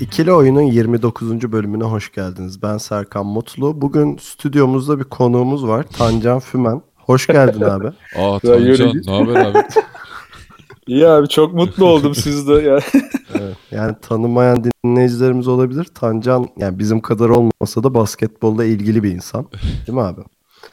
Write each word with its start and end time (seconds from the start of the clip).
İkili 0.00 0.32
Oyun'un 0.32 0.62
29. 0.62 1.52
bölümüne 1.52 1.84
hoş 1.84 2.12
geldiniz. 2.12 2.62
Ben 2.62 2.78
Serkan 2.78 3.26
Mutlu. 3.26 3.80
Bugün 3.80 4.16
stüdyomuzda 4.16 4.98
bir 4.98 5.04
konuğumuz 5.04 5.66
var. 5.66 5.82
Tancan 5.82 6.40
Fümen. 6.40 6.82
Hoş 6.96 7.26
geldin 7.26 7.60
abi. 7.60 7.86
Aa 8.16 8.38
Tancan 8.38 9.02
ne 9.06 9.12
haber 9.12 9.44
abi? 9.44 9.58
İyi 10.86 11.06
abi 11.06 11.28
çok 11.28 11.54
mutlu 11.54 11.84
oldum 11.84 12.14
sizde. 12.14 12.52
Ya. 12.52 12.78
Evet, 13.34 13.56
yani 13.70 13.96
tanımayan 14.02 14.64
dinleyicilerimiz 14.84 15.48
olabilir. 15.48 15.84
Tancan 15.84 16.46
yani 16.56 16.78
bizim 16.78 17.00
kadar 17.00 17.28
olmasa 17.28 17.82
da 17.82 17.94
basketbolla 17.94 18.64
ilgili 18.64 19.02
bir 19.02 19.10
insan. 19.10 19.46
Değil 19.86 19.98
mi 19.98 20.02
abi? 20.02 20.20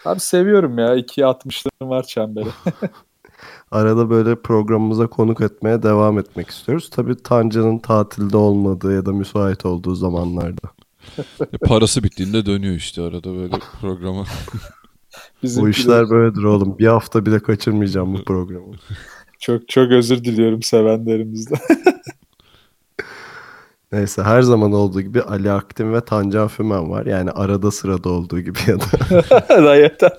Abi 0.05 0.19
seviyorum 0.19 0.77
ya. 0.77 0.95
2'ye 0.95 1.27
60'larım 1.27 1.89
var 1.89 2.03
çembere. 2.03 2.47
Arada 3.71 4.09
böyle 4.09 4.35
programımıza 4.35 5.07
konuk 5.07 5.41
etmeye 5.41 5.83
devam 5.83 6.19
etmek 6.19 6.49
istiyoruz. 6.49 6.89
Tabii 6.89 7.15
Tancan'ın 7.15 7.79
tatilde 7.79 8.37
olmadığı 8.37 8.93
ya 8.93 9.05
da 9.05 9.11
müsait 9.11 9.65
olduğu 9.65 9.95
zamanlarda. 9.95 10.69
Parası 11.61 12.03
bittiğinde 12.03 12.45
dönüyor 12.45 12.75
işte 12.75 13.01
arada 13.01 13.35
böyle 13.35 13.55
programa. 13.81 14.25
Bizim 15.43 15.63
Bu 15.63 15.69
işler 15.69 16.09
böyledir 16.09 16.43
oğlum. 16.43 16.79
Bir 16.79 16.87
hafta 16.87 17.25
bile 17.25 17.39
kaçırmayacağım 17.39 18.13
bu 18.13 18.23
programı. 18.23 18.73
çok 19.39 19.69
çok 19.69 19.91
özür 19.91 20.23
diliyorum 20.23 20.63
sevenlerimizden. 20.63 21.59
Neyse 23.91 24.23
her 24.23 24.41
zaman 24.41 24.71
olduğu 24.73 25.01
gibi 25.01 25.21
Ali 25.21 25.51
Aktin 25.51 25.93
ve 25.93 26.01
Tancan 26.01 26.47
Fümen 26.47 26.89
var. 26.89 27.05
Yani 27.05 27.31
arada 27.31 27.71
sırada 27.71 28.09
olduğu 28.09 28.39
gibi 28.39 28.59
ya 28.67 28.77
da. 28.79 29.75
Yeter. 29.75 30.11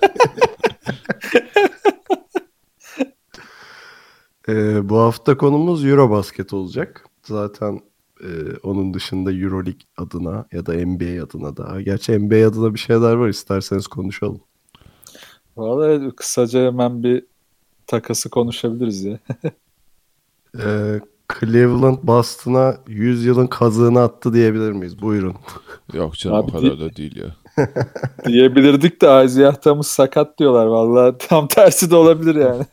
Ee, 4.49 4.89
bu 4.89 4.97
hafta 4.97 5.37
konumuz 5.37 5.85
Eurobasket 5.85 6.53
olacak. 6.53 7.05
Zaten 7.23 7.81
e, 8.23 8.29
onun 8.63 8.93
dışında 8.93 9.33
Euroleague 9.33 9.81
adına 9.97 10.45
ya 10.51 10.65
da 10.65 10.73
NBA 10.73 11.23
adına 11.23 11.57
da. 11.57 11.81
Gerçi 11.81 12.19
NBA 12.19 12.47
adına 12.47 12.73
bir 12.73 12.79
şeyler 12.79 13.13
var 13.13 13.29
isterseniz 13.29 13.87
konuşalım. 13.87 14.41
Vallahi 15.57 16.11
kısaca 16.15 16.65
hemen 16.65 17.03
bir 17.03 17.25
takası 17.87 18.29
konuşabiliriz 18.29 19.03
ya. 19.03 19.19
Ee, 20.59 20.99
Cleveland 21.39 21.97
Boston'a 22.03 22.77
100 22.87 23.25
yılın 23.25 23.47
kazığını 23.47 24.01
attı 24.01 24.33
diyebilir 24.33 24.71
miyiz? 24.71 25.01
Buyurun. 25.01 25.35
Yok 25.93 26.17
canım 26.17 26.35
Abi 26.35 26.51
o 26.51 26.51
kadar 26.51 26.79
da 26.79 26.95
değil 26.95 27.15
ya. 27.15 27.35
Diyebilirdik 28.25 29.01
de 29.01 29.25
Isaiah 29.25 29.55
Thomas 29.55 29.87
sakat 29.87 30.39
diyorlar. 30.39 30.65
Vallahi 30.65 31.15
tam 31.19 31.47
tersi 31.47 31.91
de 31.91 31.95
olabilir 31.95 32.35
yani. 32.35 32.65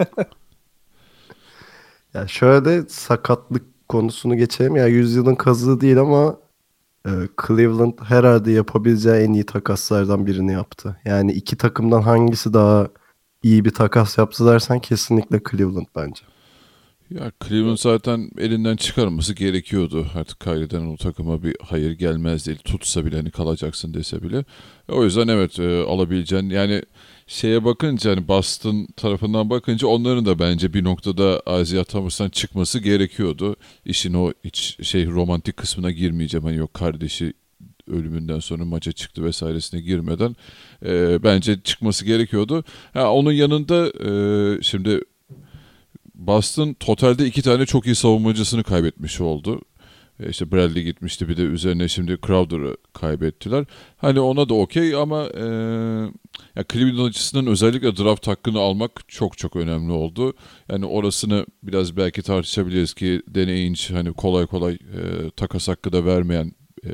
Ya 2.17 2.29
şöyle 2.29 2.83
sakatlık 2.89 3.89
konusunu 3.89 4.37
geçelim. 4.37 4.77
Ya 4.77 4.87
100 4.87 5.15
yılın 5.17 5.35
kazığı 5.35 5.81
değil 5.81 6.01
ama 6.01 6.37
e, 7.07 7.11
Cleveland 7.47 7.93
herhalde 8.05 8.53
yapabileceği 8.53 9.17
en 9.17 9.33
iyi 9.33 9.47
takaslardan 9.47 10.27
birini 10.27 10.53
yaptı. 10.53 10.97
Yani 11.05 11.33
iki 11.33 11.57
takımdan 11.57 12.03
hangisi 12.03 12.55
daha 12.55 12.89
iyi 13.43 13.65
bir 13.65 13.71
takas 13.71 14.19
yaptı 14.19 14.47
dersen 14.47 14.81
kesinlikle 14.81 15.41
Cleveland 15.51 15.87
bence. 15.97 16.23
Ya 17.11 17.33
Cleveland 17.49 17.77
zaten 17.79 18.31
elinden 18.39 18.77
çıkarması 18.77 19.35
gerekiyordu. 19.35 20.07
Artık 20.15 20.41
Kyrie'den 20.41 20.87
o 20.87 20.97
takıma 20.97 21.43
bir 21.43 21.57
hayır 21.63 21.93
gelmez 21.93 22.47
değil. 22.47 22.59
Tutsa 22.65 23.05
bile 23.05 23.17
hani 23.17 23.31
kalacaksın 23.31 23.95
dese 23.95 24.23
bile. 24.23 24.45
E, 24.89 24.93
O 24.93 25.05
yüzden 25.05 25.29
evet 25.29 25.59
e, 25.59 25.83
alabileceğin 25.85 26.51
yani 26.51 26.83
şeye 27.27 27.65
bakınca 27.65 28.11
hani 28.11 28.29
Boston 28.29 28.87
tarafından 28.97 29.51
bakınca 29.51 29.89
onların 29.89 30.27
da 30.27 30.39
bence 30.39 30.75
bir 30.75 30.85
noktada 30.85 31.61
Isaiah 31.61 31.85
Thomas'tan 31.85 32.29
çıkması 32.29 32.79
gerekiyordu. 32.79 33.57
İşin 33.85 34.15
o 34.15 34.33
hiç 34.45 34.79
şey 34.83 35.07
romantik 35.07 35.57
kısmına 35.57 35.91
girmeyeceğim. 35.91 36.45
Hani 36.45 36.57
yok 36.57 36.75
kardeşi 36.75 37.33
ölümünden 37.91 38.39
sonra 38.39 38.65
maça 38.65 38.93
çıktı 38.93 39.25
vesairesine 39.25 39.81
girmeden 39.81 40.37
e, 40.87 41.23
bence 41.23 41.61
çıkması 41.65 42.05
gerekiyordu. 42.05 42.65
Ha, 42.93 43.13
onun 43.13 43.33
yanında 43.33 43.87
e, 43.87 44.63
şimdi 44.63 45.01
Boston 46.15 46.73
totalde 46.73 47.27
iki 47.27 47.43
tane 47.43 47.67
çok 47.67 47.87
iyi 47.87 47.95
savunmacısını 47.95 48.65
kaybetmiş 48.65 49.21
oldu. 49.21 49.61
E, 50.21 50.29
İşte 50.31 50.53
Bradley 50.53 50.83
gitmişti 50.83 51.29
bir 51.29 51.37
de 51.37 51.43
üzerine 51.43 51.89
şimdi 51.89 52.19
Crowder'ı 52.27 52.77
kaybettiler. 52.93 53.65
Hani 53.97 54.21
ona 54.21 54.49
da 54.49 54.55
okey 54.55 54.95
ama 54.95 55.25
e, 55.25 55.45
ya 56.57 56.65
Cleveland 56.73 57.09
açısından 57.09 57.47
özellikle 57.47 57.97
draft 57.97 58.27
hakkını 58.27 58.59
almak 58.59 59.09
çok 59.09 59.39
çok 59.39 59.57
önemli 59.57 59.93
oldu. 59.93 60.35
Yani 60.69 60.87
orasını 60.87 61.47
biraz 61.63 61.97
belki 61.97 62.23
tartışabiliriz 62.23 62.95
ki 62.95 63.23
Danny 63.35 63.53
Ainge 63.53 63.81
hani 63.91 64.13
kolay 64.13 64.47
kolay 64.47 64.75
e, 64.75 65.31
takas 65.31 65.69
hakkı 65.69 65.93
da 65.93 66.05
vermeyen 66.05 66.53
e, 66.85 66.91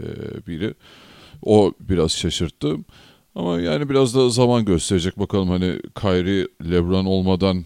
biri. 0.47 0.75
O 1.43 1.72
biraz 1.81 2.12
şaşırttı. 2.12 2.77
Ama 3.34 3.60
yani 3.60 3.89
biraz 3.89 4.15
da 4.15 4.31
zaman 4.31 4.65
gösterecek 4.65 5.19
bakalım 5.19 5.49
hani 5.49 5.81
Kyrie, 6.00 6.49
LeBron 6.71 7.04
olmadan 7.04 7.65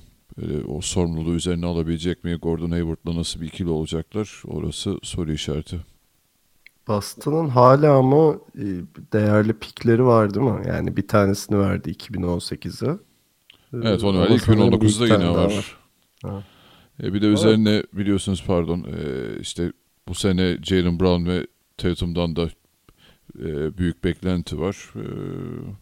o 0.68 0.80
sorumluluğu 0.80 1.34
üzerine 1.34 1.66
alabilecek 1.66 2.24
mi? 2.24 2.34
Gordon 2.34 2.70
Hayward'la 2.70 3.16
nasıl 3.16 3.40
bir 3.40 3.46
ikili 3.46 3.68
olacaklar? 3.68 4.42
Orası 4.46 4.98
soru 5.02 5.32
işareti. 5.32 5.80
Boston'ın 6.88 7.48
hala 7.48 7.96
ama 7.96 8.34
e, 8.54 8.64
değerli 9.12 9.52
pikleri 9.52 10.04
var 10.04 10.34
değil 10.34 10.46
mi? 10.46 10.62
Yani 10.68 10.96
bir 10.96 11.08
tanesini 11.08 11.58
verdi 11.58 11.90
2018'e. 11.90 12.98
Evet 13.72 14.04
onu 14.04 14.20
verdi. 14.20 14.38
sanırım 14.38 14.80
bir 14.80 14.86
2019'da 14.86 15.06
iki 15.06 15.08
tane 15.08 15.24
yine 15.24 15.36
var. 15.36 15.76
Ha. 16.22 16.42
E, 17.02 17.14
bir 17.14 17.22
de 17.22 17.26
üzerine 17.26 17.82
biliyorsunuz 17.92 18.44
pardon 18.46 18.78
e, 18.78 19.40
işte 19.40 19.72
bu 20.08 20.14
sene 20.14 20.58
Jalen 20.62 21.00
Brown 21.00 21.26
ve 21.26 21.46
Tatum'dan 21.76 22.36
da 22.36 22.50
e, 23.38 23.78
büyük 23.78 24.04
beklenti 24.04 24.60
var. 24.60 24.76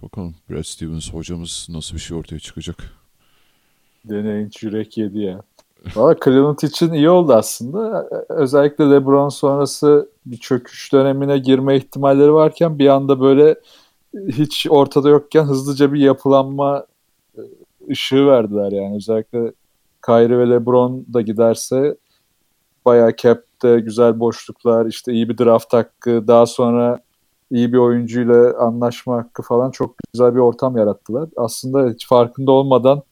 Bakalım 0.03 0.35
Brad 0.51 0.63
Stevens 0.63 1.13
hocamız 1.13 1.67
nasıl 1.71 1.95
bir 1.95 2.01
şey 2.01 2.17
ortaya 2.17 2.39
çıkacak. 2.39 3.04
Deneyin 4.05 4.51
yürek 4.63 4.99
yedi 4.99 5.19
ya. 5.19 5.41
Valla 5.97 6.17
Cleveland 6.25 6.59
için 6.59 6.93
iyi 6.93 7.11
oldu 7.11 7.33
aslında. 7.33 8.09
Özellikle 8.29 8.91
LeBron 8.91 9.29
sonrası 9.29 10.09
bir 10.27 10.37
çöküş 10.37 10.93
dönemine 10.93 11.39
girme 11.39 11.77
ihtimalleri 11.77 12.33
varken 12.33 12.79
bir 12.79 12.89
anda 12.89 13.21
böyle 13.21 13.55
hiç 14.29 14.67
ortada 14.71 15.09
yokken 15.09 15.45
hızlıca 15.45 15.93
bir 15.93 16.01
yapılanma 16.01 16.87
e, 17.39 17.41
ışığı 17.91 18.27
verdiler 18.27 18.73
yani. 18.73 18.97
Özellikle 18.97 19.53
Kyrie 20.07 20.39
ve 20.39 20.51
LeBron 20.51 21.07
da 21.15 21.21
giderse 21.21 21.97
bayağı 22.85 23.17
cap'te 23.17 23.81
güzel 23.81 24.21
boşluklar, 24.21 24.87
işte 24.87 25.13
iyi 25.13 25.29
bir 25.29 25.39
draft 25.39 25.73
hakkı, 25.73 26.29
daha 26.29 26.47
sonra 26.47 27.01
iyi 27.51 27.73
bir 27.73 27.79
oyuncuyla 27.79 28.59
anlaşma 28.59 29.17
hakkı 29.17 29.43
falan 29.43 29.71
çok 29.71 29.95
güzel 30.13 30.35
bir 30.35 30.41
ortam 30.41 30.77
yarattılar. 30.77 31.29
Aslında 31.37 31.91
hiç 31.91 32.09
farkında 32.09 32.53
olmadan 32.53 33.03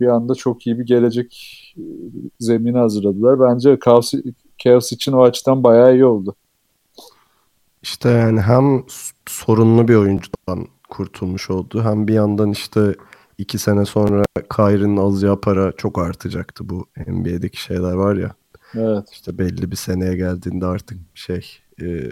bir 0.00 0.06
anda 0.06 0.34
çok 0.34 0.66
iyi 0.66 0.78
bir 0.78 0.86
gelecek 0.86 1.62
e, 1.78 1.82
zemini 2.40 2.78
hazırladılar. 2.78 3.40
Bence 3.40 3.78
Cavs, 3.84 4.14
Cavs 4.58 4.92
için 4.92 5.12
o 5.12 5.22
açıdan 5.22 5.64
bayağı 5.64 5.94
iyi 5.94 6.04
oldu. 6.04 6.34
İşte 7.82 8.08
yani 8.10 8.40
hem 8.40 8.84
sorunlu 9.28 9.88
bir 9.88 9.94
oyuncudan 9.94 10.66
kurtulmuş 10.88 11.50
oldu. 11.50 11.82
Hem 11.82 12.08
bir 12.08 12.14
yandan 12.14 12.50
işte 12.50 12.94
iki 13.38 13.58
sene 13.58 13.84
sonra 13.84 14.24
Kyrie'nin 14.56 14.96
alacağı 14.96 15.40
para 15.40 15.72
çok 15.72 15.98
artacaktı 15.98 16.68
bu 16.68 16.86
NBA'deki 17.06 17.62
şeyler 17.62 17.92
var 17.92 18.16
ya. 18.16 18.34
Evet. 18.74 19.08
İşte 19.12 19.38
belli 19.38 19.70
bir 19.70 19.76
seneye 19.76 20.16
geldiğinde 20.16 20.66
artık 20.66 20.98
şey 21.14 21.46
e, 21.82 22.10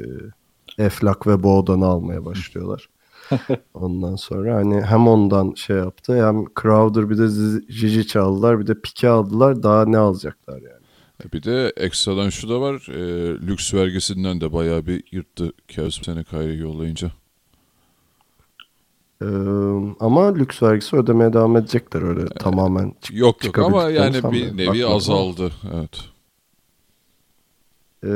Eflak 0.79 1.27
ve 1.27 1.43
Boğdan'ı 1.43 1.87
almaya 1.87 2.25
başlıyorlar. 2.25 2.89
Ondan 3.75 4.17
sonra 4.17 4.55
hani 4.55 4.81
hem 4.83 5.09
ondan 5.09 5.55
şey 5.55 5.77
yaptı 5.77 6.27
hem 6.27 6.45
Crowder 6.63 7.11
bir 7.11 7.19
de 7.19 7.23
Ziz- 7.29 7.73
Zizic 7.73 8.21
aldılar 8.21 8.61
bir 8.61 8.67
de 8.67 8.81
Pike 8.81 9.09
aldılar 9.09 9.63
daha 9.63 9.85
ne 9.85 9.99
alacaklar 9.99 10.55
yani. 10.63 10.85
E, 11.25 11.33
bir 11.33 11.43
de 11.43 11.73
ekstradan 11.77 12.31
şu 12.31 12.49
da 12.49 12.61
var. 12.61 12.87
E, 12.91 13.01
lüks 13.47 13.75
vergisinden 13.75 14.41
de 14.41 14.53
bayağı 14.53 14.87
bir 14.87 15.03
yırttı 15.13 15.53
Cavs 15.69 16.03
sene 16.03 16.25
Kyrie 16.25 16.57
yollayınca. 16.57 17.11
Ee, 19.23 19.27
ama 20.01 20.35
lüks 20.35 20.63
vergisi 20.63 20.97
ödemeye 20.97 21.33
devam 21.33 21.57
edecekler 21.57 22.03
öyle 22.03 22.25
tamamen 22.27 22.95
çık- 23.03 23.17
Yok 23.17 23.45
yok 23.45 23.59
ama 23.59 23.91
yani 23.91 24.15
bir 24.33 24.57
nevi 24.57 24.67
Bakmadım 24.67 24.93
azaldı. 24.97 25.53
Evet. 25.75 26.01
e, 28.03 28.09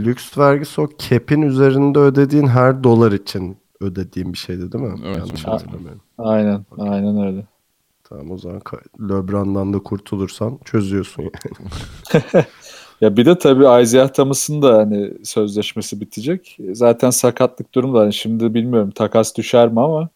lüks 0.00 0.38
vergisi 0.38 0.80
o 0.80 0.88
cap'in 0.98 1.42
üzerinde 1.42 1.98
ödediğin 1.98 2.46
her 2.46 2.84
dolar 2.84 3.12
için 3.12 3.56
ödediğin 3.82 4.32
bir 4.32 4.38
şeydi 4.38 4.72
değil 4.72 4.84
mi? 4.84 5.00
Evet. 5.04 5.18
Yanlış 5.18 5.44
hatırlamıyorum. 5.44 6.00
Aynen, 6.18 6.64
aynen 6.78 7.26
öyle. 7.26 7.46
Tamam 8.04 8.30
o 8.30 8.38
zaman 8.38 8.62
LeBron'dan 9.00 9.72
da 9.72 9.78
kurtulursan 9.78 10.58
çözüyorsun 10.64 11.22
yani. 11.22 12.44
Ya 13.02 13.16
bir 13.16 13.26
de 13.26 13.38
tabii 13.38 13.82
Isaiah 13.82 14.08
Thomas'ın 14.08 14.62
da 14.62 14.78
hani 14.78 15.12
sözleşmesi 15.24 16.00
bitecek. 16.00 16.58
Zaten 16.72 17.10
sakatlık 17.10 17.74
durumda. 17.74 18.00
Hani 18.00 18.12
şimdi 18.12 18.54
bilmiyorum 18.54 18.90
takas 18.90 19.36
düşer 19.36 19.68
mi 19.68 19.80
ama 19.80 20.08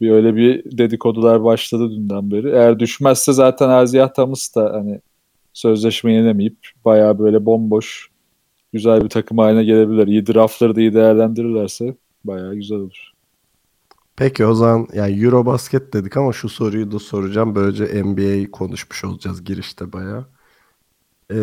bir 0.00 0.10
öyle 0.10 0.36
bir 0.36 0.78
dedikodular 0.78 1.44
başladı 1.44 1.90
dünden 1.90 2.30
beri. 2.30 2.48
Eğer 2.48 2.78
düşmezse 2.78 3.32
zaten 3.32 3.84
Isaiah 3.84 4.08
Thomas 4.08 4.54
da 4.54 4.72
hani 4.72 5.00
sözleşme 5.52 6.12
yenemeyip 6.12 6.56
bayağı 6.84 7.18
böyle 7.18 7.46
bomboş 7.46 8.08
güzel 8.72 9.04
bir 9.04 9.08
takım 9.08 9.38
haline 9.38 9.64
gelebilir. 9.64 10.06
İyi 10.06 10.26
draftları 10.26 10.76
da 10.76 10.80
iyi 10.80 10.94
değerlendirirlerse 10.94 11.94
bayağı 12.24 12.54
güzel 12.54 12.78
olur. 12.78 13.12
Peki 14.16 14.46
o 14.46 14.54
zaman 14.54 14.88
yani 14.94 15.24
Eurobasket 15.24 15.92
dedik 15.92 16.16
ama 16.16 16.32
şu 16.32 16.48
soruyu 16.48 16.92
da 16.92 16.98
soracağım. 16.98 17.54
Böylece 17.54 18.04
NBA 18.04 18.50
konuşmuş 18.50 19.04
olacağız 19.04 19.44
girişte 19.44 19.92
bayağı. 19.92 20.26
Ee, 21.30 21.36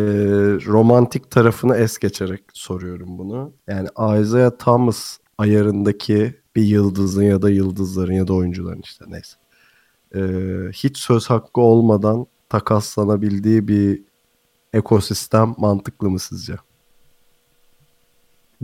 romantik 0.66 1.30
tarafını 1.30 1.76
es 1.76 1.98
geçerek 1.98 2.44
soruyorum 2.52 3.18
bunu. 3.18 3.52
Yani 3.68 3.88
Isaiah 4.20 4.50
Thomas 4.58 5.18
ayarındaki 5.38 6.40
bir 6.56 6.62
yıldızın 6.62 7.22
ya 7.22 7.42
da 7.42 7.50
yıldızların 7.50 8.12
ya 8.12 8.28
da 8.28 8.34
oyuncuların 8.34 8.82
işte 8.84 9.04
neyse. 9.08 9.36
Ee, 10.14 10.70
hiç 10.72 10.98
söz 10.98 11.30
hakkı 11.30 11.60
olmadan 11.60 12.26
takaslanabildiği 12.48 13.68
bir 13.68 14.02
ekosistem 14.72 15.54
mantıklı 15.58 16.10
mı 16.10 16.18
sizce? 16.18 16.56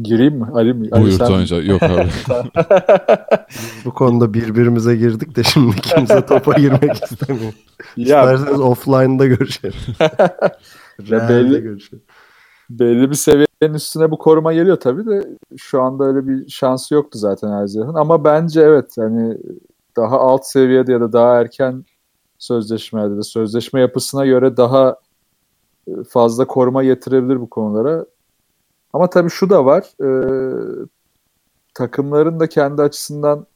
Gireyim 0.02 0.34
mi? 0.34 0.46
Ali 0.54 0.74
mi? 0.74 0.88
Ali 0.92 1.02
Buyur 1.02 1.18
sen-. 1.46 1.62
Yok 1.64 1.82
abi. 1.92 2.08
Bu 3.84 3.94
konuda 3.94 4.34
birbirimize 4.34 4.96
girdik 4.96 5.36
de 5.36 5.42
şimdi 5.42 5.76
kimse 5.76 6.26
topa 6.26 6.52
girmek 6.52 7.04
istemiyor. 7.04 7.52
Ya 7.96 8.32
İsterseniz 8.32 8.60
offline'da 8.60 9.26
görüşelim. 9.26 9.74
Realde 11.10 11.32
belli- 11.34 11.62
görüşelim. 11.62 12.02
belli 12.70 13.10
bir 13.10 13.14
seviyenin 13.14 13.74
üstüne 13.74 14.10
bu 14.10 14.18
koruma 14.18 14.52
geliyor 14.52 14.76
tabii 14.80 15.06
de 15.06 15.28
şu 15.56 15.82
anda 15.82 16.04
öyle 16.04 16.26
bir 16.28 16.48
şansı 16.48 16.94
yoktu 16.94 17.18
zaten 17.18 17.64
Isaiah'ın. 17.64 17.94
Ama 17.94 18.24
bence 18.24 18.60
evet 18.60 18.90
hani 18.98 19.38
daha 19.96 20.20
alt 20.20 20.46
seviyede 20.46 20.92
ya 20.92 21.00
da 21.00 21.12
daha 21.12 21.40
erken 21.40 21.84
sözleşmelerde 22.38 23.16
de 23.16 23.22
sözleşme 23.22 23.80
yapısına 23.80 24.26
göre 24.26 24.56
daha 24.56 24.96
e, 25.88 25.90
fazla 26.08 26.46
koruma 26.46 26.84
getirebilir 26.84 27.40
bu 27.40 27.50
konulara. 27.50 28.04
Ama 28.92 29.10
tabii 29.10 29.30
şu 29.30 29.50
da 29.50 29.64
var. 29.64 29.84
e, 30.02 30.08
takımların 31.74 32.40
da 32.40 32.46
kendi 32.46 32.82
açısından 32.82 33.46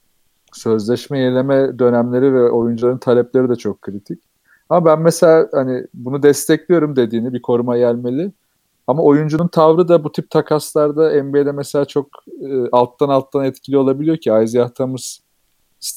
sözleşme 0.53 1.19
yenileme 1.19 1.79
dönemleri 1.79 2.35
ve 2.35 2.51
oyuncuların 2.51 2.99
talepleri 2.99 3.49
de 3.49 3.57
çok 3.57 3.83
kritik. 3.83 4.23
Ama 4.69 4.85
ben 4.87 5.01
mesela 5.01 5.49
hani 5.53 5.87
bunu 5.95 6.23
destekliyorum 6.23 6.97
dediğini 6.97 7.33
bir 7.33 7.43
koruma 7.43 7.79
gelmeli. 7.79 8.33
Ama 8.87 9.03
oyuncunun 9.03 9.49
tavrı 9.49 9.89
da 9.89 10.05
bu 10.05 10.13
tip 10.13 10.31
takaslarda 10.31 11.23
NBA'de 11.23 11.53
mesela 11.53 11.85
çok 11.85 12.07
e, 12.41 12.69
alttan 12.73 13.09
alttan 13.09 13.45
etkili 13.45 13.79
olabiliyor 13.79 14.17
ki 14.17 14.33
Isaiah 14.45 14.69
Thomas, 14.69 15.19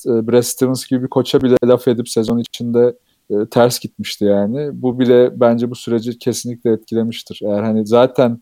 e, 0.07 0.27
Brad 0.27 0.41
Stevens 0.41 0.87
gibi 0.87 1.03
bir 1.03 1.07
koça 1.07 1.41
bile 1.41 1.55
laf 1.65 1.87
edip 1.87 2.09
sezon 2.09 2.37
içinde 2.37 2.97
e, 3.29 3.35
ters 3.51 3.79
gitmişti 3.79 4.25
yani. 4.25 4.69
Bu 4.81 4.99
bile 4.99 5.39
bence 5.39 5.69
bu 5.71 5.75
süreci 5.75 6.19
kesinlikle 6.19 6.71
etkilemiştir. 6.71 7.39
Eğer 7.43 7.63
hani 7.63 7.87
zaten 7.87 8.39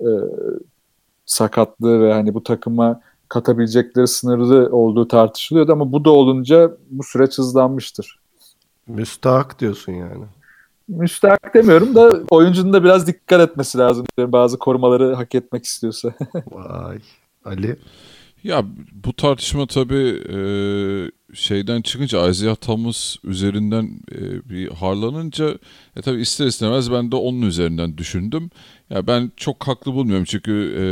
e, 0.00 0.08
sakatlığı 1.26 2.00
ve 2.00 2.12
hani 2.12 2.34
bu 2.34 2.42
takıma 2.42 3.00
katabilecekleri 3.28 4.06
sınırlı 4.06 4.76
olduğu 4.76 5.08
tartışılıyordu 5.08 5.72
ama 5.72 5.92
bu 5.92 6.04
da 6.04 6.10
olunca 6.10 6.70
bu 6.90 7.02
süreç 7.04 7.38
hızlanmıştır. 7.38 8.18
Müstahak 8.86 9.60
diyorsun 9.60 9.92
yani. 9.92 10.24
Müstahak 10.88 11.54
demiyorum 11.54 11.94
da 11.94 12.20
oyuncunun 12.30 12.72
da 12.72 12.84
biraz 12.84 13.06
dikkat 13.06 13.50
etmesi 13.50 13.78
lazım. 13.78 14.06
diyorum. 14.16 14.32
Bazı 14.32 14.58
korumaları 14.58 15.14
hak 15.14 15.34
etmek 15.34 15.64
istiyorsa. 15.64 16.14
Vay. 16.50 16.98
Ali. 17.44 17.76
Ya 18.44 18.64
bu 19.04 19.12
tartışma 19.12 19.66
tabii 19.66 20.22
e, 20.34 20.38
şeyden 21.34 21.82
çıkınca 21.82 22.28
Isaiah 22.28 22.56
Thomas 22.56 23.16
üzerinden 23.24 24.00
e, 24.12 24.50
bir 24.50 24.68
harlanınca 24.68 25.58
e, 25.96 26.02
tabii 26.02 26.20
ister 26.20 26.46
istemez 26.46 26.92
ben 26.92 27.12
de 27.12 27.16
onun 27.16 27.42
üzerinden 27.42 27.98
düşündüm. 27.98 28.50
Ya 28.90 29.06
ben 29.06 29.32
çok 29.36 29.68
haklı 29.68 29.94
bulmuyorum 29.94 30.24
çünkü 30.24 30.52
e, 30.78 30.84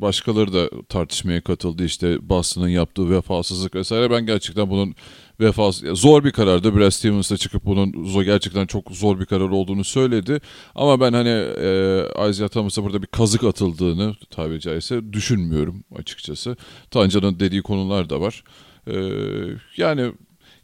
başkaları 0.00 0.52
da 0.52 0.70
tartışmaya 0.88 1.40
katıldı 1.40 1.84
işte 1.84 2.28
Boston'ın 2.28 2.68
yaptığı 2.68 3.10
vefasızlık 3.10 3.74
vesaire. 3.74 4.10
Ben 4.10 4.26
gerçekten 4.26 4.70
bunun 4.70 4.94
vefasız 5.40 5.82
ya 5.82 5.94
zor 5.94 6.24
bir 6.24 6.32
karardı. 6.32 6.76
Brad 6.76 6.90
Stevens 6.90 7.30
da 7.30 7.36
çıkıp 7.36 7.64
bunun 7.64 8.04
zor, 8.04 8.22
gerçekten 8.22 8.66
çok 8.66 8.90
zor 8.90 9.20
bir 9.20 9.26
karar 9.26 9.48
olduğunu 9.48 9.84
söyledi. 9.84 10.40
Ama 10.74 11.00
ben 11.00 11.12
hani 11.12 11.28
e, 11.28 12.02
Isaiah 12.30 12.48
Thomas'a 12.48 12.84
burada 12.84 13.02
bir 13.02 13.06
kazık 13.06 13.44
atıldığını 13.44 14.14
tabiri 14.30 14.60
caizse 14.60 15.12
düşünmüyorum 15.12 15.84
açıkçası. 15.98 16.56
Tanca'nın 16.90 17.40
dediği 17.40 17.62
konular 17.62 18.10
da 18.10 18.20
var. 18.20 18.44
E, 18.86 18.94
yani 19.76 20.12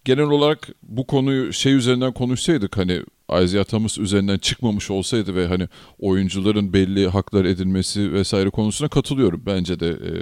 genel 0.04 0.24
olarak 0.24 0.68
bu 0.82 1.06
konuyu 1.06 1.52
şey 1.52 1.72
üzerinden 1.72 2.12
konuşsaydık 2.12 2.76
hani 2.76 3.02
Isaiah 3.42 3.64
Thomas 3.64 3.98
üzerinden 3.98 4.38
çıkmamış 4.38 4.90
olsaydı 4.90 5.34
ve 5.34 5.46
hani 5.46 5.68
oyuncuların 5.98 6.72
belli 6.72 7.08
haklar 7.08 7.44
edilmesi 7.44 8.12
vesaire 8.12 8.50
konusuna 8.50 8.88
katılıyorum. 8.88 9.42
Bence 9.46 9.80
de 9.80 9.88
e, 9.88 10.12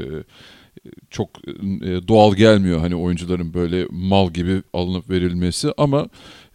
çok 1.10 1.30
e, 1.48 2.08
doğal 2.08 2.34
gelmiyor 2.34 2.80
hani 2.80 2.94
oyuncuların 2.96 3.54
böyle 3.54 3.86
mal 3.90 4.30
gibi 4.30 4.62
alınıp 4.72 5.10
verilmesi 5.10 5.72
ama 5.76 6.08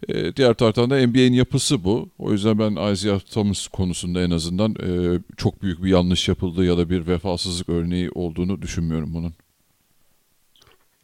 e, 0.08 0.36
diğer 0.36 0.54
taraftan 0.54 0.90
da 0.90 1.06
NBA'in 1.06 1.32
yapısı 1.32 1.84
bu. 1.84 2.08
O 2.18 2.32
yüzden 2.32 2.58
ben 2.58 2.92
Isaiah 2.92 3.20
Thomas 3.20 3.68
konusunda 3.68 4.22
en 4.22 4.30
azından 4.30 4.74
e, 4.74 5.20
çok 5.36 5.62
büyük 5.62 5.84
bir 5.84 5.90
yanlış 5.90 6.28
yapıldığı 6.28 6.64
ya 6.64 6.78
da 6.78 6.90
bir 6.90 7.06
vefasızlık 7.06 7.68
örneği 7.68 8.10
olduğunu 8.10 8.62
düşünmüyorum 8.62 9.14
bunun. 9.14 9.34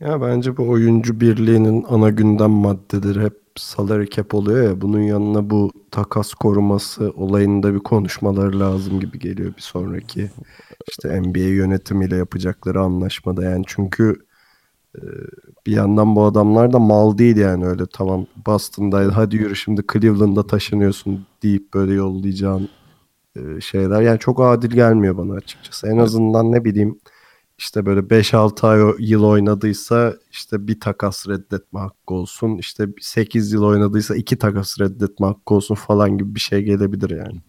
Ya 0.02 0.20
bence 0.20 0.56
bu 0.56 0.68
oyuncu 0.68 1.20
birliğinin 1.20 1.84
ana 1.88 2.10
gündem 2.10 2.50
maddeleri 2.50 3.20
hep 3.24 3.38
salary 3.56 4.06
cap 4.06 4.34
oluyor 4.34 4.64
ya 4.68 4.80
bunun 4.80 5.00
yanına 5.00 5.50
bu 5.50 5.70
takas 5.90 6.34
koruması 6.34 7.10
olayında 7.10 7.74
bir 7.74 7.78
konuşmaları 7.78 8.60
lazım 8.60 9.00
gibi 9.00 9.18
geliyor 9.18 9.56
bir 9.56 9.62
sonraki 9.62 10.30
işte 10.90 11.20
NBA 11.20 11.38
yönetimiyle 11.38 12.16
yapacakları 12.16 12.80
anlaşmada. 12.80 13.44
Yani 13.44 13.64
çünkü 13.66 14.16
e, 14.96 15.02
bir 15.66 15.72
yandan 15.72 16.16
bu 16.16 16.24
adamlar 16.24 16.72
da 16.72 16.78
mal 16.78 17.18
değil 17.18 17.36
yani 17.36 17.66
öyle 17.66 17.84
tamam 17.92 18.26
Boston'daydı 18.46 19.10
hadi 19.10 19.36
yürü 19.36 19.56
şimdi 19.56 19.82
Cleveland'a 19.92 20.46
taşınıyorsun 20.46 21.26
deyip 21.42 21.74
böyle 21.74 21.94
yollayacağın 21.94 22.68
e, 23.36 23.60
şeyler. 23.60 24.02
Yani 24.02 24.18
çok 24.18 24.40
adil 24.40 24.70
gelmiyor 24.70 25.18
bana 25.18 25.34
açıkçası. 25.34 25.88
En 25.88 25.98
azından 25.98 26.52
ne 26.52 26.64
bileyim 26.64 26.98
işte 27.62 27.86
böyle 27.86 28.00
5-6 28.00 28.66
ay 28.66 28.94
yıl 28.98 29.24
oynadıysa 29.24 30.14
işte 30.32 30.68
bir 30.68 30.80
takas 30.80 31.28
reddetme 31.28 31.80
hakkı 31.80 32.14
olsun. 32.14 32.58
İşte 32.58 32.86
8 33.00 33.52
yıl 33.52 33.62
oynadıysa 33.64 34.16
iki 34.16 34.36
takas 34.38 34.80
reddetme 34.80 35.26
hakkı 35.26 35.54
olsun 35.54 35.74
falan 35.74 36.18
gibi 36.18 36.34
bir 36.34 36.40
şey 36.40 36.62
gelebilir 36.62 37.10
yani. 37.10 37.40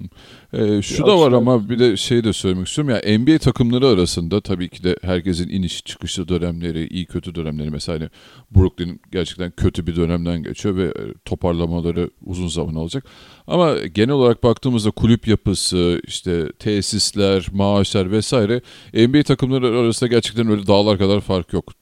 Ee, 0.53 0.81
şu 0.81 1.01
Ya 1.01 1.07
da 1.07 1.17
var 1.19 1.23
şöyle- 1.23 1.35
ama 1.35 1.69
bir 1.69 1.79
de 1.79 1.97
şey 1.97 2.23
de 2.23 2.33
söylemek 2.33 2.67
istiyorum 2.67 2.95
ya 2.95 3.17
NBA 3.19 3.37
takımları 3.37 3.87
arasında 3.87 4.41
tabii 4.41 4.69
ki 4.69 4.83
de 4.83 4.97
herkesin 5.01 5.49
iniş 5.49 5.83
çıkışlı 5.85 6.27
dönemleri, 6.27 6.87
iyi 6.87 7.05
kötü 7.05 7.35
dönemleri 7.35 7.69
mesela 7.69 7.99
hani 7.99 8.09
Brooklyn 8.55 9.01
gerçekten 9.11 9.51
kötü 9.57 9.87
bir 9.87 9.95
dönemden 9.95 10.43
geçiyor 10.43 10.75
ve 10.75 10.83
e, 10.85 11.13
toparlamaları 11.25 12.09
uzun 12.25 12.47
zaman 12.47 12.75
alacak. 12.75 13.05
Ama 13.47 13.77
genel 13.77 14.09
olarak 14.15 14.43
baktığımızda 14.43 14.91
kulüp 14.91 15.27
yapısı, 15.27 16.01
işte 16.07 16.51
tesisler, 16.59 17.47
maaşlar 17.53 18.11
vesaire 18.11 18.61
NBA 18.93 19.23
takımları 19.23 19.67
arasında 19.79 20.07
gerçekten 20.09 20.47
öyle 20.51 20.67
dağlar 20.67 20.97
kadar 20.97 21.21
fark 21.21 21.53
yok. 21.53 21.73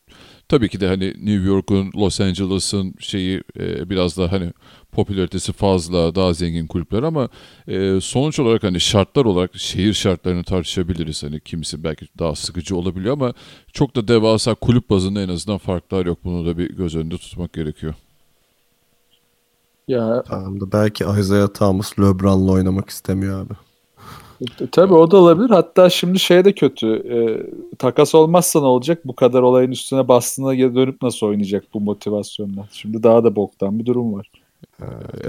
Tabii 0.51 0.70
ki 0.70 0.79
de 0.79 0.88
hani 0.88 1.08
New 1.08 1.48
York'un, 1.48 1.91
Los 1.96 2.22
Angeles'ın 2.22 2.93
şeyi 3.00 3.43
e, 3.60 3.89
biraz 3.89 4.17
daha 4.17 4.31
hani 4.31 4.53
popülaritesi 4.91 5.53
fazla, 5.53 6.15
daha 6.15 6.34
zengin 6.34 6.67
kulüpler 6.67 7.03
ama 7.03 7.29
e, 7.67 8.01
sonuç 8.01 8.39
olarak 8.39 8.63
hani 8.63 8.79
şartlar 8.79 9.25
olarak 9.25 9.55
şehir 9.55 9.93
şartlarını 9.93 10.43
tartışabiliriz. 10.43 11.24
Hani 11.24 11.39
kimisi 11.39 11.84
belki 11.84 12.08
daha 12.20 12.36
sıkıcı 12.36 12.75
olabiliyor 12.75 13.13
ama 13.13 13.34
çok 13.74 13.96
da 13.96 14.08
devasa 14.08 14.55
kulüp 14.55 14.89
bazında 14.89 15.22
en 15.22 15.29
azından 15.29 15.58
farklar 15.58 16.05
yok. 16.05 16.20
Bunu 16.24 16.46
da 16.46 16.58
bir 16.58 16.70
göz 16.70 16.96
önünde 16.96 17.17
tutmak 17.17 17.53
gerekiyor. 17.53 17.93
ya 19.88 20.24
Tamam 20.27 20.62
da 20.62 20.72
belki 20.72 21.05
Isaiah 21.20 21.48
Thomas 21.48 22.00
LeBron'la 22.00 22.51
oynamak 22.51 22.89
istemiyor 22.89 23.46
abi. 23.46 23.53
Tabii 24.71 24.93
o 24.93 25.12
da 25.12 25.17
olabilir. 25.17 25.50
Hatta 25.50 25.89
şimdi 25.89 26.19
şey 26.19 26.45
de 26.45 26.53
kötü. 26.53 26.88
E, 26.88 27.17
takas 27.77 28.15
olmazsa 28.15 28.60
ne 28.60 28.65
olacak? 28.65 29.01
Bu 29.05 29.15
kadar 29.15 29.41
olayın 29.41 29.71
üstüne 29.71 30.07
bastığına 30.07 30.75
dönüp 30.75 31.01
nasıl 31.01 31.27
oynayacak 31.27 31.63
bu 31.74 31.81
motivasyonla? 31.81 32.67
Şimdi 32.71 33.03
daha 33.03 33.24
da 33.24 33.36
boktan 33.36 33.79
bir 33.79 33.86
durum 33.86 34.13
var. 34.13 34.31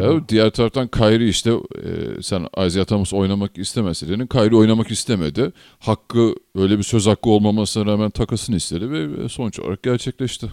Ya, 0.01 0.29
diğer 0.29 0.51
taraftan 0.51 0.89
Kyrie 0.89 1.29
işte 1.29 1.51
e, 1.51 2.23
sen 2.23 2.47
Isaiah 2.67 2.85
Thomas 2.85 3.13
oynamak 3.13 3.59
istemese 3.59 4.09
dedin. 4.09 4.27
Kyrie 4.27 4.57
oynamak 4.57 4.91
istemedi. 4.91 5.53
Hakkı 5.79 6.35
öyle 6.55 6.79
bir 6.79 6.83
söz 6.83 7.07
hakkı 7.07 7.31
olmamasına 7.31 7.87
rağmen 7.87 8.11
takasını 8.11 8.57
istedi 8.57 8.91
ve 8.91 9.29
sonuç 9.29 9.61
olarak 9.61 9.83
gerçekleşti. 9.83 10.51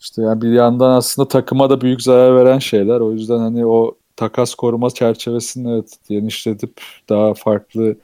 İşte 0.00 0.22
yani 0.22 0.42
bir 0.42 0.52
yandan 0.52 0.90
aslında 0.90 1.28
takıma 1.28 1.70
da 1.70 1.80
büyük 1.80 2.02
zarar 2.02 2.36
veren 2.36 2.58
şeyler. 2.58 3.00
O 3.00 3.12
yüzden 3.12 3.38
hani 3.38 3.66
o 3.66 3.96
takas 4.22 4.54
koruma 4.54 4.90
çerçevesini 4.90 5.72
evet 5.72 5.96
genişletip 6.08 6.80
daha 7.08 7.34
farklı 7.34 7.96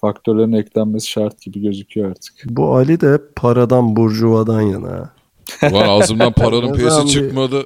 faktörlerin 0.00 0.52
eklenmesi 0.52 1.08
şart 1.08 1.40
gibi 1.40 1.62
gözüküyor 1.62 2.10
artık. 2.10 2.34
Bu 2.46 2.76
Ali 2.76 3.00
de 3.00 3.20
paradan 3.36 3.96
burjuvadan 3.96 4.60
yana. 4.60 5.10
Var 5.62 5.86
ağzımdan 5.88 6.32
paranın 6.32 6.74
bir- 6.78 7.06
çıkmadı. 7.06 7.64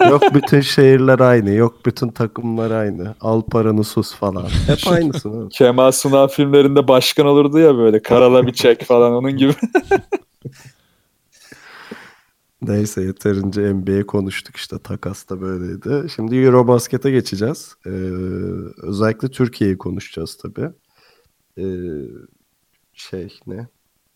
yok 0.10 0.22
bütün 0.34 0.60
şehirler 0.60 1.18
aynı, 1.18 1.50
yok 1.50 1.86
bütün 1.86 2.08
takımlar 2.08 2.70
aynı. 2.70 3.14
Al 3.20 3.42
paranı 3.42 3.84
sus 3.84 4.14
falan. 4.14 4.46
Hep 4.66 4.78
aynısın. 4.92 5.30
oğlum. 5.30 5.48
Kemal 5.52 5.92
Sunal 5.92 6.28
filmlerinde 6.28 6.88
başkan 6.88 7.26
olurdu 7.26 7.58
ya 7.58 7.76
böyle 7.76 8.02
karala 8.02 8.46
bir 8.46 8.52
çek 8.52 8.84
falan 8.84 9.12
onun 9.12 9.36
gibi. 9.36 9.52
Neyse 12.62 13.02
yeterince 13.02 13.74
NBA 13.74 14.06
konuştuk 14.06 14.56
işte 14.56 14.78
takas 14.78 15.28
da 15.28 15.40
böyleydi. 15.40 16.10
Şimdi 16.10 16.36
Eurobasket'e 16.36 17.10
geçeceğiz. 17.10 17.74
Ee, 17.86 17.90
özellikle 18.82 19.28
Türkiye'yi 19.28 19.78
konuşacağız 19.78 20.36
tabii. 20.36 20.70
Ee, 21.58 21.64
şey 22.92 23.38
ne? 23.46 23.68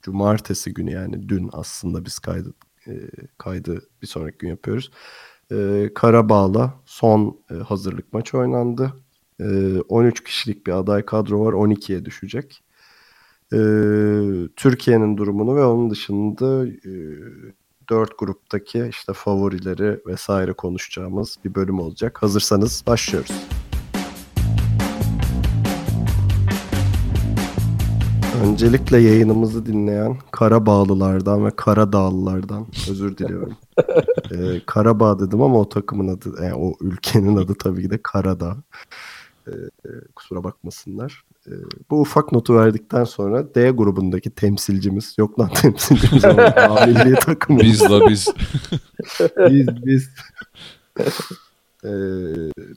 Cumartesi 0.03 0.75
günü 0.75 0.91
yani 0.93 1.29
dün 1.29 1.51
aslında 1.53 2.05
biz 2.05 2.19
kaydı 2.19 2.55
e, 2.89 2.93
kaydı 3.39 3.89
bir 4.03 4.07
sonraki 4.07 4.39
gün 4.39 4.49
yapıyoruz. 4.49 4.91
Ee, 5.53 5.91
Karabağ'la 5.95 6.75
son 6.87 7.41
e, 7.51 7.55
hazırlık 7.55 8.13
maçı 8.13 8.39
oynandı. 8.39 8.93
Ee, 9.41 9.81
13 9.81 10.25
kişilik 10.25 10.67
bir 10.67 10.73
aday 10.73 11.05
kadro 11.05 11.45
var 11.45 11.53
12'ye 11.53 12.05
düşecek. 12.05 12.63
Ee, 13.53 13.59
Türkiye'nin 14.57 15.17
durumunu 15.17 15.57
ve 15.57 15.65
onun 15.65 15.91
dışında 15.91 16.67
e, 16.67 16.93
dört 17.91 18.19
gruptaki 18.19 18.87
işte 18.91 19.13
favorileri 19.13 20.01
vesaire 20.07 20.53
konuşacağımız 20.53 21.39
bir 21.45 21.55
bölüm 21.55 21.79
olacak. 21.79 22.23
Hazırsanız 22.23 22.85
başlıyoruz. 22.87 23.31
Öncelikle 28.45 28.99
yayınımızı 28.99 29.67
dinleyen 29.67 30.19
Karabağlılardan 30.31 31.47
ve 31.47 31.51
Karadağlılardan 31.51 32.67
özür 32.91 33.17
diliyorum. 33.17 33.57
ee, 34.31 34.61
Karabağ 34.67 35.19
dedim 35.19 35.43
ama 35.43 35.61
o 35.61 35.69
takımın 35.69 36.09
adı, 36.09 36.43
yani 36.43 36.55
o 36.55 36.75
ülkenin 36.81 37.37
adı 37.37 37.55
tabii 37.55 37.83
ki 37.83 37.91
de 37.91 37.99
Karadağ. 38.03 38.57
Ee, 39.49 39.51
e, 39.85 39.91
kusura 40.17 40.45
bakmasınlar. 40.45 41.25
Ee, 41.49 41.53
bu 41.91 42.01
ufak 42.01 42.33
notu 42.33 42.55
verdikten 42.55 43.05
sonra 43.05 43.55
D 43.55 43.71
grubundaki 43.71 44.31
temsilcimiz, 44.31 45.15
yok 45.19 45.41
lan 45.41 45.49
temsilcimiz 45.63 46.25
ama 46.57 46.87
milli 46.87 47.15
takımı. 47.15 47.61
Biz 47.61 47.83
la 47.83 48.09
biz. 48.09 48.29
biz 49.51 49.67
biz. 49.87 50.11
Ee, 51.85 51.91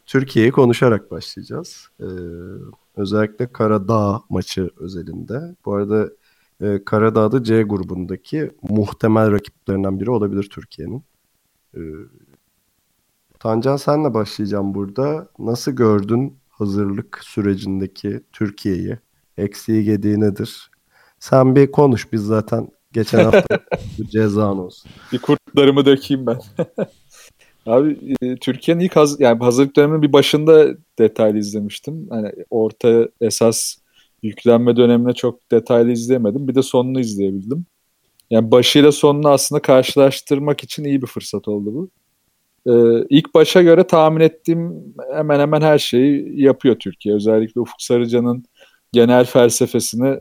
Türkiye'yi 0.06 0.52
konuşarak 0.52 1.12
başlayacağız. 1.12 1.90
Ee, 2.00 2.06
özellikle 2.96 3.52
Karadağ 3.52 4.22
maçı 4.30 4.70
özelinde. 4.78 5.56
Bu 5.66 5.74
arada 5.74 6.10
e, 6.62 6.84
Karadağ'da 6.86 7.44
C 7.44 7.64
grubundaki 7.64 8.52
muhtemel 8.70 9.32
rakiplerinden 9.32 10.00
biri 10.00 10.12
olabilir 10.12 10.50
Türkiye'nin. 10.52 11.04
Ee, 11.76 11.80
Tancan 13.40 13.78
senle 13.78 14.14
başlayacağım 14.14 14.74
burada. 14.74 15.28
Nasıl 15.40 15.72
gördün 15.72 16.38
hazırlık 16.58 17.20
sürecindeki 17.24 18.22
Türkiye'yi? 18.34 18.98
Eksiği 19.38 19.84
gediği 19.84 20.20
nedir? 20.20 20.72
Sen 21.20 21.56
bir 21.56 21.72
konuş 21.72 22.14
biz 22.14 22.22
zaten 22.22 22.70
geçen 22.94 23.24
hafta 23.24 23.60
cezan 24.12 24.60
olsun. 24.60 24.92
bir 25.14 25.18
kurtlarımı 25.18 25.86
dökeyim 25.86 26.26
ben. 26.26 26.40
Abi 27.66 28.16
e, 28.22 28.36
Türkiye'nin 28.36 28.84
ilk 28.84 28.96
haz 28.96 29.20
yani 29.20 29.40
hazırlık 29.40 29.76
döneminin 29.76 30.02
bir 30.02 30.14
başında 30.14 30.68
detaylı 31.00 31.38
izlemiştim. 31.38 32.08
Hani 32.10 32.32
orta 32.50 33.08
esas 33.22 33.76
yüklenme 34.24 34.76
dönemine 34.76 35.14
çok 35.14 35.52
detaylı 35.52 35.92
izleyemedim. 35.92 36.48
Bir 36.48 36.56
de 36.56 36.62
sonunu 36.64 37.00
izleyebildim. 37.00 37.66
Yani 38.30 38.52
başıyla 38.52 38.92
sonunu 38.92 39.30
aslında 39.30 39.62
karşılaştırmak 39.62 40.64
için 40.64 40.84
iyi 40.84 41.02
bir 41.02 41.08
fırsat 41.08 41.48
oldu 41.48 41.74
bu. 41.74 41.90
Ee, 42.68 43.06
ilk 43.10 43.34
başa 43.34 43.62
göre 43.62 43.88
tahmin 43.88 44.20
ettiğim 44.22 44.94
hemen 45.14 45.40
hemen 45.40 45.62
her 45.62 45.78
şeyi 45.78 46.42
yapıyor 46.42 46.76
Türkiye. 46.76 47.16
Özellikle 47.16 47.62
Ufuk 47.62 47.82
Sarıcan'ın 47.82 48.46
genel 48.94 49.26
felsefesini 49.26 50.20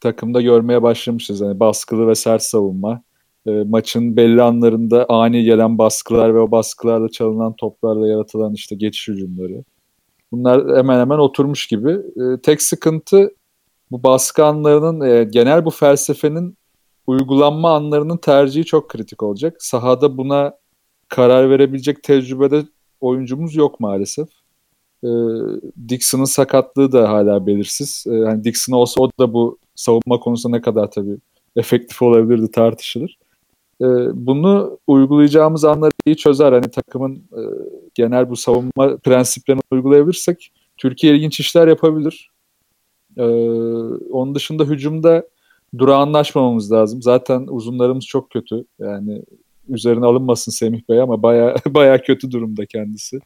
takımda 0.00 0.40
görmeye 0.40 0.82
başlamışız. 0.82 1.40
Yani 1.40 1.60
baskılı 1.60 2.08
ve 2.08 2.14
sert 2.14 2.42
savunma, 2.42 3.02
e, 3.46 3.50
maçın 3.50 4.16
belli 4.16 4.42
anlarında 4.42 5.06
ani 5.08 5.44
gelen 5.44 5.78
baskılar 5.78 6.34
ve 6.34 6.38
o 6.38 6.50
baskılarla 6.50 7.08
çalınan 7.08 7.56
toplarla 7.56 8.08
yaratılan 8.08 8.54
işte 8.54 8.74
geçiş 8.74 9.08
hücumları. 9.08 9.64
Bunlar 10.32 10.76
hemen 10.76 11.00
hemen 11.00 11.18
oturmuş 11.18 11.66
gibi. 11.66 11.90
E, 11.90 12.40
tek 12.42 12.62
sıkıntı 12.62 13.34
bu 13.90 14.02
baskı 14.02 14.44
anlarının 14.44 15.00
e, 15.00 15.24
genel 15.24 15.64
bu 15.64 15.70
felsefenin 15.70 16.56
uygulanma 17.06 17.74
anlarının 17.74 18.16
tercihi 18.16 18.64
çok 18.64 18.88
kritik 18.88 19.22
olacak. 19.22 19.56
Sahada 19.58 20.16
buna 20.16 20.54
karar 21.14 21.50
verebilecek 21.50 22.02
tecrübede 22.02 22.64
oyuncumuz 23.00 23.56
yok 23.56 23.80
maalesef. 23.80 24.28
E, 25.04 25.08
Dixon'ın 25.88 26.24
sakatlığı 26.24 26.92
da 26.92 27.08
hala 27.08 27.46
belirsiz. 27.46 28.04
E, 28.06 28.10
hani 28.10 28.44
Dixon 28.44 28.72
olsa 28.72 29.00
o 29.02 29.10
da 29.18 29.32
bu 29.32 29.58
savunma 29.74 30.20
konusunda 30.20 30.56
ne 30.56 30.62
kadar 30.62 30.90
tabii 30.90 31.16
efektif 31.56 32.02
olabilirdi 32.02 32.50
tartışılır. 32.50 33.18
E, 33.80 33.86
bunu 34.26 34.78
uygulayacağımız 34.86 35.64
anları 35.64 35.92
iyi 36.06 36.16
çözer. 36.16 36.52
Hani 36.52 36.70
takımın 36.70 37.16
e, 37.16 37.42
genel 37.94 38.30
bu 38.30 38.36
savunma 38.36 38.96
prensiplerini 38.96 39.62
uygulayabilirsek 39.70 40.52
Türkiye 40.76 41.14
ilginç 41.16 41.40
işler 41.40 41.68
yapabilir. 41.68 42.30
E, 43.16 43.24
onun 44.10 44.34
dışında 44.34 44.64
hücumda 44.64 45.28
durağanlaşmamamız 45.78 46.72
lazım. 46.72 47.02
Zaten 47.02 47.46
uzunlarımız 47.50 48.04
çok 48.04 48.30
kötü. 48.30 48.64
Yani 48.78 49.22
üzerine 49.68 50.06
alınmasın 50.06 50.52
Semih 50.52 50.80
Bey 50.88 51.00
ama 51.00 51.22
baya 51.22 51.54
baya 51.66 52.02
kötü 52.02 52.30
durumda 52.30 52.66
kendisi. 52.66 53.20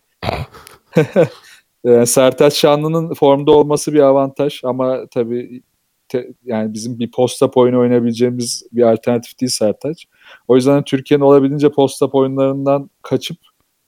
yani 1.84 2.06
Sertaç 2.06 2.54
Şanlı'nın 2.54 3.14
formda 3.14 3.52
olması 3.52 3.94
bir 3.94 4.00
avantaj 4.00 4.60
ama 4.64 5.06
tabii 5.06 5.62
te, 6.08 6.32
yani 6.44 6.74
bizim 6.74 6.98
bir 6.98 7.10
posta 7.10 7.46
oyunu 7.46 7.80
oynayabileceğimiz 7.80 8.66
bir 8.72 8.82
alternatif 8.82 9.40
değil 9.40 9.50
Sertaç. 9.50 10.06
O 10.48 10.56
yüzden 10.56 10.82
Türkiye'nin 10.84 11.24
olabildiğince 11.24 11.68
posta 11.70 12.06
oyunlarından 12.06 12.90
kaçıp 13.02 13.36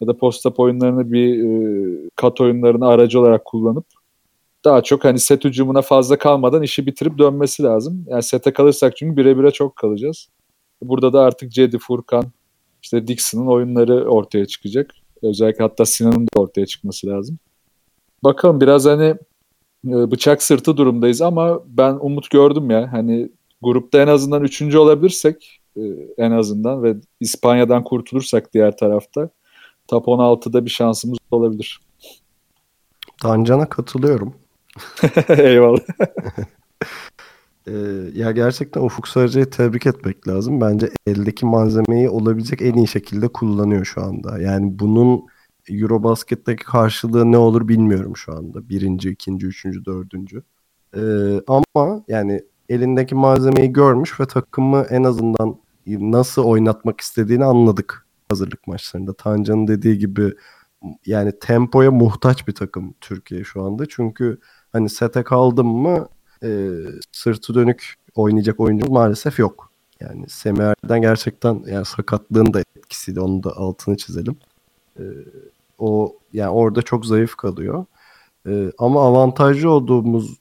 ya 0.00 0.06
da 0.06 0.16
posta 0.16 0.50
oyunlarını 0.50 1.12
bir 1.12 1.44
e, 1.44 2.10
kat 2.16 2.40
oyunlarını 2.40 2.88
aracı 2.88 3.20
olarak 3.20 3.44
kullanıp 3.44 3.86
daha 4.64 4.82
çok 4.82 5.04
hani 5.04 5.18
set 5.18 5.44
hücumuna 5.44 5.82
fazla 5.82 6.18
kalmadan 6.18 6.62
işi 6.62 6.86
bitirip 6.86 7.18
dönmesi 7.18 7.62
lazım. 7.62 8.04
Yani 8.08 8.22
sete 8.22 8.52
kalırsak 8.52 8.96
çünkü 8.96 9.16
bire 9.16 9.38
bire 9.38 9.50
çok 9.50 9.76
kalacağız. 9.76 10.28
Burada 10.82 11.12
da 11.12 11.20
artık 11.20 11.52
Cedi, 11.52 11.78
Furkan, 11.78 12.24
işte 12.82 13.06
Dixon'ın 13.06 13.46
oyunları 13.46 14.10
ortaya 14.10 14.46
çıkacak. 14.46 14.90
Özellikle 15.22 15.64
hatta 15.64 15.86
Sinan'ın 15.86 16.26
da 16.26 16.40
ortaya 16.40 16.66
çıkması 16.66 17.06
lazım. 17.06 17.38
Bakalım 18.24 18.60
biraz 18.60 18.86
hani 18.86 19.14
e, 19.88 20.10
bıçak 20.10 20.42
sırtı 20.42 20.76
durumdayız 20.76 21.22
ama 21.22 21.60
ben 21.66 21.98
umut 22.00 22.30
gördüm 22.30 22.70
ya. 22.70 22.92
Hani 22.92 23.30
grupta 23.62 24.02
en 24.02 24.06
azından 24.08 24.44
üçüncü 24.44 24.78
olabilirsek 24.78 25.60
e, 25.76 25.82
en 26.18 26.30
azından 26.30 26.82
ve 26.82 26.96
İspanya'dan 27.20 27.84
kurtulursak 27.84 28.54
diğer 28.54 28.76
tarafta 28.76 29.30
top 29.88 30.06
16'da 30.06 30.64
bir 30.64 30.70
şansımız 30.70 31.18
olabilir. 31.30 31.80
Tancan'a 33.22 33.68
katılıyorum. 33.68 34.34
Eyvallah. 35.28 35.80
Ee, 37.66 37.72
ya 38.14 38.30
gerçekten 38.32 38.80
Ufuk 38.80 39.08
Sarıcı'yı 39.08 39.50
tebrik 39.50 39.86
etmek 39.86 40.28
lazım. 40.28 40.60
Bence 40.60 40.90
eldeki 41.06 41.46
malzemeyi 41.46 42.10
olabilecek 42.10 42.62
en 42.62 42.74
iyi 42.74 42.88
şekilde 42.88 43.28
kullanıyor 43.28 43.84
şu 43.84 44.02
anda. 44.02 44.40
Yani 44.40 44.78
bunun 44.78 45.22
Eurobasket'teki 45.68 46.64
karşılığı 46.64 47.32
ne 47.32 47.36
olur 47.38 47.68
bilmiyorum 47.68 48.16
şu 48.16 48.32
anda. 48.36 48.68
Birinci, 48.68 49.10
ikinci, 49.10 49.46
üçüncü, 49.46 49.84
dördüncü. 49.84 50.42
Ee, 50.96 51.00
ama 51.46 52.04
yani 52.08 52.42
elindeki 52.68 53.14
malzemeyi 53.14 53.72
görmüş 53.72 54.20
ve 54.20 54.26
takımı 54.26 54.86
en 54.90 55.04
azından 55.04 55.56
nasıl 55.86 56.44
oynatmak 56.44 57.00
istediğini 57.00 57.44
anladık 57.44 58.06
hazırlık 58.28 58.66
maçlarında. 58.66 59.12
Tancan'ın 59.14 59.68
dediği 59.68 59.98
gibi 59.98 60.32
yani 61.06 61.32
tempoya 61.40 61.90
muhtaç 61.90 62.48
bir 62.48 62.54
takım 62.54 62.94
Türkiye 63.00 63.44
şu 63.44 63.62
anda. 63.62 63.86
Çünkü 63.88 64.38
hani 64.72 64.88
sete 64.88 65.22
kaldım 65.22 65.66
mı 65.66 66.08
e, 66.42 66.70
sırtı 67.12 67.54
dönük 67.54 67.94
oynayacak 68.14 68.60
oyuncu 68.60 68.92
maalesef 68.92 69.38
yok. 69.38 69.70
Yani 70.00 70.28
Semer'den 70.28 71.02
gerçekten 71.02 71.64
yani 71.66 71.84
sakatlığın 71.84 72.54
da 72.54 72.60
etkisiyle 72.76 73.20
onu 73.20 73.42
da 73.42 73.56
altını 73.56 73.96
çizelim. 73.96 74.36
E, 74.98 75.04
o 75.78 76.16
yani 76.32 76.50
orada 76.50 76.82
çok 76.82 77.06
zayıf 77.06 77.36
kalıyor. 77.36 77.84
E, 78.46 78.72
ama 78.78 79.06
avantajlı 79.06 79.70
olduğumuz 79.70 80.38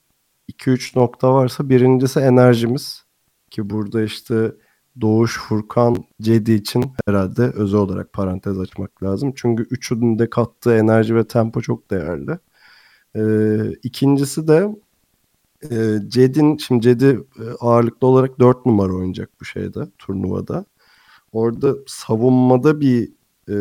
2-3 0.51 0.99
nokta 0.99 1.33
varsa 1.33 1.69
birincisi 1.69 2.19
enerjimiz 2.19 3.03
ki 3.49 3.69
burada 3.69 4.03
işte 4.03 4.51
Doğuş, 5.01 5.39
Furkan, 5.39 6.05
Cedi 6.21 6.51
için 6.51 6.91
herhalde 7.05 7.41
özel 7.41 7.79
olarak 7.79 8.13
parantez 8.13 8.59
açmak 8.59 9.03
lazım. 9.03 9.33
Çünkü 9.35 9.63
üçünün 9.63 10.19
de 10.19 10.29
kattığı 10.29 10.77
enerji 10.77 11.15
ve 11.15 11.27
tempo 11.27 11.61
çok 11.61 11.91
değerli. 11.91 12.39
Ee, 13.15 13.71
ikincisi 13.83 14.47
de 14.47 14.67
e, 15.71 15.99
Ced'in, 16.07 16.57
şimdi 16.57 16.81
Cedi 16.81 17.05
e, 17.39 17.43
ağırlıklı 17.59 18.07
olarak 18.07 18.39
4 18.39 18.65
numara 18.65 18.93
oynayacak 18.93 19.29
bu 19.41 19.45
şeyde, 19.45 19.79
turnuvada. 19.97 20.65
Orada 21.31 21.75
savunmada 21.87 22.81
bir 22.81 23.11
e, 23.49 23.55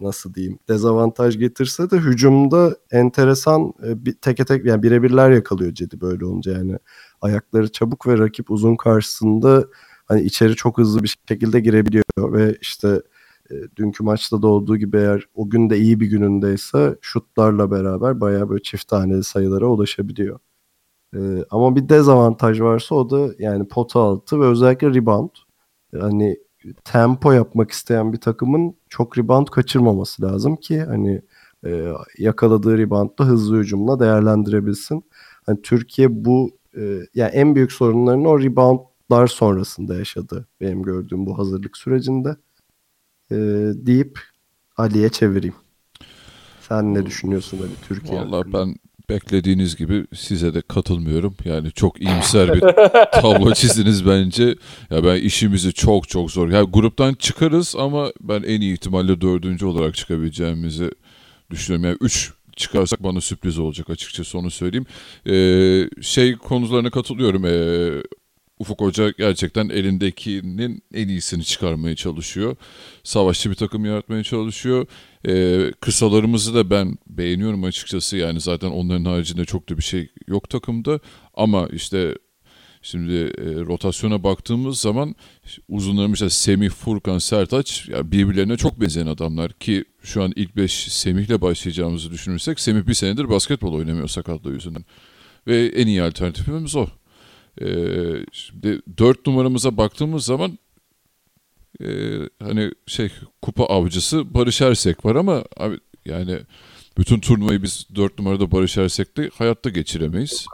nasıl 0.00 0.34
diyeyim 0.34 0.58
dezavantaj 0.68 1.38
getirse 1.38 1.90
de 1.90 1.96
hücumda 1.98 2.76
enteresan 2.90 3.72
e, 3.86 4.04
bir 4.04 4.12
teke 4.14 4.44
tek 4.44 4.64
yani 4.64 4.82
birebirler 4.82 5.30
yakalıyor 5.30 5.74
Cedi 5.74 6.00
böyle 6.00 6.24
olunca 6.24 6.52
yani 6.52 6.78
ayakları 7.20 7.72
çabuk 7.72 8.06
ve 8.06 8.18
rakip 8.18 8.50
uzun 8.50 8.76
karşısında 8.76 9.66
hani 10.06 10.22
içeri 10.22 10.56
çok 10.56 10.78
hızlı 10.78 11.02
bir 11.02 11.16
şekilde 11.28 11.60
girebiliyor 11.60 12.04
ve 12.18 12.56
işte 12.60 13.02
e, 13.50 13.54
dünkü 13.76 14.04
maçta 14.04 14.42
da 14.42 14.46
olduğu 14.46 14.76
gibi 14.76 14.96
eğer 14.96 15.28
o 15.34 15.50
gün 15.50 15.70
de 15.70 15.78
iyi 15.78 16.00
bir 16.00 16.06
günündeyse 16.06 16.98
şutlarla 17.00 17.70
beraber 17.70 18.20
bayağı 18.20 18.48
böyle 18.50 18.62
çift 18.62 18.88
taneli 18.88 19.24
sayılara 19.24 19.66
ulaşabiliyor. 19.66 20.38
E, 21.16 21.18
ama 21.50 21.76
bir 21.76 21.88
dezavantaj 21.88 22.60
varsa 22.60 22.94
o 22.94 23.10
da 23.10 23.34
yani 23.38 23.68
pota 23.68 24.00
altı 24.00 24.40
ve 24.40 24.44
özellikle 24.44 24.94
rebound. 24.94 25.30
Hani 26.00 26.36
tempo 26.84 27.32
yapmak 27.32 27.70
isteyen 27.70 28.12
bir 28.12 28.20
takımın 28.20 28.74
çok 28.88 29.18
rebound 29.18 29.46
kaçırmaması 29.46 30.22
lazım 30.22 30.56
ki 30.56 30.80
hani 30.80 31.22
e, 31.66 31.92
yakaladığı 32.18 32.78
reboundla 32.78 33.24
hızlı 33.24 33.58
hücumla 33.58 34.00
değerlendirebilsin. 34.00 35.04
Hani 35.46 35.62
Türkiye 35.62 36.24
bu 36.24 36.50
e, 36.76 36.98
yani 37.14 37.30
en 37.30 37.54
büyük 37.54 37.72
sorunlarını 37.72 38.28
o 38.28 38.40
reboundlar 38.40 39.26
sonrasında 39.26 39.94
yaşadı 39.94 40.46
benim 40.60 40.82
gördüğüm 40.82 41.26
bu 41.26 41.38
hazırlık 41.38 41.76
sürecinde 41.76 42.36
e, 43.30 43.36
deyip 43.74 44.18
Ali'ye 44.76 45.08
çevireyim. 45.08 45.54
Sen 46.60 46.94
ne 46.94 47.06
düşünüyorsun 47.06 47.58
Ali 47.58 47.88
Türkiye? 47.88 48.20
Vallahi 48.20 48.52
ben 48.52 48.74
beklediğiniz 49.14 49.76
gibi 49.76 50.06
size 50.14 50.54
de 50.54 50.62
katılmıyorum. 50.62 51.34
Yani 51.44 51.72
çok 51.72 52.00
iyimser 52.00 52.54
bir 52.54 52.60
tablo 53.12 53.54
çizdiniz 53.54 54.06
bence. 54.06 54.54
Ya 54.90 55.04
ben 55.04 55.16
işimizi 55.16 55.72
çok 55.72 56.08
çok 56.08 56.30
zor. 56.30 56.48
Ya 56.48 56.62
gruptan 56.62 57.14
çıkarız 57.14 57.74
ama 57.78 58.12
ben 58.20 58.42
en 58.42 58.60
iyi 58.60 58.72
ihtimalle 58.72 59.20
dördüncü 59.20 59.66
olarak 59.66 59.94
çıkabileceğimizi 59.94 60.90
düşünüyorum. 61.50 61.84
Yani 61.84 61.96
üç 62.00 62.32
çıkarsak 62.56 63.02
bana 63.02 63.20
sürpriz 63.20 63.58
olacak 63.58 63.90
açıkçası 63.90 64.38
onu 64.38 64.50
söyleyeyim. 64.50 64.86
Ee, 65.26 66.02
şey 66.02 66.36
konularına 66.36 66.90
katılıyorum. 66.90 67.44
Ee, 67.46 68.02
Ufuk 68.62 68.80
Hoca 68.80 69.10
gerçekten 69.18 69.68
elindekinin 69.68 70.82
en 70.94 71.08
iyisini 71.08 71.44
çıkarmaya 71.44 71.96
çalışıyor. 71.96 72.56
Savaşçı 73.04 73.50
bir 73.50 73.54
takım 73.54 73.84
yaratmaya 73.84 74.22
çalışıyor. 74.22 74.86
Ee, 75.28 75.72
kısalarımızı 75.80 76.54
da 76.54 76.70
ben 76.70 76.98
beğeniyorum 77.06 77.64
açıkçası. 77.64 78.16
Yani 78.16 78.40
zaten 78.40 78.70
onların 78.70 79.04
haricinde 79.04 79.44
çok 79.44 79.68
da 79.68 79.76
bir 79.78 79.82
şey 79.82 80.08
yok 80.28 80.50
takımda. 80.50 81.00
Ama 81.34 81.68
işte 81.72 82.14
şimdi 82.82 83.12
e, 83.14 83.44
rotasyona 83.44 84.24
baktığımız 84.24 84.80
zaman 84.80 85.14
uzunlarımız 85.68 86.16
işte 86.16 86.30
Semih, 86.30 86.70
Furkan, 86.70 87.18
Sertaç 87.18 87.88
yani 87.88 88.12
birbirlerine 88.12 88.56
çok 88.56 88.80
benzeyen 88.80 89.06
adamlar 89.06 89.52
ki 89.52 89.84
şu 90.02 90.22
an 90.22 90.32
ilk 90.36 90.56
5 90.56 90.72
Semih'le 90.72 91.40
başlayacağımızı 91.40 92.10
düşünürsek 92.10 92.60
Semih 92.60 92.86
bir 92.86 92.94
senedir 92.94 93.28
basketbol 93.28 93.74
oynamıyor 93.74 94.08
sakatlığı 94.08 94.52
yüzünden. 94.52 94.84
Ve 95.46 95.66
en 95.66 95.86
iyi 95.86 96.02
alternatifimiz 96.02 96.76
o. 96.76 96.86
Ee, 97.60 97.66
şimdi 98.32 98.80
4 98.98 99.26
numaramıza 99.26 99.76
baktığımız 99.76 100.24
zaman 100.24 100.58
e, 101.80 101.86
hani 102.42 102.70
şey 102.86 103.12
kupa 103.42 103.64
avcısı 103.64 104.34
Barış 104.34 104.60
Ersek 104.60 105.04
var 105.04 105.16
ama 105.16 105.44
abi 105.56 105.78
yani 106.06 106.38
bütün 106.98 107.20
turnuvayı 107.20 107.62
biz 107.62 107.86
4 107.94 108.18
numarada 108.18 108.50
Barış 108.52 108.78
Ersek'te 108.78 109.30
hayatta 109.38 109.70
geçiremeyiz. 109.70 110.46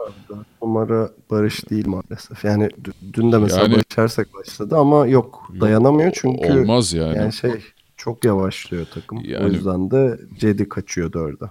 Numara 0.61 1.11
Barış 1.31 1.69
değil 1.69 1.87
maalesef. 1.87 2.43
Yani 2.45 2.69
dün 3.13 3.31
de 3.31 3.37
mesela 3.37 3.61
Yani- 3.61 3.73
Barış 3.73 3.97
Ersek 3.97 4.33
başladı 4.33 4.77
ama 4.77 5.07
yok 5.07 5.51
dayanamıyor 5.61 6.11
çünkü 6.15 6.53
Olmaz 6.53 6.93
yani. 6.93 7.17
yani 7.17 7.33
şey 7.33 7.51
çok 7.97 8.25
yavaşlıyor 8.25 8.85
takım. 8.93 9.17
o 9.17 9.21
Yani- 9.25 9.55
yüzden 9.55 9.91
de 9.91 10.19
Cedi 10.39 10.69
kaçıyor 10.69 11.13
dörde. 11.13 11.45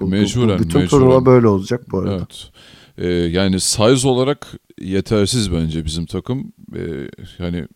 Bu 0.00 0.06
mecburen, 0.06 0.58
bütün 0.58 0.80
mecburen. 0.80 0.88
turnuva 0.88 1.26
böyle 1.26 1.46
olacak 1.46 1.82
bu 1.90 1.98
arada. 1.98 2.14
Evet. 2.16 2.50
Ee, 2.98 3.06
yani 3.08 3.60
size 3.60 4.08
olarak 4.08 4.54
yetersiz 4.80 5.52
bence 5.52 5.84
bizim 5.84 6.06
takım. 6.06 6.52
Ee, 6.76 7.08
yani 7.38 7.68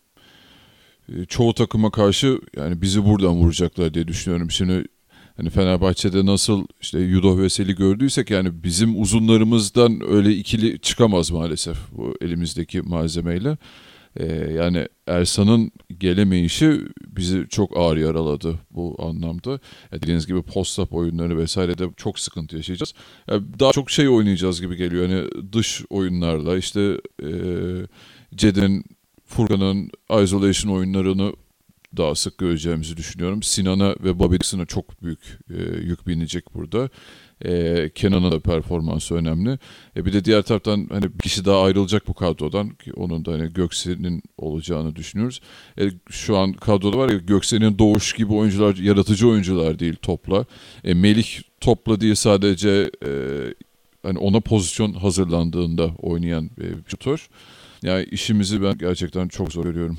e, 1.09 1.25
çoğu 1.25 1.53
takıma 1.53 1.91
karşı 1.91 2.39
yani 2.57 2.81
bizi 2.81 3.05
buradan 3.05 3.35
vuracaklar 3.35 3.93
diye 3.93 4.07
düşünüyorum. 4.07 4.51
Şimdi 4.51 4.85
hani 5.37 5.49
Fenerbahçe'de 5.49 6.25
nasıl 6.25 6.65
işte 6.81 6.99
Yudo 6.99 7.37
Veseli 7.37 7.75
gördüysek 7.75 8.29
yani 8.29 8.63
bizim 8.63 9.01
uzunlarımızdan 9.01 10.01
öyle 10.09 10.31
ikili 10.31 10.79
çıkamaz 10.79 11.31
maalesef 11.31 11.77
bu 11.91 12.15
elimizdeki 12.21 12.81
malzemeyle. 12.81 13.57
Ee, 14.17 14.25
yani 14.53 14.87
Ersan'ın 15.07 15.71
gelemeyişi 15.99 16.81
bizi 17.07 17.45
çok 17.49 17.77
ağır 17.77 17.97
yaraladı 17.97 18.59
bu 18.71 18.95
anlamda. 18.99 19.51
Ya 19.91 20.01
dediğiniz 20.01 20.27
gibi 20.27 20.39
post-up 20.39 20.91
oyunları 20.91 21.37
vesaire 21.37 21.77
de 21.77 21.83
çok 21.97 22.19
sıkıntı 22.19 22.55
yaşayacağız. 22.55 22.93
Ya 23.27 23.39
daha 23.59 23.71
çok 23.71 23.91
şey 23.91 24.09
oynayacağız 24.09 24.61
gibi 24.61 24.75
geliyor. 24.75 25.09
Hani 25.09 25.51
dış 25.53 25.83
oyunlarla 25.89 26.57
işte 26.57 27.01
e, 27.23 27.29
Ced'in, 28.35 28.83
Furkan'ın 29.25 29.91
isolation 30.23 30.73
oyunlarını 30.73 31.33
daha 31.97 32.15
sık 32.15 32.37
göreceğimizi 32.37 32.97
düşünüyorum. 32.97 33.43
Sinan'a 33.43 33.95
ve 34.03 34.31
Dixon'a 34.31 34.65
çok 34.65 35.03
büyük 35.03 35.39
e, 35.49 35.77
yük 35.81 36.07
binecek 36.07 36.53
burada. 36.53 36.89
E, 37.45 37.89
Kenan'a 37.95 38.31
da 38.31 38.39
performansı 38.39 39.15
önemli. 39.15 39.59
E, 39.97 40.05
bir 40.05 40.13
de 40.13 40.25
diğer 40.25 40.41
taraftan 40.41 40.87
hani 40.91 41.03
bir 41.03 41.19
kişi 41.19 41.45
daha 41.45 41.63
ayrılacak 41.63 42.07
bu 42.07 42.13
kadrodan 42.13 42.69
ki 42.69 42.93
onun 42.93 43.25
da 43.25 43.31
hani 43.31 43.53
Göksel'in 43.53 44.23
olacağını 44.37 44.95
düşünüyoruz. 44.95 45.41
E, 45.79 45.89
şu 46.09 46.37
an 46.37 46.53
kadroda 46.53 46.97
var 46.97 47.09
ya 47.09 47.17
Göksel'in 47.17 47.79
doğuş 47.79 48.13
gibi 48.13 48.33
oyuncular 48.33 48.75
yaratıcı 48.75 49.27
oyuncular 49.27 49.79
değil 49.79 49.95
topla. 50.01 50.45
E, 50.83 50.93
Melih 50.93 51.41
topla 51.61 52.01
diye 52.01 52.15
sadece 52.15 52.91
e, 53.05 53.11
hani 54.03 54.19
ona 54.19 54.39
pozisyon 54.39 54.93
hazırlandığında 54.93 55.91
oynayan 56.01 56.49
bir 56.57 56.75
şutör. 56.87 57.29
Yani 57.83 58.03
işimizi 58.03 58.63
ben 58.63 58.77
gerçekten 58.77 59.27
çok 59.27 59.53
zor 59.53 59.63
görüyorum. 59.63 59.97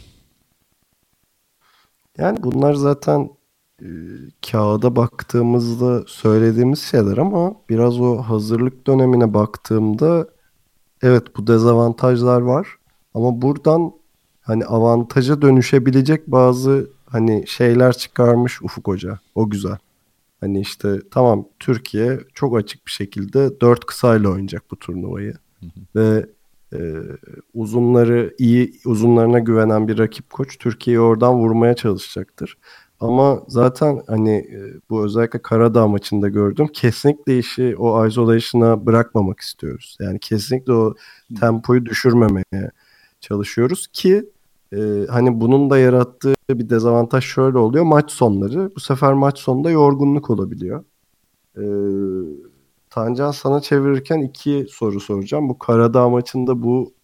Yani 2.18 2.42
bunlar 2.42 2.74
zaten 2.74 3.30
e, 3.80 3.88
kağıda 4.50 4.96
baktığımızda 4.96 6.04
söylediğimiz 6.06 6.78
şeyler 6.78 7.16
ama 7.16 7.54
biraz 7.68 8.00
o 8.00 8.16
hazırlık 8.16 8.86
dönemine 8.86 9.34
baktığımda 9.34 10.28
evet 11.02 11.36
bu 11.36 11.46
dezavantajlar 11.46 12.40
var 12.40 12.68
ama 13.14 13.42
buradan 13.42 13.92
hani 14.40 14.64
avantaja 14.64 15.42
dönüşebilecek 15.42 16.26
bazı 16.26 16.90
hani 17.06 17.46
şeyler 17.46 17.92
çıkarmış 17.92 18.62
Ufuk 18.62 18.88
Hoca. 18.88 19.18
O 19.34 19.50
güzel. 19.50 19.78
Hani 20.40 20.60
işte 20.60 21.00
tamam 21.10 21.48
Türkiye 21.58 22.20
çok 22.34 22.56
açık 22.56 22.86
bir 22.86 22.92
şekilde 22.92 23.60
dört 23.60 23.84
kısayla 23.84 24.28
oynayacak 24.28 24.70
bu 24.70 24.78
turnuvayı. 24.78 25.34
Ve 25.96 26.26
e, 26.72 26.78
uzunları 27.54 28.34
iyi 28.38 28.72
uzunlarına 28.84 29.38
güvenen 29.38 29.88
bir 29.88 29.98
rakip 29.98 30.30
koç 30.30 30.58
Türkiye'yi 30.58 31.00
oradan 31.00 31.34
vurmaya 31.34 31.74
çalışacaktır. 31.74 32.58
Ama 33.00 33.42
zaten 33.48 34.02
hani 34.06 34.30
e, 34.36 34.80
bu 34.90 35.04
özellikle 35.04 35.42
Karadağ 35.42 35.88
maçında 35.88 36.28
gördüm. 36.28 36.66
Kesinlikle 36.72 37.38
işi 37.38 37.76
o 37.78 38.06
isolation'a 38.06 38.86
bırakmamak 38.86 39.40
istiyoruz. 39.40 39.96
Yani 40.00 40.18
kesinlikle 40.18 40.72
o 40.72 40.94
tempoyu 41.40 41.86
düşürmemeye 41.86 42.70
çalışıyoruz 43.20 43.86
ki 43.92 44.30
e, 44.72 45.06
hani 45.10 45.40
bunun 45.40 45.70
da 45.70 45.78
yarattığı 45.78 46.34
bir 46.50 46.70
dezavantaj 46.70 47.24
şöyle 47.24 47.58
oluyor. 47.58 47.84
Maç 47.84 48.10
sonları 48.12 48.72
bu 48.76 48.80
sefer 48.80 49.12
maç 49.12 49.38
sonunda 49.38 49.70
yorgunluk 49.70 50.30
olabiliyor. 50.30 50.84
E, 51.56 51.64
Tancan 52.90 53.30
sana 53.30 53.60
çevirirken 53.60 54.18
iki 54.20 54.66
soru 54.70 55.00
soracağım. 55.00 55.48
Bu 55.48 55.58
Karadağ 55.58 56.08
maçında 56.08 56.62
bu 56.62 56.94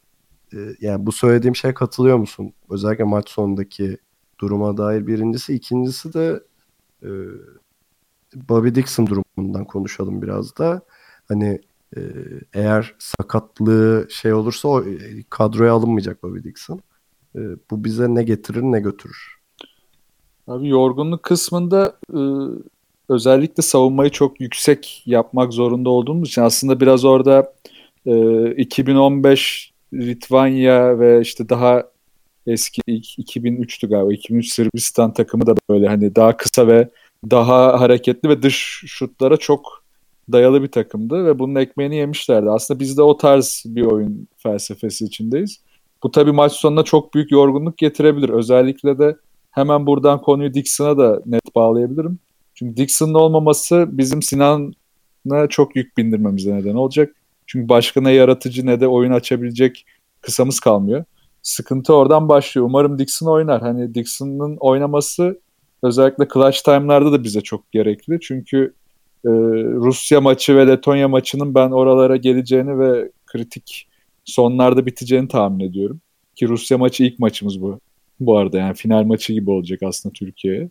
e, 0.54 0.58
yani 0.80 1.06
bu 1.06 1.12
söylediğim 1.12 1.56
şeye 1.56 1.74
katılıyor 1.74 2.18
musun? 2.18 2.52
Özellikle 2.70 3.04
maç 3.04 3.28
sonundaki 3.28 3.98
duruma 4.40 4.76
dair 4.76 5.06
birincisi. 5.06 5.54
ikincisi 5.54 6.14
de 6.14 6.40
e, 7.02 7.10
Bobby 8.34 8.74
Dixon 8.74 9.06
durumundan 9.06 9.64
konuşalım 9.64 10.22
biraz 10.22 10.56
da. 10.56 10.80
Hani 11.28 11.60
e, 11.96 12.00
eğer 12.54 12.94
sakatlığı 12.98 14.06
şey 14.10 14.32
olursa 14.32 14.68
o 14.68 14.82
e, 14.82 15.22
kadroya 15.30 15.72
alınmayacak 15.72 16.22
Bobby 16.22 16.48
Dixon. 16.48 16.80
E, 17.36 17.40
bu 17.70 17.84
bize 17.84 18.14
ne 18.14 18.22
getirir 18.22 18.62
ne 18.62 18.80
götürür? 18.80 19.36
Abi 20.46 20.68
yorgunluk 20.68 21.22
kısmında 21.22 21.96
e, 22.14 22.20
özellikle 23.08 23.62
savunmayı 23.62 24.10
çok 24.10 24.40
yüksek 24.40 25.02
yapmak 25.06 25.52
zorunda 25.52 25.90
olduğumuz 25.90 26.28
için 26.28 26.42
aslında 26.42 26.80
biraz 26.80 27.04
orada 27.04 27.52
e, 28.06 28.50
2015 28.50 29.72
Litvanya 29.92 30.98
ve 30.98 31.20
işte 31.20 31.48
daha 31.48 31.84
eski 32.46 32.82
2003'tü 32.82 33.88
galiba 33.88 34.12
2003 34.12 34.52
Sırbistan 34.52 35.12
takımı 35.12 35.46
da 35.46 35.54
böyle 35.70 35.88
hani 35.88 36.14
daha 36.14 36.36
kısa 36.36 36.66
ve 36.66 36.88
daha 37.30 37.80
hareketli 37.80 38.28
ve 38.28 38.42
dış 38.42 38.84
şutlara 38.86 39.36
çok 39.36 39.84
dayalı 40.32 40.62
bir 40.62 40.68
takımdı 40.68 41.24
ve 41.24 41.38
bunun 41.38 41.54
ekmeğini 41.54 41.96
yemişlerdi. 41.96 42.50
Aslında 42.50 42.80
biz 42.80 42.96
de 42.96 43.02
o 43.02 43.16
tarz 43.16 43.62
bir 43.66 43.82
oyun 43.82 44.28
felsefesi 44.36 45.04
içindeyiz. 45.04 45.60
Bu 46.02 46.10
tabii 46.10 46.32
maç 46.32 46.52
sonuna 46.52 46.82
çok 46.82 47.14
büyük 47.14 47.30
yorgunluk 47.30 47.78
getirebilir. 47.78 48.28
Özellikle 48.28 48.98
de 48.98 49.16
hemen 49.50 49.86
buradan 49.86 50.20
konuyu 50.20 50.54
Dixon'a 50.54 50.98
da 50.98 51.22
net 51.26 51.54
bağlayabilirim. 51.54 52.18
Çünkü 52.54 52.76
Dixon'ın 52.76 53.14
olmaması 53.14 53.86
bizim 53.88 54.22
Sinan'a 54.22 55.48
çok 55.48 55.76
yük 55.76 55.96
bindirmemize 55.96 56.54
neden 56.54 56.74
olacak. 56.74 57.14
Çünkü 57.46 57.68
başka 57.68 58.00
ne 58.00 58.12
yaratıcı 58.12 58.66
ne 58.66 58.80
de 58.80 58.88
oyun 58.88 59.12
açabilecek 59.12 59.86
kısamız 60.20 60.60
kalmıyor. 60.60 61.04
Sıkıntı 61.46 61.94
oradan 61.94 62.28
başlıyor. 62.28 62.66
Umarım 62.66 62.98
Dixon 62.98 63.26
oynar. 63.26 63.62
Hani 63.62 63.94
Dixon'ın 63.94 64.56
oynaması 64.56 65.40
özellikle 65.82 66.28
clutch 66.34 66.58
time'larda 66.64 67.12
da 67.12 67.24
bize 67.24 67.40
çok 67.40 67.72
gerekli. 67.72 68.20
Çünkü 68.20 68.74
e, 69.24 69.30
Rusya 69.74 70.20
maçı 70.20 70.56
ve 70.56 70.66
Letonya 70.66 71.08
maçının 71.08 71.54
ben 71.54 71.70
oralara 71.70 72.16
geleceğini 72.16 72.78
ve 72.78 73.10
kritik 73.26 73.88
sonlarda 74.24 74.86
biteceğini 74.86 75.28
tahmin 75.28 75.64
ediyorum. 75.64 76.00
Ki 76.36 76.48
Rusya 76.48 76.78
maçı 76.78 77.04
ilk 77.04 77.18
maçımız 77.18 77.62
bu. 77.62 77.80
Bu 78.20 78.38
arada 78.38 78.58
yani 78.58 78.74
final 78.74 79.04
maçı 79.04 79.32
gibi 79.32 79.50
olacak 79.50 79.80
aslında 79.82 80.12
Türkiye'ye. 80.12 80.70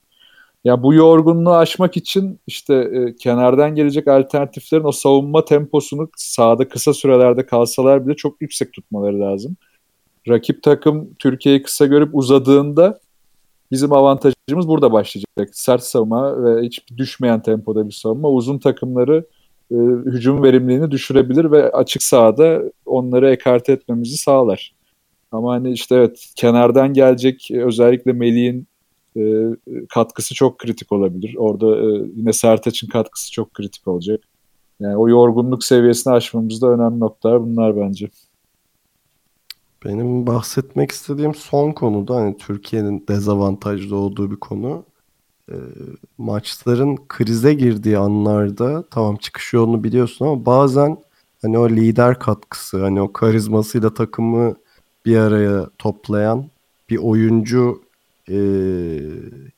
Ya 0.64 0.84
bu 0.84 0.94
yorgunluğu 0.94 1.56
aşmak 1.56 1.98
için 1.98 2.40
işte 2.48 2.74
e, 2.76 3.16
kenardan 3.16 3.76
gelecek 3.76 4.08
alternatiflerin 4.08 4.84
o 4.84 4.92
savunma 4.92 5.46
temposunu 5.46 6.10
sahada 6.18 6.68
kısa 6.68 6.94
sürelerde 6.94 7.46
kalsalar 7.46 8.08
bile 8.08 8.16
çok 8.16 8.42
yüksek 8.42 8.74
tutmaları 8.74 9.20
lazım. 9.20 9.58
Rakip 10.30 10.64
takım 10.64 11.14
Türkiye'yi 11.20 11.62
kısa 11.62 11.86
görüp 11.86 12.16
uzadığında 12.16 13.00
bizim 13.72 13.94
avantajımız 13.94 14.68
burada 14.68 14.92
başlayacak. 14.92 15.50
Sert 15.52 15.84
savunma 15.84 16.44
ve 16.44 16.62
hiç 16.62 16.84
düşmeyen 16.98 17.42
tempoda 17.42 17.88
bir 17.88 17.94
savunma 17.94 18.30
uzun 18.30 18.60
takımları 18.60 19.26
e, 19.72 19.76
hücum 20.06 20.44
verimliliğini 20.44 20.92
düşürebilir 20.92 21.52
ve 21.52 21.72
açık 21.72 22.04
sahada 22.04 22.62
onları 22.86 23.30
ekarte 23.30 23.72
etmemizi 23.72 24.18
sağlar. 24.18 24.74
Ama 25.32 25.54
hani 25.54 25.72
işte 25.72 25.96
evet 25.96 26.32
kenardan 26.36 26.94
gelecek 26.94 27.52
özellikle 27.52 28.14
Melih'in 28.14 28.68
e, 29.18 29.22
katkısı 29.90 30.36
çok 30.36 30.58
kritik 30.60 30.92
olabilir. 30.92 31.36
Orada 31.36 31.76
e, 31.76 31.86
yine 32.16 32.34
Sertaç'ın 32.34 32.88
katkısı 32.88 33.32
çok 33.32 33.54
kritik 33.54 33.88
olacak. 33.88 34.20
Yani 34.80 34.98
o 34.98 35.10
yorgunluk 35.10 35.64
seviyesini 35.64 36.14
aşmamızda 36.14 36.68
önemli 36.68 37.00
noktalar 37.00 37.42
bunlar 37.44 37.78
bence. 37.78 38.10
Benim 39.86 40.28
bahsetmek 40.28 40.92
istediğim 40.92 41.36
son 41.36 41.72
konuda 41.72 42.16
hani 42.16 42.38
Türkiye'nin 42.38 43.06
dezavantajlı 43.08 43.96
olduğu 43.96 44.32
bir 44.32 44.36
konu. 44.36 44.84
E, 45.52 45.56
maçların 46.18 47.00
krize 47.08 47.54
girdiği 47.54 47.98
anlarda 47.98 48.84
tamam 48.92 49.16
çıkış 49.16 49.54
yolunu 49.54 49.84
biliyorsun 49.84 50.26
ama 50.26 50.46
bazen 50.46 50.98
hani 51.42 51.58
o 51.58 51.70
lider 51.70 52.20
katkısı, 52.20 52.82
hani 52.82 53.02
o 53.02 53.14
karizmasıyla 53.14 53.94
takımı 53.94 54.56
bir 55.06 55.18
araya 55.18 55.70
toplayan 55.78 56.46
bir 56.90 56.98
oyuncu 56.98 57.82
e, 58.30 58.38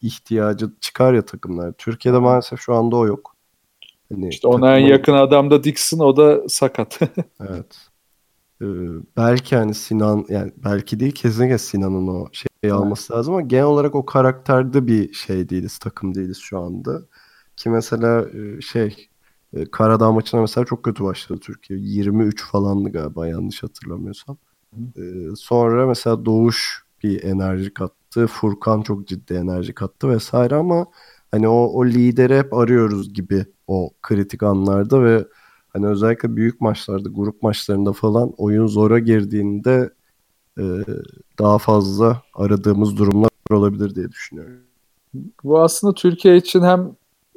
ihtiyacı 0.01 0.69
çıkar 0.81 1.13
ya 1.13 1.25
takımlar. 1.25 1.71
Türkiye'de 1.71 2.17
maalesef 2.19 2.59
şu 2.59 2.75
anda 2.75 2.95
o 2.95 3.07
yok. 3.07 3.35
Hani 4.13 4.29
işte 4.29 4.47
ona 4.47 4.55
takımın... 4.55 4.73
en 4.73 4.87
yakın 4.87 5.13
adam 5.13 5.51
da 5.51 5.63
Dixon 5.63 5.99
o 5.99 6.17
da 6.17 6.49
sakat. 6.49 6.99
evet. 7.49 7.87
Ee, 8.62 8.65
belki 9.17 9.56
hani 9.56 9.74
Sinan 9.74 10.26
yani 10.30 10.52
belki 10.58 11.00
değil 11.00 11.12
kesinlikle 11.12 11.58
Sinan'ın 11.58 12.08
o 12.08 12.28
şeyi 12.32 12.74
alması 12.74 13.13
lazım 13.13 13.34
ama 13.34 13.41
genel 13.41 13.65
olarak 13.65 13.96
o 13.96 14.06
karakterde 14.06 14.88
bir 14.88 15.13
şey 15.13 15.50
değiliz 15.50 15.78
takım 15.78 16.15
değiliz 16.15 16.38
şu 16.38 16.60
anda. 16.60 17.02
Ki 17.58 17.70
mesela 17.70 18.30
e, 18.30 18.62
şey 18.62 19.10
e, 19.54 19.65
Karadağ 19.72 20.12
maçına 20.12 20.41
mesela 20.41 20.65
çok 20.65 20.84
kötü 20.84 21.04
başladı 21.04 21.39
Türkiye. 21.39 21.80
23 21.80 22.43
falandı 22.43 22.89
galiba 22.89 23.28
yanlış 23.28 23.63
hatırlamıyorsam. 23.63 24.38
Ee, 24.98 25.02
sonra 25.36 25.88
mesela 25.88 26.26
Doğuş 26.26 26.84
bir 27.04 27.24
enerji 27.24 27.74
kattı. 27.74 28.28
Furkan 28.28 28.82
çok 28.82 29.08
ciddi 29.08 29.34
enerji 29.34 29.74
kattı 29.74 30.10
vesaire 30.10 30.56
ama 30.56 30.86
hani 31.32 31.48
o, 31.48 31.54
o 31.54 31.86
lideri 31.86 32.38
hep 32.38 32.54
arıyoruz 32.54 33.13
gibi 33.13 33.46
o 33.67 33.91
kritik 34.02 34.43
anlarda 34.43 35.04
ve 35.04 35.26
hani 35.77 35.91
özellikle 35.91 36.35
büyük 36.35 36.61
maçlarda, 36.61 37.09
grup 37.09 37.43
maçlarında 37.43 37.93
falan 37.93 38.33
oyun 38.37 38.67
zora 38.67 38.99
girdiğinde 38.99 39.89
e, 40.59 40.63
daha 41.39 41.57
fazla 41.57 42.21
aradığımız 42.33 42.97
durumlar 42.97 43.29
olabilir 43.51 43.95
diye 43.95 44.11
düşünüyorum. 44.11 44.59
Bu 45.43 45.59
aslında 45.59 45.93
Türkiye 45.93 46.37
için 46.37 46.61
hem 46.61 46.95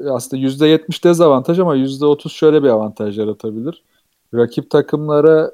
aslında 0.08 0.42
%70 0.42 1.04
dezavantaj 1.04 1.58
ama 1.58 1.76
%30 1.76 2.30
şöyle 2.30 2.62
bir 2.62 2.68
avantaj 2.68 3.18
yaratabilir. 3.18 3.82
Rakip 4.34 4.70
takımlara 4.70 5.52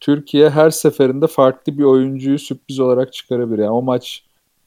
Türkiye 0.00 0.50
her 0.50 0.70
seferinde 0.70 1.26
farklı 1.26 1.78
bir 1.78 1.84
oyuncuyu 1.84 2.38
sürpriz 2.38 2.80
olarak 2.80 3.12
çıkarabilir. 3.12 3.58
Yani 3.58 3.70
o 3.70 3.82
maç 3.82 4.24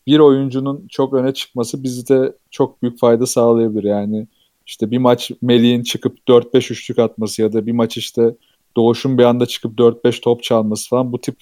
bir 0.07 0.19
oyuncunun 0.19 0.87
çok 0.87 1.13
öne 1.13 1.33
çıkması 1.33 1.83
bizde 1.83 2.35
çok 2.51 2.81
büyük 2.81 2.99
fayda 2.99 3.25
sağlayabilir. 3.25 3.83
Yani 3.83 4.27
işte 4.69 4.91
bir 4.91 4.97
maç 4.97 5.31
Melih'in 5.41 5.83
çıkıp 5.83 6.17
4-5 6.27 6.71
üçlük 6.73 6.99
atması 6.99 7.41
ya 7.41 7.53
da 7.53 7.65
bir 7.65 7.71
maç 7.71 7.97
işte 7.97 8.35
Doğuş'un 8.77 9.17
bir 9.17 9.23
anda 9.23 9.45
çıkıp 9.45 9.79
4-5 9.79 10.21
top 10.21 10.43
çalması 10.43 10.89
falan 10.89 11.11
bu 11.11 11.21
tip 11.21 11.35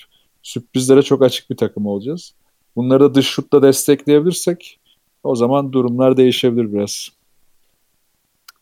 sürprizlere 0.43 1.01
çok 1.01 1.21
açık 1.23 1.49
bir 1.49 1.57
takım 1.57 1.85
olacağız. 1.85 2.33
Bunları 2.75 2.99
da 2.99 3.15
dış 3.15 3.27
şutla 3.27 3.61
destekleyebilirsek 3.61 4.79
o 5.23 5.35
zaman 5.35 5.73
durumlar 5.73 6.17
değişebilir 6.17 6.73
biraz. 6.73 7.09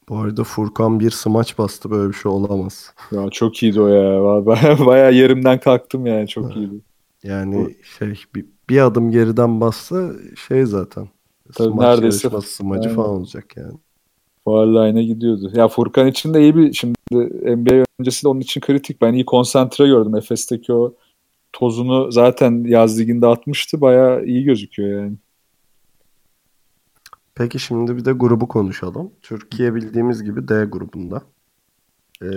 Bu 0.09 0.17
arada 0.17 0.43
Furkan 0.43 0.99
bir 0.99 1.11
smaç 1.11 1.57
bastı 1.57 1.91
böyle 1.91 2.09
bir 2.09 2.17
şey 2.17 2.31
olamaz. 2.31 2.93
Ya 3.11 3.29
çok 3.29 3.63
iyiydi 3.63 3.81
o 3.81 3.87
ya. 3.87 4.45
Baya, 4.45 4.77
baya 4.85 5.09
yerimden 5.09 5.59
kalktım 5.59 6.05
yani 6.05 6.27
çok 6.27 6.55
iyiydi. 6.55 6.75
Yani 7.23 7.75
şey 7.97 8.13
bir, 8.35 8.45
bir 8.69 8.85
adım 8.85 9.11
geriden 9.11 9.61
bassa 9.61 10.11
şey 10.47 10.65
zaten. 10.65 11.09
Tabii 11.53 11.71
smaç 11.71 11.87
neredeyse 11.87 12.29
smacı 12.41 12.89
falan 12.89 13.09
olacak 13.09 13.57
yani. 13.57 13.73
Foul 14.45 14.67
line'a 14.75 15.01
gidiyordu. 15.03 15.51
Ya 15.53 15.67
Furkan 15.67 16.07
için 16.07 16.33
de 16.33 16.41
iyi 16.41 16.55
bir 16.55 16.73
şimdi 16.73 16.95
NBA 17.57 17.85
öncesi 17.99 18.23
de 18.23 18.27
onun 18.27 18.39
için 18.39 18.61
kritik. 18.61 19.01
Ben 19.01 19.13
iyi 19.13 19.25
konsantre 19.25 19.87
gördüm. 19.87 20.15
Efes'teki 20.15 20.73
o 20.73 20.93
tozunu 21.53 22.11
zaten 22.11 22.63
yaz 22.63 22.99
liginde 22.99 23.27
atmıştı. 23.27 23.81
Baya 23.81 24.21
iyi 24.21 24.43
gözüküyor 24.43 25.01
yani. 25.03 25.15
Peki 27.35 27.59
şimdi 27.59 27.97
bir 27.97 28.05
de 28.05 28.11
grubu 28.11 28.47
konuşalım. 28.47 29.11
Türkiye 29.21 29.75
bildiğimiz 29.75 30.23
gibi 30.23 30.47
D 30.47 30.65
grubunda. 30.65 31.21
Ee, 32.21 32.27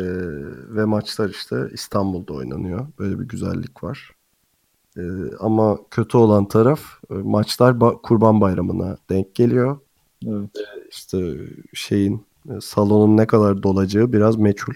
ve 0.77 0.85
maçlar 0.85 1.29
işte 1.29 1.57
İstanbul'da 1.73 2.33
oynanıyor. 2.33 2.87
Böyle 2.99 3.19
bir 3.21 3.25
güzellik 3.25 3.85
var. 3.85 4.11
Ee, 4.97 5.03
ama 5.41 5.79
kötü 5.91 6.17
olan 6.17 6.49
taraf 6.49 6.81
e, 7.11 7.15
maçlar 7.15 7.73
ba- 7.73 8.03
Kurban 8.03 8.41
Bayramı'na 8.41 8.97
denk 9.11 9.35
geliyor. 9.35 9.79
Evet. 10.27 10.51
Ee, 10.59 10.89
işte 10.91 11.35
şeyin 11.75 12.27
e, 12.49 12.61
salonun 12.61 13.17
ne 13.17 13.27
kadar 13.27 13.63
dolacağı 13.63 14.13
biraz 14.13 14.37
meçhul. 14.37 14.75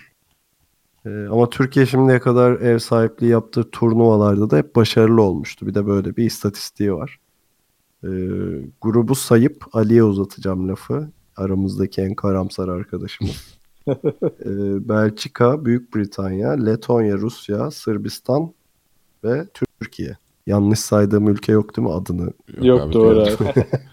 Ee, 1.07 1.27
ama 1.31 1.51
Türkiye 1.51 1.87
şimdiye 1.87 2.21
kadar 2.21 2.53
ev 2.53 2.79
sahipliği 2.79 3.29
yaptığı 3.29 3.71
turnuvalarda 3.71 4.51
da 4.51 4.57
hep 4.57 4.77
başarılı 4.77 5.23
olmuştu. 5.23 5.67
Bir 5.67 5.75
de 5.75 5.87
böyle 5.87 6.17
bir 6.17 6.25
istatistiği 6.25 6.95
var. 6.95 7.19
E, 8.05 8.09
grubu 8.81 9.15
sayıp 9.15 9.65
Ali'ye 9.73 10.03
uzatacağım 10.03 10.69
lafı. 10.69 11.11
Aramızdaki 11.37 12.01
en 12.01 12.15
karamsar 12.15 12.69
arkadaşımız. 12.69 13.59
e, 13.89 14.49
Belçika, 14.89 15.65
Büyük 15.65 15.95
Britanya, 15.95 16.51
Letonya, 16.51 17.17
Rusya, 17.17 17.71
Sırbistan 17.71 18.53
ve 19.25 19.47
Türkiye. 19.81 20.17
Yanlış 20.47 20.79
saydığım 20.79 21.29
ülke 21.29 21.53
yok 21.53 21.77
değil 21.77 21.89
mi 21.89 21.95
adını? 21.95 22.33
Yok, 22.49 22.65
yok 22.65 22.93
doğru 22.93 23.25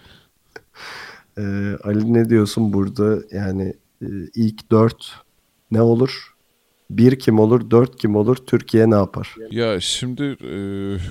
abi. 1.39 1.41
e, 1.41 1.77
Ali 1.83 2.13
ne 2.13 2.29
diyorsun 2.29 2.73
burada? 2.73 3.19
Yani 3.31 3.73
e, 4.01 4.07
ilk 4.35 4.71
dört 4.71 5.11
ne 5.71 5.81
olur? 5.81 6.35
Bir 6.89 7.19
kim 7.19 7.39
olur, 7.39 7.71
dört 7.71 8.01
kim 8.01 8.15
olur, 8.15 8.35
Türkiye 8.35 8.89
ne 8.89 8.95
yapar? 8.95 9.35
Ya 9.51 9.79
şimdi 9.79 10.23
e, 10.23 10.53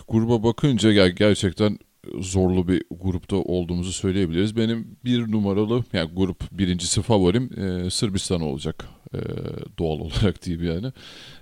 gruba 0.08 0.42
bakınca 0.42 0.92
ya 0.92 1.08
gerçekten 1.08 1.78
zorlu 2.18 2.68
bir 2.68 2.82
grupta 2.90 3.36
olduğumuzu 3.36 3.92
söyleyebiliriz. 3.92 4.56
Benim 4.56 4.96
bir 5.04 5.32
numaralı 5.32 5.84
yani 5.92 6.10
grup 6.16 6.52
birincisi 6.52 7.02
favorim 7.02 7.50
e, 7.60 7.90
Sırbistan 7.90 8.40
olacak 8.40 8.84
e, 9.14 9.18
doğal 9.78 10.00
olarak 10.00 10.42
diyeyim 10.44 10.66
yani. 10.66 10.92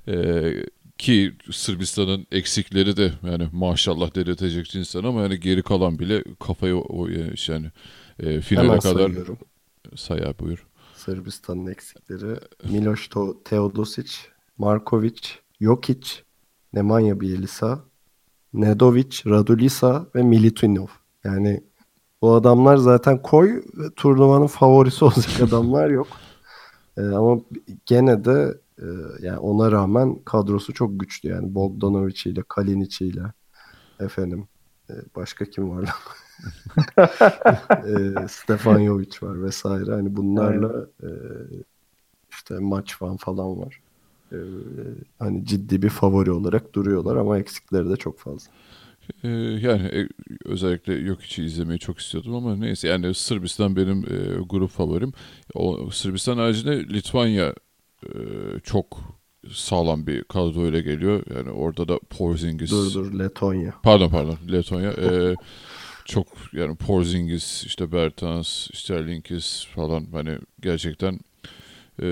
E, 0.09 0.53
ki 0.99 1.33
Sırbistan'ın 1.51 2.27
eksikleri 2.33 2.97
de 2.97 3.13
yani 3.27 3.49
maşallah 3.53 4.15
dedirtecek 4.15 4.67
cinsten 4.67 5.05
ama 5.05 5.23
yani 5.23 5.41
geri 5.41 5.63
kalan 5.63 5.99
bile 5.99 6.25
kafayı 6.41 6.77
o 6.77 7.09
yani 7.49 7.71
e, 8.21 8.41
finale 8.41 8.67
Hemen 8.67 8.81
kadar 8.81 8.95
sayıyorum. 8.95 9.39
say 9.95 10.19
abi 10.19 10.39
buyur. 10.39 10.67
Sırbistan'ın 10.95 11.67
eksikleri 11.67 12.39
Miloš 12.71 13.11
Teodosic, 13.45 14.13
Markovic, 14.59 15.21
Jokic, 15.61 16.09
Nemanja 16.73 17.21
Bjelica, 17.21 17.79
Nedovic, 18.55 19.23
Raduljica 19.27 20.07
ve 20.15 20.23
Militinov. 20.23 20.87
Yani 21.25 21.63
bu 22.23 22.35
adamlar 22.35 22.77
zaten 22.77 23.23
koy 23.23 23.63
turnuvanın 23.97 24.47
favorisi 24.47 25.05
olacak 25.05 25.41
adamlar 25.43 25.91
yok. 25.91 26.07
Ee, 26.97 27.03
ama 27.03 27.41
gene 27.87 28.25
de 28.25 28.61
e, 28.79 28.87
yani 29.21 29.39
ona 29.39 29.73
rağmen 29.73 30.19
kadrosu 30.25 30.75
çok 30.75 31.01
güçlü 31.01 31.29
yani 31.29 31.55
Bogdanovic 31.55 32.23
ile 32.25 32.43
Kalinic 32.49 33.05
ile 33.07 33.23
efendim 34.01 34.49
e, 34.91 34.95
başka 35.17 35.45
kim 35.45 35.71
var 35.71 35.77
lan? 35.83 35.89
e, 37.87 38.29
Stefan 38.29 38.85
Jovic 38.85 39.23
var 39.23 39.43
vesaire. 39.43 39.91
Hani 39.91 40.17
bunlarla 40.17 40.87
e, 41.03 41.11
işte 42.31 42.55
maç 42.59 42.97
falan 42.97 43.17
falan 43.17 43.61
var. 43.61 43.81
E, 44.33 44.39
hani 45.19 45.45
ciddi 45.47 45.83
bir 45.83 45.89
favori 45.89 46.31
olarak 46.31 46.75
duruyorlar 46.75 47.17
ama 47.17 47.39
eksikleri 47.39 47.91
de 47.91 47.97
çok 47.97 48.19
fazla. 48.19 48.51
Yani 49.61 49.87
e, 49.87 50.09
özellikle 50.45 50.95
yok 50.95 51.23
içi 51.23 51.45
izlemeyi 51.45 51.79
çok 51.79 51.99
istiyordum 51.99 52.35
ama 52.35 52.57
neyse 52.57 52.89
yani 52.89 53.15
Sırbistan 53.15 53.77
benim 53.77 53.99
e, 53.99 54.43
grup 54.51 54.71
favorim. 54.71 55.13
O 55.55 55.91
Sırbistan 55.91 56.39
haricinde 56.39 56.89
Litvanya 56.89 57.55
e, 58.05 58.11
çok 58.65 58.99
sağlam 59.53 60.07
bir 60.07 60.25
kadroyla 60.25 60.81
geliyor. 60.81 61.23
Yani 61.37 61.51
orada 61.51 61.89
da 61.89 61.99
Porzingis 62.11 62.71
Dur 62.71 62.95
dur 62.95 63.19
Letonya. 63.19 63.75
Pardon 63.83 64.11
pardon 64.11 64.37
Letonya. 64.53 64.93
Ee, 64.93 65.35
çok 66.07 66.27
yani 66.53 66.77
Porzingis, 66.77 67.65
işte 67.65 67.93
Bertans, 67.93 68.69
Sterlingis 68.75 69.67
falan 69.67 70.07
hani 70.13 70.39
gerçekten 70.61 71.21
e, 72.03 72.09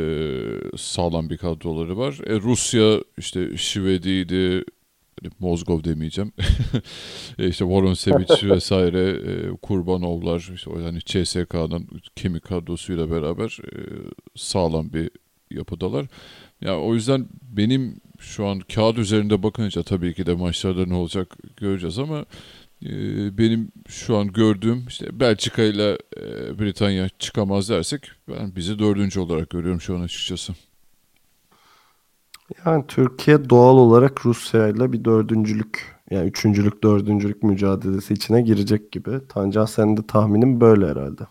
sağlam 0.76 1.30
bir 1.30 1.36
kadroları 1.36 1.98
var. 1.98 2.18
E, 2.26 2.40
Rusya 2.40 3.00
işte 3.18 3.56
Şivedi'ydi, 3.56 4.64
hani 5.22 5.32
Mozgov 5.38 5.84
demeyeceğim. 5.84 6.32
e, 7.38 7.48
işte 7.48 7.64
Voronsevic 7.64 8.26
vesaire, 8.50 9.10
e, 9.10 9.56
Kurbanovlar, 9.62 10.50
işte 10.54 10.70
o 10.70 10.78
yani 10.78 11.00
CSK'nın 11.00 11.88
kemik 12.16 12.44
kadrosuyla 12.44 13.10
beraber 13.10 13.58
e, 13.72 13.78
sağlam 14.34 14.92
bir 14.92 15.10
yapıdalar. 15.50 16.06
Ya 16.60 16.80
o 16.80 16.94
yüzden 16.94 17.28
benim 17.42 18.00
şu 18.18 18.46
an 18.46 18.60
kağıt 18.60 18.98
üzerinde 18.98 19.42
bakınca 19.42 19.82
tabii 19.82 20.14
ki 20.14 20.26
de 20.26 20.34
maçlarda 20.34 20.86
ne 20.86 20.94
olacak 20.94 21.36
göreceğiz 21.56 21.98
ama 21.98 22.24
benim 23.38 23.72
şu 23.88 24.16
an 24.16 24.28
gördüğüm 24.32 24.84
işte 24.88 25.20
Belçika 25.20 25.62
ile 25.62 25.98
Britanya 26.58 27.08
çıkamaz 27.18 27.68
dersek 27.68 28.10
ben 28.28 28.56
bizi 28.56 28.78
dördüncü 28.78 29.20
olarak 29.20 29.50
görüyorum 29.50 29.80
şu 29.80 29.96
an 29.96 30.00
açıkçası. 30.00 30.52
Yani 32.66 32.84
Türkiye 32.88 33.50
doğal 33.50 33.76
olarak 33.76 34.26
Rusya 34.26 34.68
ile 34.68 34.92
bir 34.92 35.04
dördüncülük 35.04 35.96
yani 36.10 36.28
üçüncülük 36.28 36.84
dördüncülük 36.84 37.42
mücadelesi 37.42 38.14
içine 38.14 38.42
girecek 38.42 38.92
gibi. 38.92 39.20
Tancan 39.28 39.64
senin 39.64 39.96
de 39.96 40.00
tahminin 40.06 40.60
böyle 40.60 40.86
herhalde. 40.86 41.22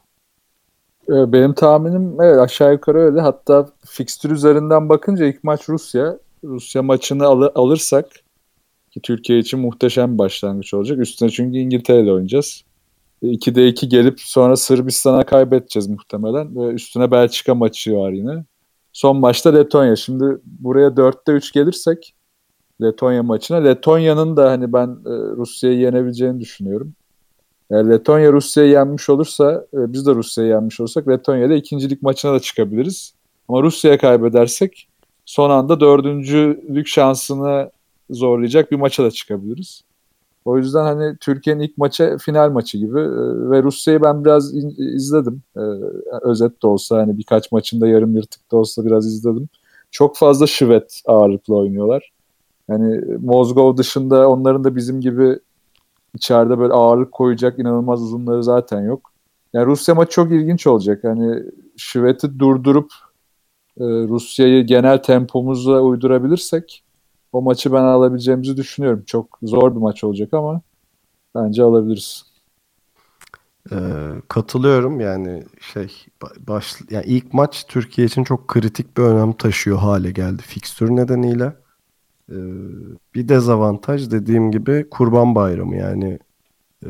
Ee, 1.09 1.33
Benim 1.33 1.53
tahminim 1.53 2.21
evet 2.21 2.39
aşağı 2.39 2.71
yukarı 2.73 2.97
öyle. 2.99 3.21
Hatta 3.21 3.69
fikstür 3.85 4.31
üzerinden 4.31 4.89
bakınca 4.89 5.25
ilk 5.25 5.43
maç 5.43 5.69
Rusya. 5.69 6.17
Rusya 6.43 6.83
maçını 6.83 7.25
al- 7.25 7.51
alırsak 7.55 8.05
ki 8.93 9.01
Türkiye 9.01 9.39
için 9.39 9.59
muhteşem 9.59 10.13
bir 10.13 10.17
başlangıç 10.17 10.73
olacak. 10.73 10.99
Üstüne 10.99 11.29
çünkü 11.29 11.57
İngiltere 11.57 12.01
ile 12.01 12.11
oynayacağız. 12.11 12.63
2'de 13.23 13.67
2 13.67 13.89
gelip 13.89 14.19
sonra 14.19 14.55
Sırbistan'a 14.55 15.23
kaybedeceğiz 15.23 15.87
muhtemelen. 15.87 16.55
Ve 16.55 16.73
üstüne 16.73 17.11
Belçika 17.11 17.55
maçı 17.55 17.95
var 17.95 18.11
yine. 18.11 18.45
Son 18.93 19.17
maçta 19.17 19.49
Letonya. 19.49 19.95
Şimdi 19.95 20.25
buraya 20.45 20.87
4'te 20.87 21.31
3 21.31 21.53
gelirsek 21.53 22.15
Letonya 22.81 23.23
maçına. 23.23 23.57
Letonya'nın 23.57 24.37
da 24.37 24.51
hani 24.51 24.73
ben 24.73 24.87
e, 24.87 25.11
Rusya'yı 25.37 25.77
yenebileceğini 25.77 26.39
düşünüyorum. 26.39 26.93
Yani 27.69 27.89
Letonya 27.89 28.31
Rusya'yı 28.31 28.71
yenmiş 28.71 29.09
olursa, 29.09 29.65
e, 29.73 29.93
biz 29.93 30.05
de 30.05 30.15
Rusya'yı 30.15 30.49
yenmiş 30.49 30.79
olursak 30.79 31.07
Letonya'da 31.07 31.53
ikincilik 31.53 32.01
maçına 32.01 32.33
da 32.33 32.39
çıkabiliriz. 32.39 33.13
Ama 33.47 33.63
Rusya'ya 33.63 33.97
kaybedersek 33.97 34.87
son 35.25 35.49
anda 35.49 35.79
dördüncülük 35.79 36.87
şansını 36.87 37.71
zorlayacak 38.09 38.71
bir 38.71 38.75
maça 38.75 39.03
da 39.03 39.11
çıkabiliriz. 39.11 39.83
O 40.45 40.57
yüzden 40.57 40.83
hani 40.83 41.17
Türkiye'nin 41.17 41.61
ilk 41.61 41.77
maçı 41.77 42.17
final 42.21 42.51
maçı 42.51 42.77
gibi 42.77 42.99
e, 42.99 43.49
ve 43.49 43.63
Rusya'yı 43.63 44.01
ben 44.01 44.25
biraz 44.25 44.55
izledim. 44.77 45.41
E, 45.57 45.61
özet 46.21 46.63
de 46.63 46.67
olsa 46.67 46.97
hani 46.97 47.17
birkaç 47.17 47.51
maçında 47.51 47.87
yarım 47.87 48.15
yırtık 48.15 48.51
da 48.51 48.57
olsa 48.57 48.85
biraz 48.85 49.07
izledim. 49.07 49.49
Çok 49.91 50.17
fazla 50.17 50.47
şivet 50.47 51.01
ağırlıklı 51.05 51.55
oynuyorlar. 51.55 52.11
Yani 52.69 53.01
Mozgov 53.21 53.77
dışında 53.77 54.29
onların 54.29 54.63
da 54.63 54.75
bizim 54.75 55.01
gibi 55.01 55.39
içeride 56.15 56.59
böyle 56.59 56.73
ağırlık 56.73 57.11
koyacak 57.11 57.59
inanılmaz 57.59 58.01
uzunları 58.01 58.43
zaten 58.43 58.81
yok. 58.81 59.11
Yani 59.53 59.65
Rusya 59.65 59.95
maçı 59.95 60.11
çok 60.11 60.31
ilginç 60.31 60.67
olacak. 60.67 61.03
Hani 61.03 61.43
şiveti 61.77 62.39
durdurup 62.39 62.91
e, 63.79 63.83
Rusya'yı 63.83 64.65
genel 64.65 64.97
tempomuzla 65.03 65.81
uydurabilirsek 65.81 66.83
o 67.33 67.41
maçı 67.41 67.73
ben 67.73 67.83
alabileceğimizi 67.83 68.57
düşünüyorum. 68.57 69.03
Çok 69.05 69.39
zor 69.43 69.75
bir 69.75 69.81
maç 69.81 70.03
olacak 70.03 70.33
ama 70.33 70.61
bence 71.35 71.63
alabiliriz. 71.63 72.33
Ee, 73.71 73.75
katılıyorum 74.27 74.99
yani 74.99 75.43
şey 75.73 75.87
ba- 76.21 76.47
baş 76.47 76.75
yani 76.89 77.05
ilk 77.05 77.33
maç 77.33 77.65
Türkiye 77.67 78.07
için 78.07 78.23
çok 78.23 78.47
kritik 78.47 78.97
bir 78.97 79.03
önem 79.03 79.33
taşıyor 79.33 79.77
hale 79.77 80.11
geldi 80.11 80.41
fikstür 80.41 80.89
nedeniyle. 80.89 81.55
Ee, 82.31 82.35
bir 83.15 83.29
dezavantaj 83.29 84.11
dediğim 84.11 84.51
gibi 84.51 84.87
Kurban 84.89 85.35
Bayramı 85.35 85.75
yani 85.75 86.19
e, 86.85 86.89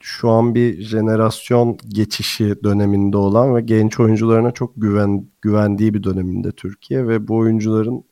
şu 0.00 0.30
an 0.30 0.54
bir 0.54 0.82
jenerasyon 0.82 1.78
geçişi 1.88 2.64
döneminde 2.64 3.16
olan 3.16 3.54
ve 3.54 3.60
genç 3.60 4.00
oyuncularına 4.00 4.50
çok 4.50 4.72
güven 4.76 5.26
güvendiği 5.42 5.94
bir 5.94 6.02
döneminde 6.02 6.52
Türkiye 6.52 7.08
ve 7.08 7.28
bu 7.28 7.36
oyuncuların 7.36 8.04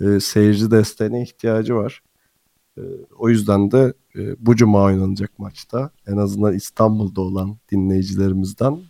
e, 0.00 0.20
seyirci 0.20 0.70
desteğine 0.70 1.22
ihtiyacı 1.22 1.74
var. 1.74 2.02
E, 2.78 2.82
o 3.18 3.28
yüzden 3.28 3.70
de 3.70 3.94
e, 4.16 4.46
bu 4.46 4.56
cuma 4.56 4.82
oynanacak 4.82 5.38
maçta 5.38 5.90
en 6.06 6.16
azından 6.16 6.54
İstanbul'da 6.54 7.20
olan 7.20 7.56
dinleyicilerimizden 7.72 8.80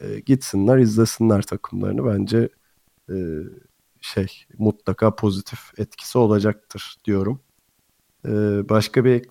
e, 0.00 0.20
gitsinler 0.20 0.78
izlesinler 0.78 1.42
takımlarını 1.42 2.06
bence 2.06 2.48
e, 3.10 3.16
şey 4.00 4.26
mutlaka 4.58 5.14
pozitif 5.14 5.58
etkisi 5.78 6.18
olacaktır 6.18 6.96
diyorum. 7.04 7.40
E, 8.24 8.30
başka 8.68 9.04
bir 9.04 9.10
ek- 9.10 9.28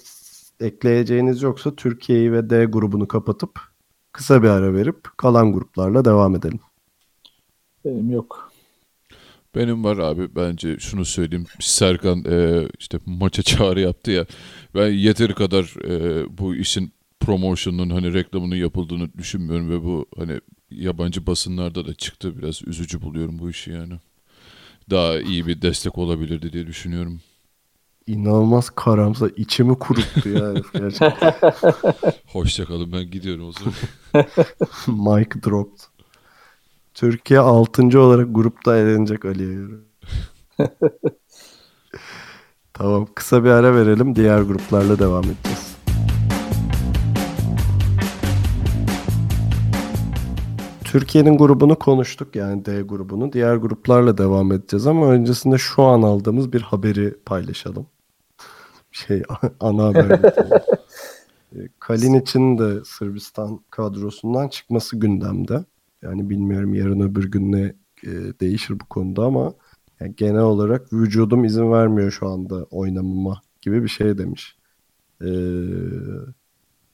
ekleyeceğiniz 0.60 1.42
yoksa 1.42 1.76
Türkiye'yi 1.76 2.32
ve 2.32 2.50
D 2.50 2.66
grubunu 2.66 3.08
kapatıp 3.08 3.60
kısa 4.12 4.44
bir 4.44 4.48
ara 4.48 4.74
verip 4.74 5.18
kalan 5.18 5.54
gruplarla 5.54 6.06
devam 6.06 6.36
edelim. 6.36 6.60
Benim 7.86 8.12
yok. 8.12 8.47
Benim 9.58 9.84
var 9.84 9.98
abi 9.98 10.36
bence 10.36 10.80
şunu 10.80 11.06
söyleyeyim. 11.06 11.46
Serkan 11.60 12.26
e, 12.30 12.67
işte 12.80 13.00
maça 13.06 13.43
çağrı 13.43 13.82
yaptı 13.82 14.12
ya. 14.12 14.26
Ben 14.76 14.88
yeteri 14.88 15.36
kadar 15.36 15.86
e, 15.89 16.26
bu 16.38 16.56
işin 16.56 16.91
promotion'un 17.20 17.89
hani 17.89 18.13
reklamının 18.13 18.56
yapıldığını 18.56 19.13
düşünmüyorum 19.17 19.70
ve 19.70 19.84
bu 19.84 20.06
hani 20.17 20.39
yabancı 20.72 21.28
basınlarda 21.28 21.86
da 21.88 21.93
çıktı. 21.93 22.38
Biraz 22.38 22.62
üzücü 22.67 23.02
buluyorum 23.02 23.39
bu 23.39 23.50
işi 23.50 23.72
yani. 23.72 23.93
Daha 24.89 25.20
iyi 25.20 25.48
bir 25.48 25.62
destek 25.62 25.98
olabilirdi 25.98 26.54
diye 26.54 26.67
düşünüyorum. 26.67 27.22
İnanılmaz 28.08 28.70
karamsar. 28.70 29.32
içimi 29.38 29.80
kuruttu 29.80 30.30
ya 30.30 30.50
herif 30.50 30.74
gerçekten. 30.74 31.34
Hoşçakalın 32.26 32.91
ben 32.91 33.12
gidiyorum 33.12 33.48
o 33.48 33.52
zaman. 33.52 33.74
Mike 35.17 35.43
dropped. 35.43 35.97
Türkiye 36.98 37.40
6. 37.40 38.00
olarak 38.00 38.36
grupta 38.36 38.78
elenecek 38.78 39.26
Ali'ye 39.26 39.54
göre. 39.54 39.76
tamam 42.74 43.08
kısa 43.16 43.44
bir 43.44 43.50
ara 43.50 43.76
verelim. 43.76 44.16
Diğer 44.16 44.42
gruplarla 44.42 45.00
devam 45.00 45.24
edeceğiz. 45.24 45.78
Türkiye'nin 50.84 51.38
grubunu 51.38 51.80
konuştuk 51.80 52.36
yani 52.36 52.66
D 52.66 52.82
grubunu. 52.82 53.34
Diğer 53.34 53.56
gruplarla 53.56 54.18
devam 54.18 54.52
edeceğiz 54.52 54.88
ama 54.88 55.08
öncesinde 55.08 55.58
şu 55.58 55.84
an 55.84 56.02
aldığımız 56.02 56.54
bir 56.54 56.62
haberi 56.62 57.14
paylaşalım. 57.26 57.88
Şey 58.92 59.24
ana 59.60 59.84
haber. 59.84 60.10
bülteni. 60.24 60.54
E, 61.56 61.70
Kalinic'in 61.80 62.58
de 62.58 62.86
Sırbistan 62.86 63.60
kadrosundan 63.70 64.48
çıkması 64.48 65.00
gündemde. 65.00 65.66
Yani 66.02 66.30
bilmiyorum 66.30 66.74
yarın 66.74 67.00
öbür 67.00 67.32
gün 67.32 67.52
ne 67.52 67.62
e, 68.04 68.10
değişir 68.42 68.80
bu 68.80 68.86
konuda 68.86 69.26
ama 69.26 69.54
Yani 70.00 70.16
genel 70.16 70.42
olarak 70.42 70.94
vücudum 70.94 71.46
izin 71.46 71.72
vermiyor 71.72 72.12
şu 72.12 72.28
anda 72.30 72.64
oynamama 72.64 73.42
gibi 73.62 73.84
bir 73.84 73.90
şey 73.90 74.18
demiş. 74.18 74.58
Ee, 75.22 75.28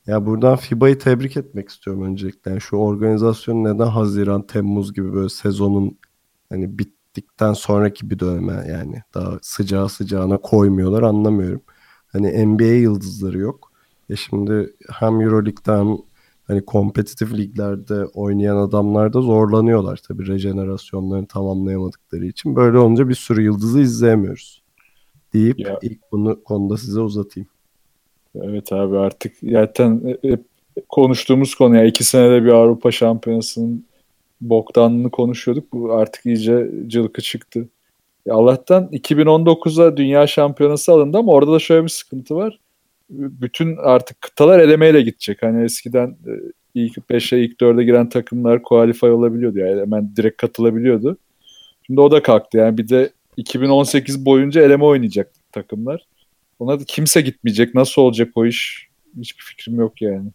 ya 0.07 0.25
buradan 0.25 0.55
FIBA'yı 0.55 0.99
tebrik 0.99 1.37
etmek 1.37 1.69
istiyorum 1.69 2.03
öncelikle. 2.03 2.51
Yani 2.51 2.61
şu 2.61 2.77
organizasyon 2.77 3.63
neden 3.63 3.87
Haziran, 3.87 4.47
Temmuz 4.47 4.93
gibi 4.93 5.13
böyle 5.13 5.29
sezonun 5.29 5.97
hani 6.49 6.79
bittikten 6.79 7.53
sonraki 7.53 8.09
bir 8.09 8.19
döneme 8.19 8.65
yani 8.69 9.01
daha 9.13 9.39
sıcağı 9.41 9.89
sıcağına 9.89 10.37
koymuyorlar 10.37 11.03
anlamıyorum. 11.03 11.61
Hani 12.07 12.47
NBA 12.47 12.63
yıldızları 12.63 13.39
yok. 13.39 13.71
Ya 14.09 14.15
şimdi 14.15 14.73
hem 14.91 15.21
Euroleague'de 15.21 15.71
hem 15.77 15.97
hani 16.43 16.65
kompetitif 16.65 17.33
liglerde 17.33 18.05
oynayan 18.05 18.57
adamlar 18.57 19.13
da 19.13 19.21
zorlanıyorlar 19.21 19.99
tabii 20.07 20.27
rejenerasyonlarını 20.27 21.27
tamamlayamadıkları 21.27 22.25
için. 22.25 22.55
Böyle 22.55 22.77
olunca 22.77 23.09
bir 23.09 23.15
sürü 23.15 23.41
yıldızı 23.41 23.79
izleyemiyoruz. 23.79 24.63
Deyip 25.33 25.59
Ya. 25.59 25.79
ilk 25.81 25.99
bunu 26.11 26.43
konuda 26.43 26.77
size 26.77 26.99
uzatayım. 26.99 27.49
Evet 28.35 28.73
abi 28.73 28.97
artık 28.97 29.33
zaten 29.43 30.17
hep 30.21 30.41
konuştuğumuz 30.89 31.55
konu 31.55 31.75
ya 31.75 31.85
iki 31.85 32.03
senede 32.03 32.43
bir 32.43 32.49
Avrupa 32.49 32.91
Şampiyonası'nın 32.91 33.85
boktanlığını 34.41 35.11
konuşuyorduk. 35.11 35.73
Bu 35.73 35.93
artık 35.93 36.25
iyice 36.25 36.71
cılkı 36.87 37.21
çıktı. 37.21 37.69
Ya 38.25 38.33
Allah'tan 38.35 38.87
2019'a 38.91 39.97
Dünya 39.97 40.27
Şampiyonası 40.27 40.91
alındı 40.91 41.17
ama 41.17 41.31
orada 41.31 41.51
da 41.51 41.59
şöyle 41.59 41.83
bir 41.83 41.89
sıkıntı 41.89 42.35
var. 42.35 42.59
Bütün 43.17 43.77
artık 43.77 44.21
kıtalar 44.21 44.59
elemeyle 44.59 45.01
gidecek. 45.01 45.43
Hani 45.43 45.63
eskiden 45.63 46.07
e, 46.07 46.31
ilk 46.73 46.97
5'e 46.97 47.39
ilk 47.39 47.61
4'e 47.61 47.83
giren 47.83 48.09
takımlar 48.09 48.63
qualify 48.63 49.05
olabiliyordu. 49.05 49.59
Yani 49.59 49.81
hemen 49.81 50.15
direkt 50.15 50.37
katılabiliyordu. 50.41 51.17
Şimdi 51.85 52.01
o 52.01 52.11
da 52.11 52.23
kalktı. 52.23 52.57
Yani 52.57 52.77
bir 52.77 52.89
de 52.89 53.09
2018 53.37 54.25
boyunca 54.25 54.61
eleme 54.61 54.83
oynayacak 54.83 55.31
takımlar. 55.51 56.07
Ona 56.59 56.79
da 56.79 56.83
kimse 56.83 57.21
gitmeyecek. 57.21 57.75
Nasıl 57.75 58.01
olacak 58.01 58.31
o 58.35 58.45
iş? 58.45 58.87
Hiçbir 59.17 59.43
fikrim 59.43 59.75
yok 59.75 60.01
yani. 60.01 60.29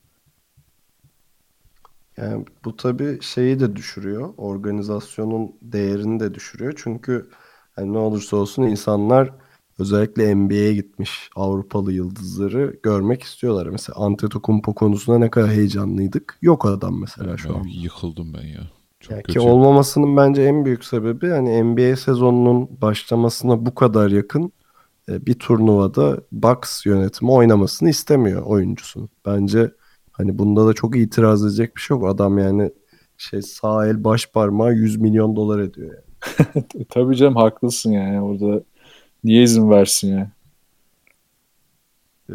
Yani 2.17 2.45
bu 2.65 2.77
tabii 2.77 3.19
şeyi 3.23 3.61
de 3.61 3.77
düşürüyor. 3.77 4.35
Organizasyonun 4.37 5.53
değerini 5.63 6.21
de 6.21 6.35
düşürüyor. 6.35 6.75
Çünkü 6.77 7.31
hani 7.77 7.93
ne 7.93 7.99
olursa 7.99 8.37
olsun 8.37 8.63
insanlar 8.63 9.31
özellikle 9.79 10.35
NBA'ye 10.37 10.75
gitmiş 10.75 11.31
Avrupalı 11.37 11.93
yıldızları 11.93 12.81
görmek 12.83 13.23
istiyorlar. 13.23 13.67
Mesela 13.67 13.97
Antetokounmpo 13.99 14.75
konusunda 14.75 15.19
ne 15.19 15.31
kadar 15.31 15.51
heyecanlıydık. 15.51 16.39
Yok 16.43 16.67
adam 16.67 17.01
mesela 17.01 17.37
şu 17.37 17.55
Ben 17.55 17.55
an. 17.55 17.65
yıkıldım 17.65 18.35
ben 18.35 18.47
ya. 18.47 18.71
Çok 19.01 19.11
Yani 19.11 19.23
kötü. 19.23 19.41
ki 19.41 19.41
olmamasının 19.41 20.17
bence 20.17 20.43
en 20.43 20.65
büyük 20.65 20.85
sebebi 20.85 21.29
hani 21.29 21.63
NBA 21.65 21.97
sezonunun 21.97 22.81
başlamasına 22.81 23.67
bu 23.67 23.75
kadar 23.75 24.11
yakın 24.11 24.53
e, 25.09 25.27
bir 25.27 25.35
turnuvada 25.39 26.23
Bucks 26.33 26.87
yönetimi 26.87 27.31
oynamasını 27.33 27.91
istemiyor 27.91 28.43
oyuncusun. 28.43 29.11
Bence 29.27 29.73
hani 30.13 30.39
bunda 30.39 30.67
da 30.67 30.73
çok 30.75 30.97
itiraz 30.99 31.45
edecek 31.47 31.77
bir 31.77 31.81
şey 31.81 31.97
yok. 31.97 32.07
Adam 32.09 32.39
yani 32.39 32.73
şey 33.19 33.43
sağ 33.43 33.87
el 33.89 34.05
baş 34.05 34.27
parmağı 34.33 34.75
100 34.75 34.97
milyon 34.97 35.37
dolar 35.37 35.59
ediyor 35.61 35.89
yani. 35.95 36.05
Tabii 36.91 37.17
canım 37.17 37.37
haklısın 37.37 37.93
yani. 37.93 38.21
Orada 38.21 38.65
niye 39.25 39.43
izin 39.43 39.71
versin 39.71 40.19
ya? 40.19 40.31
Ee, 42.31 42.35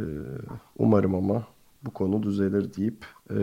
umarım 0.77 1.15
ama 1.15 1.47
bu 1.83 1.91
konu 1.91 2.23
düzelir 2.23 2.73
deyip 2.73 3.05
e, 3.29 3.37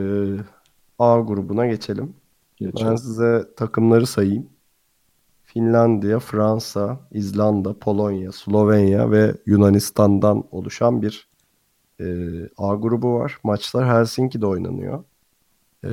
A 0.99 1.21
grubuna 1.21 1.67
geçelim. 1.67 2.15
Ben 2.61 2.97
size 2.97 3.47
takımları 3.57 4.07
sayayım. 4.07 4.49
Finlandiya, 5.45 6.19
Fransa, 6.19 7.01
İzlanda, 7.11 7.79
Polonya, 7.79 8.33
Slovenya 8.33 9.11
ve 9.11 9.35
Yunanistan'dan 9.47 10.45
oluşan 10.51 11.03
bir 11.03 11.29
e, 12.01 12.05
A 12.57 12.75
grubu 12.75 13.15
var. 13.15 13.39
Maçlar 13.43 13.99
Helsinki'de 13.99 14.47
oynanıyor. 14.47 15.05
E, 15.85 15.91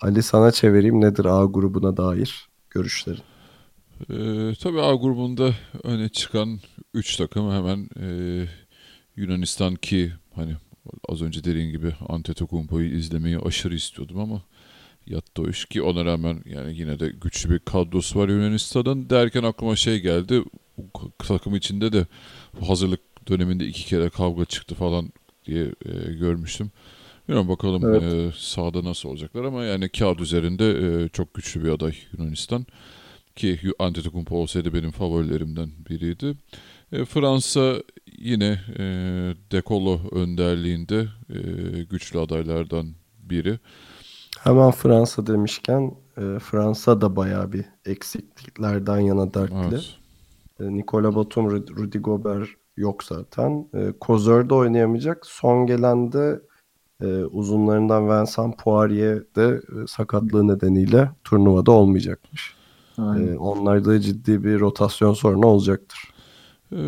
Ali 0.00 0.22
sana 0.22 0.52
çevireyim 0.52 1.00
nedir 1.00 1.24
A 1.24 1.44
grubuna 1.44 1.96
dair 1.96 2.48
görüşlerin? 2.70 3.37
Ee, 4.00 4.54
tabii 4.62 4.80
A 4.80 4.94
grubunda 4.94 5.54
öne 5.84 6.08
çıkan 6.08 6.60
3 6.94 7.16
takım 7.16 7.52
hemen 7.52 7.88
e, 8.00 8.08
Yunanistan 9.16 9.74
ki 9.74 10.12
hani 10.34 10.56
az 11.08 11.22
önce 11.22 11.44
dediğin 11.44 11.70
gibi 11.70 11.94
Antetokounmpo'yu 12.08 12.96
izlemeyi 12.96 13.38
aşırı 13.38 13.74
istiyordum 13.74 14.20
ama 14.20 14.42
yattı 15.06 15.42
o 15.42 15.48
iş 15.48 15.64
ki 15.64 15.82
ona 15.82 16.04
rağmen 16.04 16.42
yani 16.46 16.78
yine 16.78 17.00
de 17.00 17.08
güçlü 17.08 17.50
bir 17.50 17.58
kadrosu 17.58 18.18
var 18.18 18.28
Yunanistan'ın 18.28 19.10
derken 19.10 19.42
aklıma 19.42 19.76
şey 19.76 20.00
geldi 20.00 20.42
takım 21.18 21.54
içinde 21.54 21.92
de 21.92 22.06
hazırlık 22.66 23.28
döneminde 23.28 23.66
iki 23.66 23.84
kere 23.86 24.08
kavga 24.08 24.44
çıktı 24.44 24.74
falan 24.74 25.12
diye 25.46 25.64
e, 25.64 26.12
görmüştüm. 26.12 26.70
Bilmiyorum 27.28 27.48
bakalım 27.48 27.84
Evet. 27.84 28.02
e, 28.02 28.38
sahada 28.38 28.84
nasıl 28.84 29.08
olacaklar 29.08 29.44
ama 29.44 29.64
yani 29.64 29.88
kağıt 29.88 30.20
üzerinde 30.20 30.70
e, 30.70 31.08
çok 31.08 31.34
güçlü 31.34 31.64
bir 31.64 31.68
aday 31.68 31.94
Yunanistan 32.18 32.66
ki 33.38 33.58
Antetokounmpo 33.78 34.36
olsaydı 34.36 34.74
benim 34.74 34.90
favorilerimden 34.90 35.70
biriydi. 35.88 36.36
E, 36.92 37.04
Fransa 37.04 37.74
yine 38.18 38.60
e, 38.78 38.84
Dekolo 39.52 40.00
önderliğinde 40.12 41.08
e, 41.30 41.38
güçlü 41.82 42.18
adaylardan 42.18 42.86
biri. 43.22 43.58
Hemen 44.40 44.70
Fransa 44.70 45.26
demişken 45.26 45.94
e, 46.16 46.38
Fransa 46.38 47.00
da 47.00 47.16
bayağı 47.16 47.52
bir 47.52 47.64
eksikliklerden 47.84 48.98
yana 48.98 49.34
dertli. 49.34 49.54
Evet. 49.72 49.94
E, 50.60 50.76
Nikola 50.76 51.14
Batum, 51.14 51.46
Rud- 51.46 51.76
Rudy 51.76 51.98
Gobert 51.98 52.48
yok 52.76 53.04
zaten. 53.04 53.68
E, 53.74 53.92
Kozör 54.00 54.48
de 54.48 54.54
oynayamayacak. 54.54 55.26
Son 55.26 55.66
gelen 55.66 56.12
de 56.12 56.40
e, 57.02 57.06
uzunlarından 57.24 58.08
Vincent 58.08 58.58
Poirier 58.58 59.22
de 59.36 59.46
e, 59.48 59.86
sakatlığı 59.86 60.48
nedeniyle 60.48 61.10
turnuvada 61.24 61.72
olmayacakmış. 61.72 62.57
Aynen. 62.98 63.32
E, 63.32 63.38
onlarda 63.38 64.00
ciddi 64.00 64.44
bir 64.44 64.60
rotasyon 64.60 65.14
sorunu 65.14 65.46
olacaktır. 65.46 65.98
E, 66.72 66.78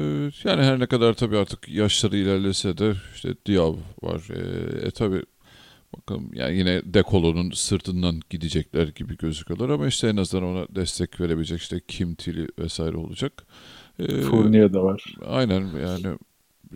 yani 0.45 0.63
her 0.63 0.81
ne 0.81 0.87
kadar 0.87 1.15
tabii 1.15 1.37
artık 1.37 1.69
yaşları 1.69 2.17
ilerlese 2.17 2.79
de 2.79 2.95
işte 3.15 3.35
Diaw 3.47 3.81
var. 4.03 4.23
E, 4.31 4.87
e 4.87 4.91
tabii 4.91 5.23
bakalım 5.97 6.31
yani 6.35 6.57
yine 6.57 6.83
Dekolo'nun 6.85 7.51
sırtından 7.51 8.21
gidecekler 8.31 8.89
gibi 8.89 9.17
gözüküyorlar 9.17 9.69
ama 9.69 9.87
işte 9.87 10.09
en 10.09 10.17
azından 10.17 10.45
ona 10.45 10.67
destek 10.75 11.21
verebilecek 11.21 11.61
işte 11.61 11.81
Kim 11.89 12.15
Tilly 12.15 12.49
vesaire 12.59 12.97
olacak. 12.97 13.33
E, 13.99 14.21
Fournier 14.21 14.73
de 14.73 14.79
var. 14.79 15.15
Aynen 15.27 15.61
yani 15.61 16.17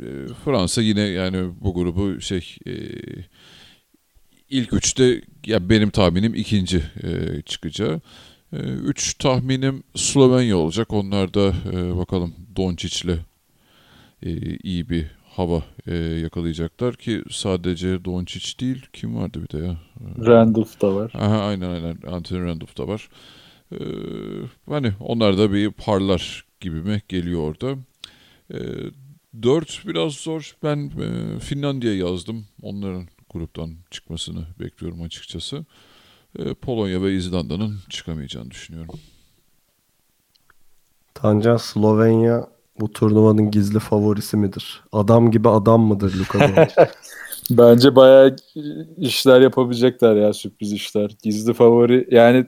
e, 0.03 0.09
Fransa 0.45 0.83
yine 0.83 1.01
yani 1.01 1.51
bu 1.61 1.75
grubu 1.75 2.21
şey 2.21 2.57
e, 2.67 2.73
ilk 4.51 4.73
üçte 4.73 5.23
ya 5.47 5.69
benim 5.69 5.91
tahminim 5.91 6.35
ikinci 6.35 6.83
e, 7.03 7.43
çıkacağı. 7.43 8.01
E, 8.55 8.59
üç 8.63 9.15
tahminim 9.15 9.83
Slovenya 9.95 10.57
olacak. 10.57 10.93
Onlar 10.93 11.35
da 11.35 11.55
e, 11.73 11.97
bakalım 11.97 12.35
Doncic'le 12.57 13.19
e, 14.23 14.57
iyi 14.57 14.89
bir 14.89 15.07
hava 15.37 15.63
e, 15.87 15.97
yakalayacaklar 15.97 16.97
ki 16.97 17.23
sadece 17.31 18.05
Doncic 18.05 18.59
değil 18.61 18.87
kim 18.93 19.17
vardı 19.17 19.43
bir 19.43 19.59
de 19.59 19.67
ya? 19.67 19.77
Randolph 20.27 20.83
da 20.83 20.95
var. 20.95 21.13
Aha, 21.15 21.39
aynen 21.39 21.71
aynen 21.71 21.99
Anthony 22.07 22.41
Randolph 22.41 22.79
da 22.79 22.89
var. 22.89 23.09
Ee, 23.73 23.77
hani 24.69 24.93
onlar 25.01 25.39
da 25.39 25.53
bir 25.53 25.71
parlar 25.71 26.45
gibime 26.61 27.03
geliyor 27.09 27.41
orada. 27.41 27.79
Ee, 28.55 28.59
dört 29.43 29.87
biraz 29.87 30.13
zor. 30.13 30.57
Ben 30.63 30.91
e, 31.01 31.39
Finlandiya 31.41 31.95
yazdım. 31.95 32.47
Onların 32.63 33.07
gruptan 33.31 33.71
çıkmasını 33.91 34.47
bekliyorum 34.61 35.03
açıkçası. 35.03 35.65
Ee, 36.39 36.55
Polonya 36.55 37.03
ve 37.03 37.15
İzlanda'nın 37.15 37.77
çıkamayacağını 37.91 38.51
düşünüyorum. 38.51 38.95
Tancan 41.15 41.57
Slovenya 41.57 42.47
bu 42.81 42.93
turnuvanın 42.93 43.51
gizli 43.51 43.79
favorisi 43.79 44.37
midir? 44.37 44.83
Adam 44.93 45.31
gibi 45.31 45.49
adam 45.49 45.81
mıdır 45.81 46.19
Luka 46.19 46.41
Doncic? 46.41 46.75
Bence 47.51 47.97
bayağı 47.97 48.37
işler 48.97 49.41
yapabilecekler 49.41 50.17
ya 50.17 50.33
sürpriz 50.33 50.73
işler. 50.73 51.11
Gizli 51.23 51.55
favori 51.55 52.09
yani 52.11 52.47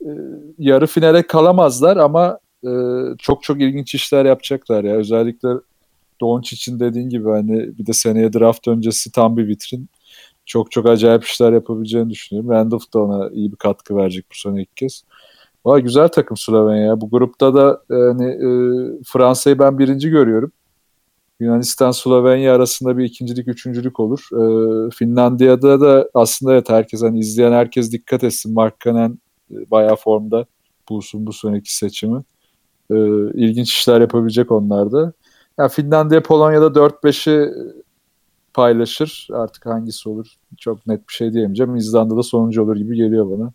e, 0.00 0.10
yarı 0.58 0.86
finale 0.86 1.26
kalamazlar 1.26 1.96
ama 1.96 2.38
e, 2.64 2.70
çok 3.18 3.42
çok 3.42 3.60
ilginç 3.60 3.94
işler 3.94 4.24
yapacaklar 4.24 4.84
ya. 4.84 4.94
Özellikle 4.94 5.48
Doncic'in 6.20 6.80
dediğin 6.80 7.08
gibi 7.08 7.28
hani 7.28 7.78
bir 7.78 7.86
de 7.86 7.92
seneye 7.92 8.32
draft 8.32 8.68
öncesi 8.68 9.12
tam 9.12 9.36
bir 9.36 9.48
vitrin. 9.48 9.88
Çok 10.46 10.70
çok 10.70 10.86
acayip 10.86 11.24
işler 11.24 11.52
yapabileceğini 11.52 12.10
düşünüyorum. 12.10 12.50
Randolph 12.50 12.94
da 12.94 12.98
ona 12.98 13.30
iyi 13.30 13.52
bir 13.52 13.56
katkı 13.56 13.96
verecek 13.96 14.26
bu 14.30 14.34
sene 14.38 14.62
ilk 14.62 14.76
kez. 14.76 15.04
Valla 15.64 15.78
güzel 15.78 16.08
takım 16.08 16.36
Slovenya. 16.36 17.00
Bu 17.00 17.10
grupta 17.10 17.54
da 17.54 17.82
yani 17.90 18.24
e, 18.24 18.48
Fransa'yı 19.06 19.58
ben 19.58 19.78
birinci 19.78 20.10
görüyorum. 20.10 20.52
Yunanistan 21.42 21.90
Slovenya 21.90 22.54
arasında 22.54 22.98
bir 22.98 23.04
ikincilik 23.04 23.48
üçüncülük 23.48 24.00
olur. 24.00 24.28
Ee, 24.32 24.90
Finlandiya'da 24.90 25.80
da 25.80 26.08
aslında 26.14 26.52
evet 26.52 26.70
herkes 26.70 27.02
hani 27.02 27.18
izleyen 27.18 27.52
herkes 27.52 27.92
dikkat 27.92 28.24
etsin. 28.24 28.54
Markkanen 28.54 29.18
e, 29.50 29.70
bayağı 29.70 29.96
formda 29.96 30.46
bulsun 30.88 31.26
bu 31.26 31.32
sonraki 31.32 31.76
seçimi. 31.76 32.22
Ee, 32.90 32.94
ilginç 33.34 33.72
işler 33.72 34.00
yapabilecek 34.00 34.52
onlar 34.52 34.92
da. 34.92 35.12
Yani 35.58 35.70
Finlandiya 35.70 36.22
Polonya'da 36.22 36.66
4-5'i 36.66 37.50
paylaşır. 38.54 39.28
Artık 39.32 39.66
hangisi 39.66 40.08
olur 40.08 40.34
çok 40.58 40.86
net 40.86 41.08
bir 41.08 41.14
şey 41.14 41.32
diyemeyeceğim. 41.32 41.76
İzlanda 41.76 42.16
da 42.16 42.22
sonuncu 42.22 42.62
olur 42.62 42.76
gibi 42.76 42.96
geliyor 42.96 43.38
bana. 43.38 43.52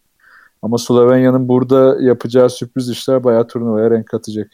Ama 0.62 0.78
Slovenya'nın 0.78 1.48
burada 1.48 2.02
yapacağı 2.02 2.50
sürpriz 2.50 2.90
işler 2.90 3.24
bayağı 3.24 3.48
turnuvaya 3.48 3.92
renk 3.92 4.08
katacak. 4.08 4.52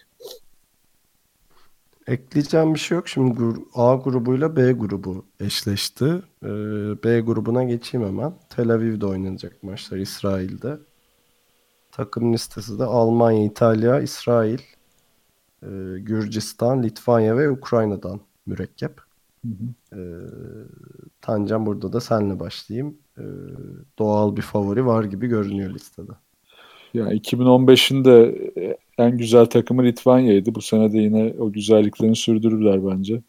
Ekleyeceğim 2.08 2.74
bir 2.74 2.80
şey 2.80 2.96
yok. 2.96 3.08
Şimdi 3.08 3.42
A 3.74 3.96
grubuyla 3.96 4.56
B 4.56 4.72
grubu 4.72 5.26
eşleşti. 5.40 6.06
Ee, 6.44 6.48
B 7.04 7.20
grubuna 7.20 7.64
geçeyim 7.64 8.08
hemen. 8.08 8.34
Tel 8.50 8.70
Aviv'de 8.70 9.06
oynanacak 9.06 9.64
maçlar 9.64 9.98
İsrail'de. 9.98 10.80
Takım 11.92 12.34
listesi 12.34 12.80
de 12.80 12.84
Almanya, 12.84 13.46
İtalya, 13.46 14.00
İsrail, 14.00 14.60
e, 15.64 15.68
Gürcistan, 16.00 16.84
Litvanya 16.84 17.38
ve 17.38 17.50
Ukrayna'dan 17.50 18.22
mürekkep. 18.46 19.13
Ee, 19.94 19.98
Tancan 21.22 21.66
burada 21.66 21.94
da 21.94 22.02
senle 22.02 22.40
başlayayım. 22.40 22.98
Ee, 23.18 23.24
doğal 24.00 24.36
bir 24.36 24.42
favori 24.42 24.86
var 24.86 25.04
gibi 25.04 25.28
görünüyor 25.28 25.74
listede. 25.74 26.12
Yani 26.94 27.20
2015'in 27.20 28.06
de 28.06 28.36
en 28.98 29.18
güzel 29.18 29.46
takımı 29.46 29.84
Litvanya'ydı. 29.84 30.56
Bu 30.56 30.62
sene 30.62 30.94
de 30.94 30.98
yine 30.98 31.34
o 31.40 31.52
güzelliklerini 31.52 32.16
sürdürürler 32.16 32.86
bence. 32.86 33.22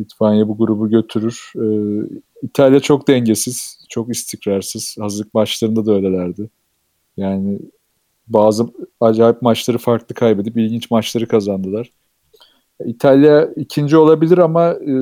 Litvanya 0.00 0.48
bu 0.48 0.58
grubu 0.58 0.90
götürür. 0.90 1.52
Ee, 1.56 2.20
İtalya 2.42 2.80
çok 2.80 3.08
dengesiz, 3.08 3.86
çok 3.88 4.10
istikrarsız. 4.10 4.96
Hazırlık 5.00 5.34
maçlarında 5.34 5.86
da 5.86 5.92
öylelerdi. 5.92 6.50
Yani 7.16 7.58
bazı 8.28 8.66
acayip 9.00 9.42
maçları 9.42 9.78
farklı 9.78 10.14
kaybedip 10.14 10.56
ilginç 10.56 10.90
maçları 10.90 11.28
kazandılar. 11.28 11.90
İtalya 12.84 13.44
ikinci 13.56 13.96
olabilir 13.96 14.38
ama 14.38 14.70
e, 14.70 14.94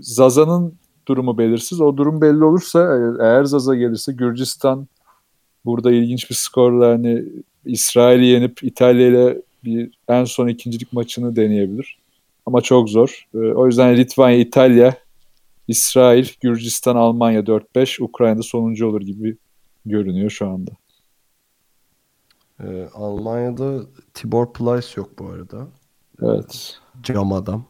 Zaza'nın 0.00 0.74
durumu 1.08 1.38
belirsiz. 1.38 1.80
O 1.80 1.96
durum 1.96 2.20
belli 2.20 2.44
olursa 2.44 2.80
e, 2.80 3.24
eğer 3.24 3.44
Zaza 3.44 3.74
gelirse 3.74 4.12
Gürcistan 4.12 4.86
burada 5.64 5.92
ilginç 5.92 6.30
bir 6.30 6.34
skorla 6.34 6.88
hani 6.88 7.24
İsrail'i 7.64 8.26
yenip 8.26 8.62
İtalya 8.62 9.08
ile 9.08 9.42
bir 9.64 9.90
en 10.08 10.24
son 10.24 10.48
ikincilik 10.48 10.92
maçını 10.92 11.36
deneyebilir. 11.36 11.98
Ama 12.46 12.60
çok 12.60 12.90
zor. 12.90 13.28
E, 13.34 13.38
o 13.38 13.66
yüzden 13.66 13.96
Litvanya, 13.96 14.38
İtalya, 14.38 14.96
İsrail, 15.68 16.28
Gürcistan, 16.40 16.96
Almanya 16.96 17.40
4-5, 17.40 18.02
Ukrayna'da 18.02 18.42
sonuncu 18.42 18.86
olur 18.88 19.00
gibi 19.00 19.36
görünüyor 19.86 20.30
şu 20.30 20.48
anda. 20.48 20.70
Ee, 22.60 22.88
Almanya'da 22.94 23.80
Tibor 24.14 24.52
Plyce 24.52 24.88
yok 24.96 25.18
bu 25.18 25.26
arada. 25.26 25.66
Evet. 26.22 26.78
Cam 27.02 27.32
adam. 27.32 27.64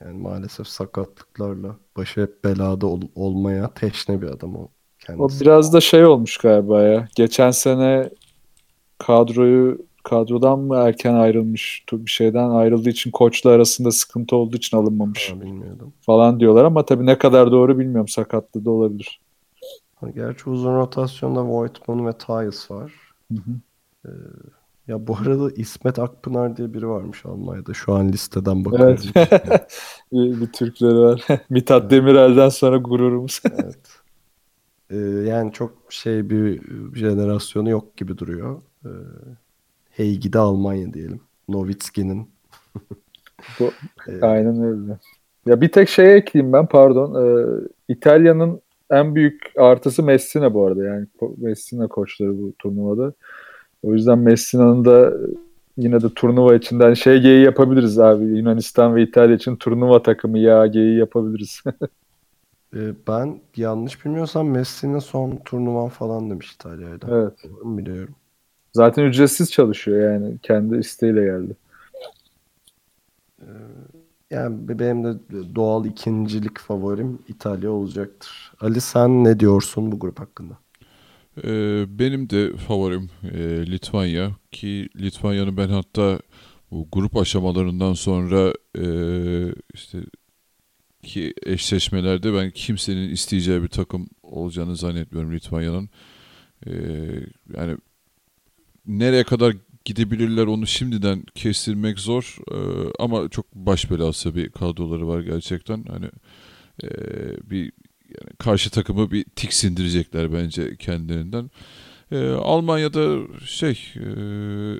Yani 0.00 0.18
maalesef 0.22 0.66
sakatlıklarla 0.68 1.76
başı 1.96 2.20
hep 2.22 2.44
belada 2.44 2.86
ol- 2.86 3.08
olmaya 3.14 3.74
teşne 3.74 4.22
bir 4.22 4.26
adam 4.26 4.56
o 4.56 4.62
O 4.62 4.68
kendisi. 5.06 5.40
biraz 5.40 5.72
da 5.72 5.80
şey 5.80 6.04
olmuş 6.06 6.36
galiba 6.38 6.82
ya. 6.82 7.08
Geçen 7.16 7.50
sene 7.50 8.10
kadroyu 8.98 9.86
kadrodan 10.04 10.58
mı 10.58 10.76
erken 10.76 11.14
ayrılmış 11.14 11.84
bir 11.92 12.10
şeyden 12.10 12.50
ayrıldığı 12.50 12.90
için 12.90 13.10
koçla 13.10 13.50
arasında 13.50 13.90
sıkıntı 13.90 14.36
olduğu 14.36 14.56
için 14.56 14.76
alınmamış 14.76 15.32
Ha, 15.32 15.40
bilmiyordum. 15.40 15.92
falan 16.00 16.40
diyorlar 16.40 16.64
ama 16.64 16.84
tabii 16.86 17.06
ne 17.06 17.18
kadar 17.18 17.52
doğru 17.52 17.78
bilmiyorum 17.78 18.08
sakatlığı 18.08 18.64
da 18.64 18.70
olabilir. 18.70 19.20
Ha, 19.96 20.10
Gerçi 20.10 20.50
uzun 20.50 20.76
rotasyonda 20.76 21.44
Voigtman 21.48 22.06
ve 22.06 22.12
Tyus 22.18 22.70
var. 22.70 22.92
Hı 23.32 23.38
hı. 23.38 23.50
Ee, 24.06 24.10
ya 24.88 25.06
bu 25.06 25.16
arada 25.16 25.50
İsmet 25.56 25.98
Akpınar 25.98 26.56
diye 26.56 26.74
biri 26.74 26.88
varmış 26.88 27.26
Almanya'da. 27.26 27.74
Şu 27.74 27.94
an 27.94 28.08
listeden 28.08 28.64
bakıyorum. 28.64 28.96
Evet. 29.16 30.40
bir, 30.40 30.52
Türkleri 30.52 30.94
var. 30.98 31.26
Mithat 31.50 31.90
Demirel'den 31.90 32.48
sonra 32.48 32.76
gururumuz. 32.76 33.40
Evet. 33.62 33.78
Ee, 34.90 34.96
yani 35.28 35.52
çok 35.52 35.72
şey 35.90 36.30
bir 36.30 36.60
jenerasyonu 36.94 37.70
yok 37.70 37.96
gibi 37.96 38.18
duruyor. 38.18 38.62
Ee, 38.84 38.88
Heygide 39.90 40.38
Almanya 40.38 40.92
diyelim. 40.94 41.20
Nowitzki'nin. 41.48 42.30
Bu- 43.60 43.70
Ee, 44.08 44.20
Aynen 44.20 44.62
öyle. 44.62 44.98
Ya 45.46 45.60
bir 45.60 45.68
tek 45.72 45.88
şeye 45.88 46.16
ekleyeyim 46.16 46.52
ben 46.52 46.66
pardon. 46.66 47.14
Ee, 47.24 47.46
İtalya'nın 47.88 48.60
en 48.90 49.14
büyük 49.14 49.42
artısı 49.56 50.02
Messina 50.02 50.54
bu 50.54 50.66
arada. 50.66 50.84
Yani 50.84 51.06
Messina 51.36 51.88
koçları 51.88 52.38
bu 52.38 52.52
turnuvada. 52.58 53.12
O 53.86 53.94
yüzden 53.94 54.18
Messina'nın 54.18 54.84
da 54.84 55.12
yine 55.76 56.02
de 56.02 56.14
turnuva 56.14 56.54
içinden 56.54 56.94
şey 56.94 57.20
geyi 57.20 57.44
yapabiliriz 57.44 57.98
abi. 57.98 58.24
Yunanistan 58.24 58.94
ve 58.94 59.02
İtalya 59.02 59.36
için 59.36 59.56
turnuva 59.56 60.02
takımı 60.02 60.38
ya 60.38 60.66
geyi 60.66 60.98
yapabiliriz. 60.98 61.62
e, 62.76 62.94
ben 63.08 63.40
yanlış 63.56 64.04
bilmiyorsam 64.04 64.48
Messi'nin 64.48 64.98
son 64.98 65.36
turnuvan 65.44 65.88
falan 65.88 66.30
demiş 66.30 66.52
İtalya'yla. 66.52 67.08
evet. 67.08 67.32
Biliyorum? 67.64 68.14
Zaten 68.72 69.04
ücretsiz 69.04 69.52
çalışıyor 69.52 70.12
yani. 70.12 70.38
Kendi 70.42 70.76
isteğiyle 70.76 71.24
geldi. 71.24 71.56
Yani 74.30 74.68
be- 74.68 74.78
benim 74.78 75.04
de 75.04 75.14
doğal 75.54 75.84
ikincilik 75.84 76.58
favorim 76.58 77.18
İtalya 77.28 77.70
olacaktır. 77.70 78.52
Ali 78.60 78.80
sen 78.80 79.24
ne 79.24 79.40
diyorsun 79.40 79.92
bu 79.92 79.98
grup 79.98 80.20
hakkında? 80.20 80.58
Ee, 81.44 81.84
benim 81.88 82.30
de 82.30 82.56
favorim 82.56 83.10
e, 83.22 83.38
Litvanya 83.66 84.36
ki 84.52 84.88
Litvanya'nın 84.96 85.56
ben 85.56 85.68
hatta 85.68 86.20
bu 86.70 86.88
grup 86.92 87.16
aşamalarından 87.16 87.92
sonra 87.92 88.54
e, 88.78 88.86
işte 89.74 89.98
ki 91.02 91.34
eşleşmelerde 91.46 92.34
ben 92.34 92.50
kimsenin 92.50 93.10
isteyeceği 93.10 93.62
bir 93.62 93.68
takım 93.68 94.08
olacağını 94.22 94.76
zannetmiyorum 94.76 95.32
Litvanya'nın. 95.32 95.90
Ee, 96.66 96.72
yani 97.56 97.76
nereye 98.86 99.24
kadar 99.24 99.56
gidebilirler 99.84 100.46
onu 100.46 100.66
şimdiden 100.66 101.24
kestirmek 101.34 101.98
zor 101.98 102.36
Ee, 102.52 102.56
ama 102.98 103.28
çok 103.28 103.54
baş 103.54 103.90
belası 103.90 104.34
bir 104.34 104.50
kadroları 104.50 105.08
var 105.08 105.20
gerçekten. 105.20 105.84
Hani 105.84 106.06
e, 106.82 106.90
bir 107.50 107.72
yani 108.08 108.36
karşı 108.38 108.70
takımı 108.70 109.10
bir 109.10 109.24
tiksindirecekler 109.24 110.32
bence 110.32 110.76
kendilerinden. 110.76 111.50
Ee, 112.12 112.28
Almanya'da 112.30 113.18
şey 113.46 113.70
e, 113.96 114.08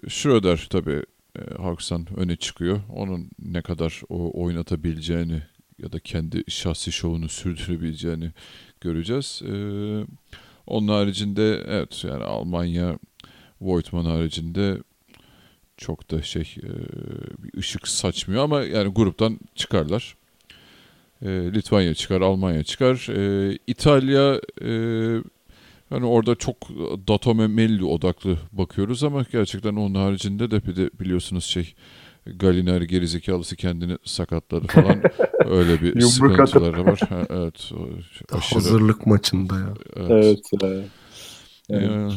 Schröder 0.09 0.66
tabii 0.70 1.03
e, 1.39 1.55
Hawks'tan 1.62 2.07
öne 2.16 2.37
çıkıyor. 2.37 2.81
Onun 2.95 3.31
ne 3.39 3.62
kadar 3.62 4.03
o 4.09 4.43
oynatabileceğini 4.45 5.43
ya 5.83 5.93
da 5.93 5.99
kendi 5.99 6.45
şahsi 6.49 6.93
şovunu 6.93 7.29
sürdürebileceğini 7.29 8.33
göreceğiz. 8.81 9.43
Ee, 9.45 10.05
onun 10.66 10.89
haricinde 10.89 11.64
evet 11.66 12.05
yani 12.05 12.24
Almanya 12.24 12.99
Voigtman 13.61 14.05
haricinde 14.05 14.79
çok 15.77 16.11
da 16.11 16.22
şey 16.22 16.57
e, 16.62 16.70
bir 17.45 17.59
ışık 17.59 17.89
saçmıyor 17.89 18.45
ama 18.45 18.62
yani 18.62 18.93
gruptan 18.93 19.41
çıkarlar. 19.55 20.16
E, 21.23 21.29
Litvanya 21.29 21.95
çıkar, 21.95 22.21
Almanya 22.21 22.62
çıkar. 22.64 23.09
E, 23.17 23.53
İtalya 23.67 24.41
e, 24.62 24.71
yani 25.91 26.07
orada 26.07 26.35
çok 26.35 26.57
Datome 27.09 27.47
Melli 27.47 27.85
odaklı 27.85 28.37
bakıyoruz 28.53 29.05
ama 29.05 29.25
gerçekten 29.33 29.77
onun 29.77 29.95
haricinde 29.95 30.51
de 30.51 30.67
bir 30.67 30.77
de 30.77 30.91
biliyorsunuz 31.01 31.45
şey 31.45 31.75
Galinari 32.37 32.87
gerizekalısı 32.87 33.57
kendini 33.57 33.99
sakatladı 34.05 34.67
falan. 34.67 35.03
Öyle 35.51 35.83
bir 35.83 36.01
sıkıntıları 36.01 36.85
var. 36.85 37.01
Ha, 37.09 37.23
evet. 37.31 37.71
o 37.75 37.89
aşırı- 38.37 38.55
Hazırlık 38.55 39.07
maçında 39.07 39.55
ya. 39.55 39.75
evet. 39.97 40.41
Evet. 40.62 40.85
e, 41.71 41.75
Ee, 41.77 42.09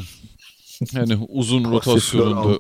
yani 0.94 1.18
uzun 1.30 1.72
rotasyonunda 1.72 2.40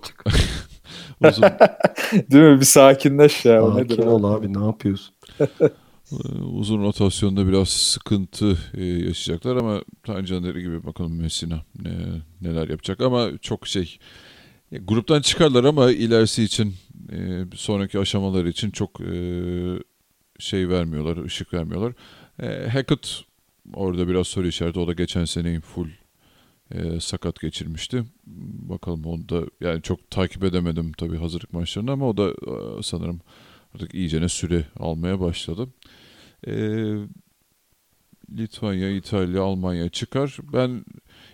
uzun, 1.29 1.43
Değil 2.31 2.43
mi? 2.43 2.59
Bir 2.59 2.65
sakinleş 2.65 3.45
ya. 3.45 3.69
Nedir? 3.73 3.89
Sakin 3.89 4.01
abi? 4.03 4.09
ol 4.09 4.23
abi 4.23 4.53
ne 4.53 4.65
yapıyorsun? 4.65 5.15
Ee, 6.11 6.41
uzun 6.41 6.83
rotasyonda 6.83 7.47
biraz 7.47 7.69
sıkıntı 7.69 8.57
e, 8.73 8.83
yaşayacaklar 8.83 9.55
ama 9.55 9.81
Tancan 10.03 10.43
dediği 10.43 10.63
gibi 10.63 10.85
bakalım 10.85 11.21
Messina 11.21 11.65
ne, 11.83 11.91
neler 12.41 12.69
yapacak 12.69 13.01
ama 13.01 13.29
çok 13.41 13.67
şey 13.67 13.99
ya, 14.71 14.79
gruptan 14.79 15.21
çıkarlar 15.21 15.63
ama 15.63 15.91
ilerisi 15.91 16.43
için 16.43 16.73
e, 17.11 17.43
sonraki 17.55 17.99
aşamaları 17.99 18.49
için 18.49 18.71
çok 18.71 19.01
e, 19.01 19.13
şey 20.39 20.69
vermiyorlar, 20.69 21.25
ışık 21.25 21.53
vermiyorlar. 21.53 21.93
E, 22.41 22.69
Hackett 22.69 23.21
orada 23.73 24.07
biraz 24.07 24.27
soru 24.27 24.47
işareti. 24.47 24.79
O 24.79 24.87
da 24.87 24.93
geçen 24.93 25.25
seneyi 25.25 25.59
full 25.61 25.89
e, 26.71 26.99
sakat 26.99 27.39
geçirmişti. 27.39 28.03
Bakalım 28.69 29.05
onu 29.05 29.29
da 29.29 29.41
yani 29.61 29.81
çok 29.81 30.11
takip 30.11 30.43
edemedim 30.43 30.91
tabii 30.91 31.17
hazırlık 31.17 31.53
maçlarını 31.53 31.91
ama 31.91 32.09
o 32.09 32.17
da 32.17 32.29
e, 32.29 32.83
sanırım 32.83 33.21
artık 33.75 33.95
iyicene 33.95 34.29
süre 34.29 34.65
almaya 34.79 35.19
başladı. 35.19 35.67
E, 36.47 36.53
Litvanya, 38.37 38.89
İtalya, 38.89 39.41
Almanya 39.41 39.89
çıkar. 39.89 40.37
Ben 40.53 40.85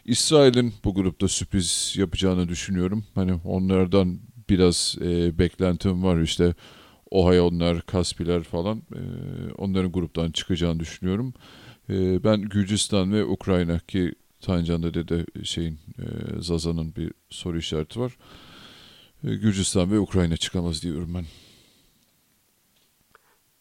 İsrail'in 0.05 0.73
bu 0.83 0.93
grupta 0.93 1.27
sürpriz 1.27 1.93
yapacağını 1.97 2.49
düşünüyorum. 2.49 3.05
Hani 3.15 3.33
onlardan 3.33 4.19
biraz 4.49 4.95
e, 5.01 5.39
beklentim 5.39 6.03
var 6.03 6.21
işte 6.21 6.53
Ohio'nlar, 7.11 7.81
Kaspiler 7.81 8.43
falan 8.43 8.77
e, 8.77 9.01
onların 9.57 9.91
gruptan 9.91 10.31
çıkacağını 10.31 10.79
düşünüyorum. 10.79 11.33
E, 11.89 12.23
ben 12.23 12.41
Gürcistan 12.41 13.13
ve 13.13 13.25
Ukrayna 13.25 13.79
ki 13.79 14.15
Tancan'da 14.41 14.93
dedi 14.93 15.25
şeyin 15.43 15.79
e, 15.99 16.05
Zaza'nın 16.41 16.95
bir 16.95 17.11
soru 17.29 17.57
işareti 17.57 17.99
var. 17.99 18.17
E, 19.23 19.35
Gürcistan 19.35 19.91
ve 19.91 19.99
Ukrayna 19.99 20.37
çıkamaz 20.37 20.83
diyorum 20.83 21.13
ben. 21.13 21.25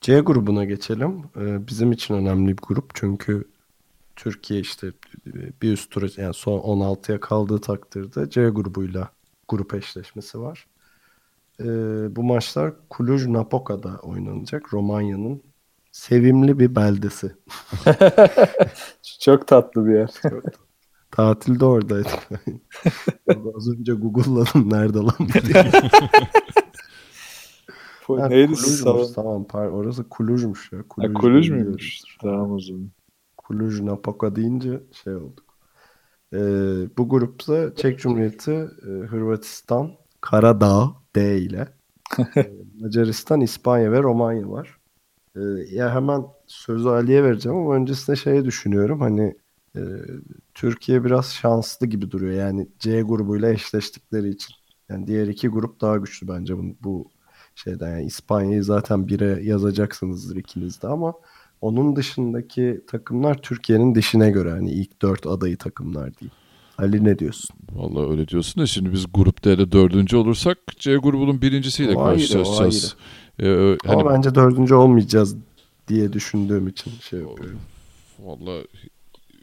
C 0.04 0.20
grubuna 0.20 0.64
geçelim. 0.64 1.22
Ee, 1.36 1.66
bizim 1.66 1.92
için 1.92 2.14
önemli 2.14 2.48
bir 2.48 2.62
grup 2.62 2.90
çünkü 2.94 3.48
Türkiye 4.16 4.60
işte 4.60 4.92
bir 5.62 5.72
üst 5.72 5.90
tura 5.90 6.06
yani 6.16 6.34
son 6.34 6.58
16'ya 6.58 7.20
kaldığı 7.20 7.60
takdirde 7.60 8.30
C 8.30 8.48
grubuyla 8.48 9.10
grup 9.48 9.74
eşleşmesi 9.74 10.40
var. 10.40 10.66
Ee, 11.60 11.64
bu 12.16 12.22
maçlar 12.22 12.72
Cluj-Napoca'da 12.90 13.98
oynanacak. 14.00 14.74
Romanya'nın 14.74 15.42
sevimli 15.92 16.58
bir 16.58 16.74
beldesi. 16.74 17.36
Çok 19.20 19.48
tatlı 19.48 19.86
bir 19.86 19.94
yer. 19.94 20.10
Tatilde 21.10 21.64
oradaydım. 21.64 22.10
Az 23.56 23.68
önce 23.68 23.92
Google'ladım 23.92 24.70
nerede 24.70 24.98
lan 24.98 25.28
diye. 25.44 25.72
Ha, 28.08 28.28
Neydi 28.28 28.56
Kuluj'muş, 28.56 28.76
salon? 28.80 29.12
Tamam 29.14 29.46
par 29.46 29.66
orası 29.68 30.08
Kuluj'muş 30.08 30.72
ya. 30.72 30.88
Ha, 30.98 31.12
Kuluj 31.12 31.12
Kuluj 31.12 31.50
bilmiyorum. 31.50 31.76
muymuş? 31.76 32.02
Tamam 32.22 32.52
o 32.52 32.58
zaman. 32.60 32.90
Kuluj 33.36 33.80
Napoca 33.80 34.36
deyince 34.36 34.82
şey 34.92 35.14
olduk. 35.16 35.44
Ee, 36.34 36.38
bu 36.98 37.08
grupta 37.08 37.74
Çek 37.74 37.98
Cumhuriyeti, 38.00 38.52
e, 38.52 38.86
Hırvatistan, 38.86 39.92
Karadağ 40.20 40.94
D 41.16 41.38
ile 41.38 41.68
e, 42.44 42.50
Macaristan, 42.80 43.40
İspanya 43.40 43.92
ve 43.92 44.02
Romanya 44.02 44.50
var. 44.50 44.78
Ee, 45.36 45.40
ya 45.70 45.94
hemen 45.94 46.24
sözü 46.46 46.88
Ali'ye 46.88 47.24
vereceğim 47.24 47.58
ama 47.58 47.74
öncesinde 47.76 48.16
şey 48.16 48.44
düşünüyorum 48.44 49.00
hani 49.00 49.34
e, 49.76 49.80
Türkiye 50.54 51.04
biraz 51.04 51.26
şanslı 51.34 51.86
gibi 51.86 52.10
duruyor 52.10 52.32
yani 52.32 52.68
C 52.78 53.02
grubuyla 53.02 53.50
eşleştikleri 53.50 54.28
için. 54.28 54.54
Yani 54.88 55.06
diğer 55.06 55.28
iki 55.28 55.48
grup 55.48 55.80
daha 55.80 55.96
güçlü 55.96 56.28
bence 56.28 56.58
bu, 56.58 56.62
bu 56.84 57.10
şeyden 57.54 57.90
yani 57.90 58.06
İspanya'yı 58.06 58.64
zaten 58.64 59.08
bire 59.08 59.40
yazacaksınızdır 59.42 60.36
ikiniz 60.36 60.82
de 60.82 60.86
ama 60.88 61.14
onun 61.60 61.96
dışındaki 61.96 62.80
takımlar 62.86 63.42
Türkiye'nin 63.42 63.94
dişine 63.94 64.30
göre 64.30 64.50
hani 64.50 64.70
ilk 64.70 65.02
dört 65.02 65.26
adayı 65.26 65.56
takımlar 65.56 66.20
değil. 66.20 66.32
Ali 66.78 67.04
ne 67.04 67.18
diyorsun? 67.18 67.56
Vallahi 67.72 68.10
öyle 68.10 68.28
diyorsun 68.28 68.62
da 68.62 68.66
şimdi 68.66 68.92
biz 68.92 69.06
grup 69.14 69.44
D'de 69.44 69.72
dördüncü 69.72 70.16
olursak 70.16 70.58
C 70.78 70.96
grubunun 70.96 71.42
birincisiyle 71.42 71.96
O 71.96 72.02
ayrı, 72.04 72.04
o 72.04 72.18
karşılaşacağız. 72.18 72.96
Ee, 73.40 73.76
hani 73.84 74.00
Ama 74.00 74.10
bence 74.10 74.34
dördüncü 74.34 74.74
olmayacağız 74.74 75.36
diye 75.88 76.12
düşündüğüm 76.12 76.68
için 76.68 76.92
şey 77.10 77.20
yapıyorum. 77.20 77.60
Vallahi 78.18 78.66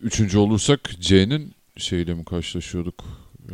üçüncü 0.02 0.38
olursak 0.38 0.80
C'nin 1.00 1.52
şeyle 1.78 2.14
mi 2.14 2.26
karşılaşıyorduk? 2.26 3.04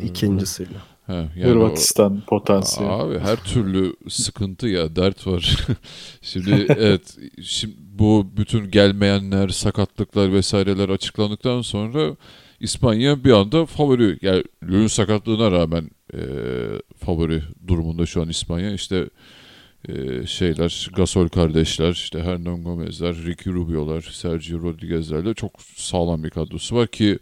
Ee, 0.01 0.05
İkincisiyle. 0.05 0.78
He, 1.08 1.14
yani 1.14 1.30
Hırvatistan 1.43 2.22
potansiyel. 2.28 2.89
o- 2.91 2.93
abi 2.93 3.20
her 3.20 3.36
türlü 3.43 3.93
sıkıntı 4.10 4.68
ya 4.68 4.95
dert 4.95 5.28
var. 5.28 5.58
şimdi 6.22 6.66
evet 6.70 7.18
şimdi 7.43 7.76
bu 7.80 8.28
bütün 8.38 8.72
gelmeyenler, 8.72 9.49
sakatlıklar 9.49 10.34
vesaireler 10.34 10.89
açıklandıktan 10.89 11.62
sonra 11.62 12.16
İspanya 12.60 13.24
bir 13.24 13.32
anda 13.32 13.66
favori. 13.66 14.18
Yani 14.22 14.43
Löw'ün 14.64 14.88
sakatlığına 14.88 15.51
rağmen 15.51 15.89
e, 16.14 16.20
favori 16.97 17.41
durumunda 17.68 18.05
şu 18.05 18.22
an 18.22 18.30
İspanya. 18.30 18.72
İşte 18.74 19.10
e, 19.89 20.26
şeyler, 20.28 20.89
Gasol 20.95 21.28
kardeşler, 21.28 21.91
işte 21.91 22.20
Hernan 22.20 22.64
Gomez'ler, 22.64 23.16
Ricky 23.16 23.55
Rubio'lar, 23.55 24.01
Sergio 24.01 24.62
Rodriguez'lerle 24.62 25.34
çok 25.34 25.51
sağlam 25.76 26.24
bir 26.24 26.30
kadrosu 26.30 26.76
var 26.76 26.88
ki 26.88 27.20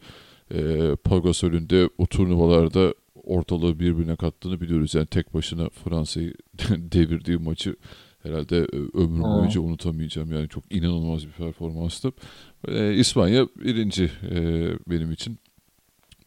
e, 0.53 0.57
Pau 1.03 1.21
Gasol'ün 1.23 1.69
de 1.69 1.89
o 1.97 2.05
turnuvalarda 2.05 2.93
ortalığı 3.25 3.79
birbirine 3.79 4.15
kattığını 4.15 4.61
biliyoruz. 4.61 4.95
Yani 4.95 5.07
tek 5.07 5.33
başına 5.33 5.69
Fransa'yı 5.69 6.33
devirdiği 6.69 7.37
maçı 7.37 7.75
herhalde 8.23 8.57
e, 8.57 8.77
ömrüm 8.93 9.23
boyunca 9.23 9.61
unutamayacağım. 9.61 10.31
Yani 10.31 10.49
çok 10.49 10.63
inanılmaz 10.69 11.27
bir 11.27 11.31
performanstı. 11.31 12.11
E, 12.67 12.93
İspanya 12.93 13.47
birinci 13.55 14.11
e, 14.31 14.39
benim 14.87 15.11
için 15.11 15.39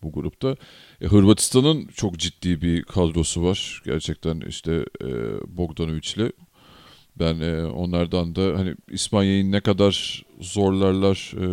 bu 0.03 0.13
grupta. 0.13 0.57
E, 1.01 1.07
Hırvatistan'ın 1.07 1.87
çok 1.87 2.19
ciddi 2.19 2.63
bir 2.63 2.83
kadrosu 2.83 3.43
var. 3.43 3.83
Gerçekten 3.85 4.41
işte 4.41 4.85
e, 5.03 5.09
Bogdanovic'le. 5.57 6.33
Ben 7.19 7.41
e, 7.41 7.65
onlardan 7.65 8.35
da 8.35 8.59
hani 8.59 8.75
İspanya'yı 8.91 9.53
ne 9.53 9.61
kadar 9.61 10.25
zorlarlar 10.41 11.33
e, 11.41 11.47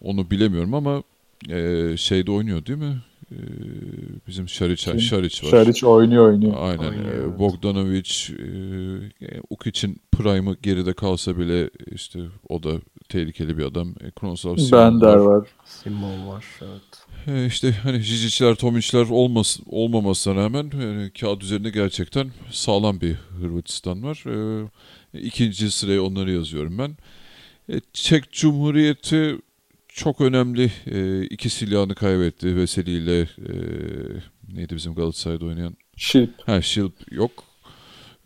onu 0.00 0.30
bilemiyorum 0.30 0.74
ama 0.74 1.02
e, 1.50 1.94
şeyde 1.96 2.30
oynuyor 2.30 2.66
değil 2.66 2.78
mi? 2.78 2.96
E, 3.32 3.38
bizim 4.26 4.48
Şariç, 4.48 4.84
Kim? 4.84 5.00
Şariç 5.00 5.44
var. 5.44 5.50
Şariç 5.50 5.84
oynuyor 5.84 6.28
oynuyor. 6.28 6.54
Aynen. 6.58 6.88
Oynuyor, 6.88 7.14
e, 7.14 7.16
evet. 7.16 7.38
Bogdanovic, 7.38 8.10
e, 9.20 9.40
Ukic'in 9.50 10.00
prime'ı 10.12 10.56
geride 10.62 10.92
kalsa 10.92 11.38
bile 11.38 11.70
işte 11.94 12.20
o 12.48 12.62
da 12.62 12.72
tehlikeli 13.08 13.58
bir 13.58 13.64
adam. 13.64 13.88
E, 13.88 14.10
Kronoslav 14.10 14.56
Simon 14.56 14.72
Bender 14.72 15.14
var. 15.14 15.36
var. 15.36 15.48
Simon 15.64 16.28
var 16.28 16.44
evet. 16.62 17.06
E, 17.26 17.46
işte 17.46 17.72
hani 17.72 17.98
Jijic'ler, 17.98 18.54
Tomic'ler 18.54 19.06
olmas 19.10 19.58
olmamasına 19.66 20.34
rağmen 20.34 20.70
yani 20.80 21.10
kağıt 21.20 21.42
üzerinde 21.42 21.70
gerçekten 21.70 22.30
sağlam 22.50 23.00
bir 23.00 23.14
Hırvatistan 23.40 24.02
var. 24.02 24.24
E, 24.26 24.68
ikinci 25.18 25.70
sıraya 25.70 26.02
onları 26.02 26.32
yazıyorum 26.32 26.78
ben. 26.78 26.96
E, 27.74 27.80
Çek 27.92 28.32
Cumhuriyeti 28.32 29.36
çok 29.96 30.20
önemli. 30.20 30.72
E, 30.86 31.22
iki 31.22 31.50
silahını 31.50 31.94
kaybetti. 31.94 32.56
Veseli 32.56 32.90
ile 32.90 33.20
e, 33.20 33.54
neydi 34.48 34.76
bizim 34.76 34.94
Galatasaray'da 34.94 35.44
oynayan 35.44 35.76
Şilp. 35.96 36.48
Ha 36.48 36.62
Şilp 36.62 37.12
yok. 37.12 37.30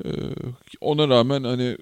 Ee, 0.04 0.10
ona 0.80 1.08
rağmen 1.08 1.44
hani 1.44 1.76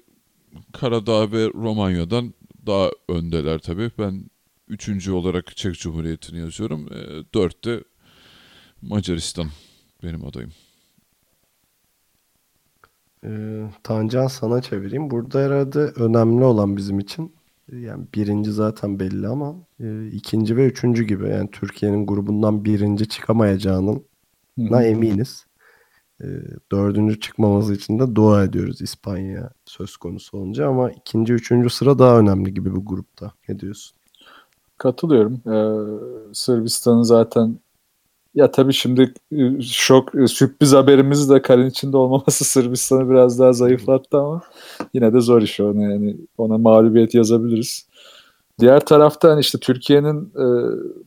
Karadağ 0.73 1.31
ve 1.31 1.47
Romanya'dan 1.53 2.33
daha 2.67 2.89
öndeler 3.09 3.59
tabii. 3.59 3.91
Ben 3.99 4.29
üçüncü 4.67 5.11
olarak 5.11 5.57
Çek 5.57 5.73
Cumhuriyeti'ni 5.79 6.39
yazıyorum. 6.39 6.89
Ee, 6.93 7.23
dörtte 7.33 7.83
Macaristan 8.81 9.47
benim 10.03 10.25
adayım. 10.25 10.51
Ee, 13.25 13.69
Tancan 13.83 14.27
sana 14.27 14.61
çevireyim. 14.61 15.09
Burada 15.09 15.39
herhalde 15.39 15.79
önemli 15.79 16.43
olan 16.43 16.77
bizim 16.77 16.99
için 16.99 17.38
yani 17.71 18.05
birinci 18.15 18.51
zaten 18.51 18.99
belli 18.99 19.27
ama 19.27 19.55
e, 19.79 20.07
ikinci 20.07 20.57
ve 20.57 20.65
üçüncü 20.65 21.03
gibi 21.03 21.29
yani 21.29 21.49
Türkiye'nin 21.51 22.05
grubundan 22.05 22.65
birinci 22.65 23.09
çıkamayacağının 23.09 24.05
na 24.57 24.83
eminiz. 24.83 25.49
Ee, 26.23 26.27
dördüncü 26.71 27.19
çıkmaması 27.19 27.73
için 27.73 27.99
de 27.99 28.15
dua 28.15 28.43
ediyoruz 28.43 28.81
İspanya 28.81 29.49
söz 29.65 29.97
konusu 29.97 30.37
olunca 30.37 30.67
ama 30.67 30.91
ikinci, 30.91 31.33
üçüncü 31.33 31.69
sıra 31.69 31.99
daha 31.99 32.19
önemli 32.19 32.53
gibi 32.53 32.75
bu 32.75 32.85
grupta. 32.85 33.31
Ne 33.49 33.59
diyorsun? 33.59 33.97
Katılıyorum. 34.77 35.33
Ee, 35.33 36.33
Sırbistan'ın 36.33 37.03
zaten 37.03 37.59
ya 38.39 38.51
tabii 38.51 38.73
şimdi 38.73 39.13
e, 39.31 39.61
şok 39.61 40.15
e, 40.15 40.27
sürpriz 40.27 40.73
haberimiz 40.73 41.29
de 41.29 41.41
kalenin 41.41 41.69
içinde 41.69 41.97
olmaması 41.97 42.45
Sırbistan'ı 42.45 43.09
biraz 43.09 43.39
daha 43.39 43.53
zayıflattı 43.53 44.17
ama 44.17 44.41
yine 44.93 45.13
de 45.13 45.19
zor 45.21 45.41
iş 45.41 45.59
ona 45.59 45.81
yani 45.83 46.17
ona 46.37 46.57
mağlubiyet 46.57 47.13
yazabiliriz. 47.13 47.87
Diğer 48.59 48.85
taraftan 48.85 49.39
işte 49.39 49.57
Türkiye'nin 49.59 50.33
e, 50.35 50.45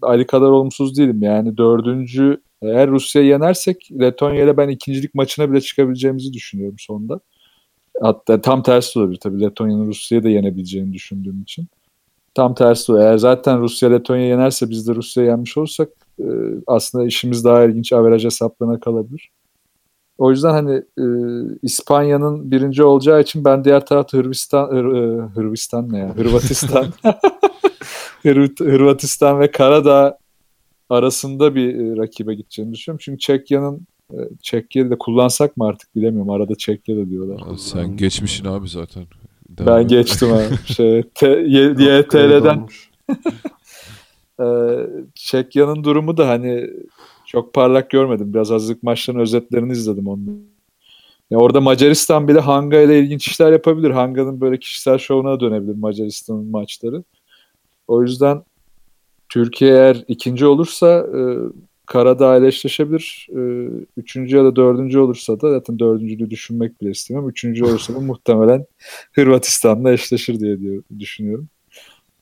Ali 0.03 0.27
kadar 0.27 0.47
olumsuz 0.47 0.99
değilim. 0.99 1.23
Yani 1.23 1.57
dördüncü 1.57 2.41
eğer 2.63 2.91
Rusya'yı 2.91 3.29
yenersek 3.29 3.89
Letonya 4.01 4.45
ile 4.45 4.57
ben 4.57 4.69
ikincilik 4.69 5.15
maçına 5.15 5.51
bile 5.51 5.61
çıkabileceğimizi 5.61 6.33
düşünüyorum 6.33 6.77
sonunda. 6.79 7.21
Hatta 8.01 8.41
tam 8.41 8.63
tersi 8.63 8.99
olabilir 8.99 9.19
tabii 9.23 9.41
Letonya'nın 9.41 9.87
Rusya'yı 9.87 10.25
da 10.25 10.29
yenebileceğini 10.29 10.93
düşündüğüm 10.93 11.43
için. 11.43 11.69
Tam 12.35 12.55
tersi 12.55 12.93
o. 12.93 12.99
Eğer 13.01 13.19
zaten 13.19 13.61
Rusya 13.61 13.91
Letonya 13.91 14.27
yenerse 14.27 14.71
biz 14.71 14.89
de 14.89 14.95
Rusya'yı 14.95 15.29
yenmiş 15.31 15.57
olursak 15.57 15.89
e, 16.21 16.25
aslında 16.67 17.05
işimiz 17.07 17.45
daha 17.45 17.65
ilginç 17.65 17.93
averaj 17.93 18.25
hesaplarına 18.25 18.81
kalabilir. 18.81 19.31
O 20.19 20.31
yüzden 20.31 20.51
hani 20.51 20.75
e, 20.99 21.05
İspanya'nın 21.63 22.51
birinci 22.51 22.83
olacağı 22.85 23.21
için 23.21 23.45
ben 23.45 23.65
diğer 23.65 23.87
tarafta 23.87 24.19
Hırvatistan 24.19 24.69
Hır- 24.69 25.19
e, 25.19 25.27
Hırvatistan 25.35 25.93
ne 25.93 25.99
ya? 25.99 26.17
Hırvatistan 26.17 26.87
Hırvat- 28.23 28.65
Hırvatistan 28.65 29.41
ve 29.41 29.51
Karadağ 29.51 30.19
arasında 30.91 31.55
bir 31.55 31.75
e, 31.75 31.97
rakibe 31.97 32.35
gideceğini 32.35 32.73
düşünüyorum. 32.75 33.01
Çünkü 33.05 33.19
Çekya'nın 33.19 33.87
e, 34.13 34.17
Çekya'yı 34.43 34.91
da 34.91 34.99
kullansak 34.99 35.57
mı 35.57 35.65
artık 35.67 35.97
bilemiyorum. 35.97 36.31
Arada 36.31 36.55
Çekya 36.55 36.97
da 36.97 37.09
diyorlar. 37.11 37.41
Aa, 37.53 37.59
Sen 37.59 37.97
geçmişsin 37.97 38.45
abi 38.45 38.69
zaten. 38.69 39.05
Devam 39.59 39.79
Ben 39.79 39.89
geçtim 39.89 40.33
abi. 40.33 40.57
Şey, 40.75 41.05
YTL'den. 41.47 42.69
Ee, 44.41 44.87
Çekya'nın 45.15 45.85
durumu 45.85 46.17
da 46.17 46.29
hani 46.29 46.71
çok 47.27 47.55
parlak 47.55 47.91
görmedim. 47.91 48.35
Biraz 48.35 48.51
hazırlık 48.51 48.83
maçlarının 48.83 49.23
özetlerini 49.23 49.73
izledim 49.73 50.09
onun. 50.09 50.47
Ya 51.31 51.39
orada 51.39 51.61
Macaristan 51.61 52.29
bile 52.29 52.41
Hanga 52.41 52.81
ile 52.81 53.01
ilginç 53.01 53.29
işler 53.29 53.53
yapabilir. 53.53 53.91
Hanga'nın 53.91 54.41
böyle 54.41 54.59
kişisel 54.59 54.99
şovuna 54.99 55.41
dönebilir 55.41 55.75
Macaristan'ın 55.75 56.51
maçları. 56.51 57.05
O 57.89 58.03
yüzden 58.03 58.43
Türkiye 59.29 59.71
eğer 59.71 60.05
ikinci 60.09 60.47
olursa 60.47 61.07
e, 61.17 61.21
Karadağ 61.87 62.37
ile 62.37 62.47
eşleşebilir. 62.47 63.29
E, 63.31 63.71
üçüncü 63.97 64.37
ya 64.37 64.45
da 64.45 64.57
dördüncü 64.57 64.99
olursa 64.99 65.41
da 65.41 65.51
zaten 65.51 65.79
dördüncülüğü 65.79 66.31
düşünmek 66.31 66.81
bile 66.81 66.91
istemem. 66.91 67.29
Üçüncü 67.29 67.65
olursa 67.65 67.95
da 67.95 68.01
muhtemelen 68.01 68.67
Hırvatistan'la 69.13 69.93
eşleşir 69.93 70.41
diye 70.41 70.59
düşünüyorum. 70.99 71.49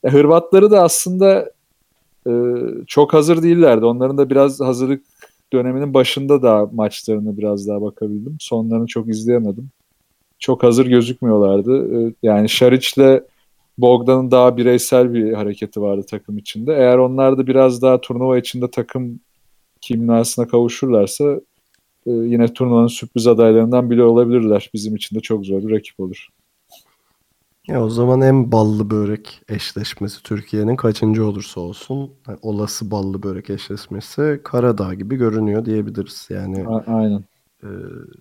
E, 0.05 0.09
Hırvatları 0.11 0.71
da 0.71 0.83
aslında 0.83 1.51
e, 2.27 2.33
çok 2.87 3.15
hazır 3.15 3.43
değillerdi. 3.43 3.85
Onların 3.85 4.19
da 4.19 4.31
biraz 4.31 4.61
hazırlık 4.61 5.03
döneminin 5.53 5.95
başında 5.95 6.43
da 6.43 6.71
maçlarını 6.73 7.39
biraz 7.39 7.69
daha 7.69 7.83
bakabildim. 7.83 8.37
Sonlarını 8.41 8.87
çok 8.87 9.09
izleyemedim. 9.09 9.71
Çok 10.39 10.63
hazır 10.63 10.87
gözükmüyorlardı. 10.87 12.03
E, 12.09 12.15
yani 12.23 12.49
Şariç'le 12.49 13.23
Bogdan'ın 13.79 14.31
daha 14.31 14.57
bireysel 14.57 15.15
bir 15.15 15.33
hareketi 15.33 15.81
vardı 15.83 16.07
takım 16.11 16.39
içinde. 16.39 16.75
Eğer 16.75 16.99
onlar 16.99 17.39
da 17.39 17.47
biraz 17.47 17.83
daha 17.83 18.01
turnuva 18.01 18.39
içinde 18.39 18.71
takım 18.71 19.21
kimyasına 19.81 20.49
kavuşurlarsa 20.49 21.41
e, 22.07 22.11
yine 22.11 22.53
turnuvanın 22.55 22.87
sürpriz 22.87 23.26
adaylarından 23.26 23.91
biri 23.91 24.03
olabilirler. 24.03 24.70
Bizim 24.74 24.97
için 24.97 25.16
de 25.16 25.20
çok 25.20 25.47
zor 25.47 25.62
bir 25.62 25.70
rakip 25.70 26.01
olur. 26.01 26.28
Ya 27.68 27.85
o 27.85 27.91
zaman 27.91 28.20
en 28.20 28.53
ballı 28.53 28.91
börek 28.91 29.43
eşleşmesi 29.49 30.22
Türkiye'nin 30.22 30.76
kaçıncı 30.76 31.26
olursa 31.26 31.61
olsun 31.61 32.11
yani 32.28 32.39
olası 32.43 32.91
ballı 32.91 33.22
börek 33.22 33.51
eşleşmesi 33.51 34.41
Karadağ 34.45 34.95
gibi 34.95 35.16
görünüyor 35.16 35.64
diyebiliriz. 35.64 36.26
Yani 36.31 36.66
A- 36.66 36.85
aynen. 36.87 37.24
e, 37.62 37.68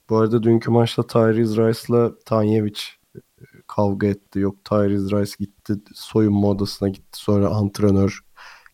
bu 0.09 0.17
arada 0.17 0.43
dünkü 0.43 0.71
maçta 0.71 1.07
Tyrese 1.07 1.67
Rice'la 1.67 2.19
Tanyevic 2.25 2.79
e, 3.15 3.19
kavga 3.67 4.07
etti. 4.07 4.39
Yok 4.39 4.65
Tyrese 4.65 5.15
Rice 5.21 5.33
gitti 5.39 5.73
soyunma 5.93 6.47
odasına 6.47 6.89
gitti 6.89 7.19
sonra 7.19 7.47
antrenör 7.49 8.19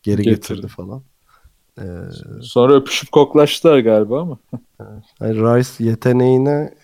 geri 0.02 0.22
Getirdi. 0.22 0.34
getirdi 0.34 0.68
falan. 0.68 1.02
E, 1.78 1.84
Sonra 2.42 2.74
öpüşüp 2.74 3.12
koklaştılar 3.12 3.78
galiba 3.78 4.20
ama. 4.20 4.38
yani 5.20 5.34
Rice 5.34 5.84
yeteneğine 5.84 6.74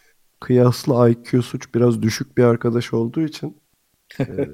kıyasla 0.41 1.09
IQ 1.09 1.43
suç 1.43 1.75
biraz 1.75 2.03
düşük 2.03 2.39
bir 2.39 2.45
arkadaş 2.45 2.93
olduğu 2.93 3.21
için 3.21 3.57
e, 4.21 4.49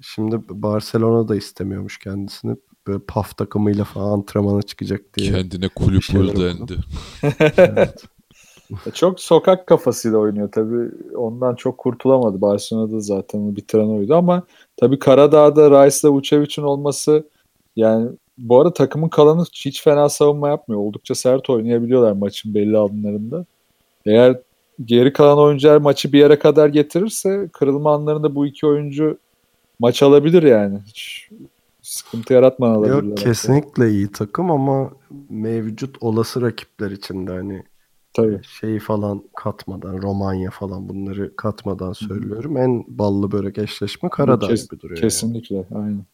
şimdi 0.00 0.40
Barcelona 0.48 1.28
da 1.28 1.36
istemiyormuş 1.36 1.98
kendisini. 1.98 2.56
Böyle 2.86 2.98
PAF 3.08 3.36
takımıyla 3.36 3.84
falan 3.84 4.12
antrenmana 4.18 4.62
çıkacak 4.62 5.00
diye. 5.14 5.30
Kendine 5.32 5.68
kulüp 5.68 6.02
dendi. 6.12 6.76
Evet. 7.56 8.04
Çok 8.94 9.20
sokak 9.20 9.66
kafasıyla 9.66 10.18
oynuyor 10.18 10.52
tabii. 10.52 10.90
Ondan 11.16 11.54
çok 11.54 11.78
kurtulamadı. 11.78 12.40
Barcelona'da 12.40 13.00
zaten 13.00 13.56
bitiren 13.56 13.88
oydu 13.88 14.14
ama 14.14 14.42
tabii 14.76 14.98
Karadağ'da 14.98 15.70
Rice'la 15.70 16.12
Vucevic'in 16.12 16.62
olması 16.62 17.28
yani 17.76 18.08
bu 18.40 18.60
arada 18.60 18.72
takımın 18.72 19.08
kalanı 19.08 19.44
hiç 19.54 19.82
fena 19.82 20.08
savunma 20.08 20.48
yapmıyor. 20.48 20.80
Oldukça 20.80 21.14
sert 21.14 21.50
oynayabiliyorlar 21.50 22.12
maçın 22.12 22.54
belli 22.54 22.78
anlarında. 22.78 23.44
Eğer 24.06 24.38
geri 24.84 25.12
kalan 25.12 25.38
oyuncular 25.38 25.76
maçı 25.76 26.12
bir 26.12 26.18
yere 26.18 26.38
kadar 26.38 26.68
getirirse 26.68 27.48
kırılma 27.52 27.94
anlarında 27.94 28.34
bu 28.34 28.46
iki 28.46 28.66
oyuncu 28.66 29.18
maç 29.78 30.02
alabilir 30.02 30.42
yani. 30.42 30.78
Hiç 30.86 31.28
sıkıntı 31.82 32.32
yaratmadan 32.32 32.74
alabilirler. 32.74 33.08
Yok 33.08 33.18
kesinlikle 33.18 33.90
iyi 33.90 34.12
takım 34.12 34.50
ama 34.50 34.90
mevcut 35.30 35.96
olası 36.00 36.42
rakipler 36.42 36.90
için 36.90 37.26
de 37.26 37.32
hani 37.32 37.62
Tabii. 38.14 38.40
şeyi 38.60 38.78
falan 38.78 39.22
katmadan 39.36 40.02
Romanya 40.02 40.50
falan 40.50 40.88
bunları 40.88 41.36
katmadan 41.36 41.92
söylüyorum. 41.92 42.56
En 42.56 42.84
ballı 42.88 43.32
börek 43.32 43.58
eşleşme 43.58 44.08
Karadağ 44.08 44.46
Kes- 44.46 44.70
gibi 44.70 44.80
duruyor. 44.80 44.96
yani. 44.98 45.00
Kesinlikle. 45.00 45.64
Aynen. 45.74 46.04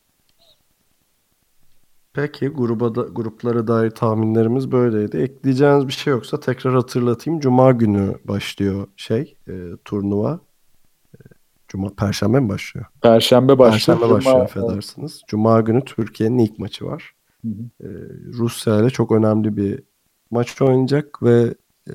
Peki 2.17 2.49
gruba 2.49 2.95
da, 2.95 3.03
gruplara 3.03 3.67
dair 3.67 3.91
tahminlerimiz 3.91 4.73
böyleydi. 4.73 5.17
Ekleyeceğiniz 5.17 5.87
bir 5.87 5.93
şey 5.93 6.11
yoksa 6.11 6.41
tekrar 6.41 6.75
hatırlatayım. 6.75 7.41
Cuma 7.41 7.73
günü 7.73 8.15
başlıyor 8.25 8.87
şey 8.97 9.37
e, 9.49 9.53
turnuva. 9.85 10.41
E, 11.15 11.19
Cuma 11.69 11.89
Perşembe 11.95 12.41
mi 12.41 12.49
başlıyor? 12.49 12.87
Perşembe 13.03 13.59
başlıyor. 13.59 13.73
Perşembe 13.73 14.15
başlıyor 14.15 14.37
Cuma- 14.37 14.43
affedersiniz. 14.43 15.23
Cuma 15.29 15.61
günü 15.61 15.85
Türkiye'nin 15.85 16.39
ilk 16.39 16.59
maçı 16.59 16.85
var. 16.87 17.13
Hı 17.43 17.49
hı. 17.49 17.87
Ee, 17.89 17.89
Rusya 18.33 18.81
ile 18.81 18.91
çok 18.91 19.13
önemli 19.13 19.57
bir 19.57 19.83
maç 20.31 20.63
oynayacak 20.63 21.23
ve 21.23 21.55
e, 21.91 21.95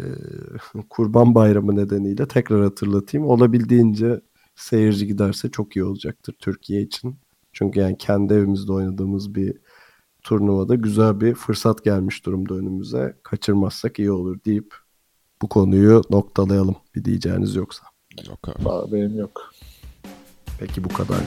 Kurban 0.89 1.35
Bayramı 1.35 1.75
nedeniyle 1.75 2.27
tekrar 2.27 2.63
hatırlatayım. 2.63 3.27
Olabildiğince 3.27 4.21
seyirci 4.55 5.07
giderse 5.07 5.51
çok 5.51 5.75
iyi 5.75 5.83
olacaktır 5.83 6.35
Türkiye 6.39 6.81
için. 6.81 7.15
Çünkü 7.53 7.79
yani 7.79 7.97
kendi 7.97 8.33
evimizde 8.33 8.71
oynadığımız 8.71 9.35
bir 9.35 9.57
turnuvada 10.23 10.75
güzel 10.75 11.21
bir 11.21 11.35
fırsat 11.35 11.83
gelmiş 11.83 12.25
durumda 12.25 12.53
önümüze. 12.53 13.17
Kaçırmazsak 13.23 13.99
iyi 13.99 14.11
olur 14.11 14.39
deyip 14.45 14.75
bu 15.41 15.49
konuyu 15.49 16.01
noktalayalım. 16.09 16.75
Bir 16.95 17.05
diyeceğiniz 17.05 17.55
yoksa. 17.55 17.83
Yok 18.29 18.49
abi. 18.49 18.69
Aa, 18.69 18.91
benim 18.91 19.19
yok. 19.19 19.51
Peki 20.59 20.83
bu 20.83 20.89
kadar. 20.89 21.17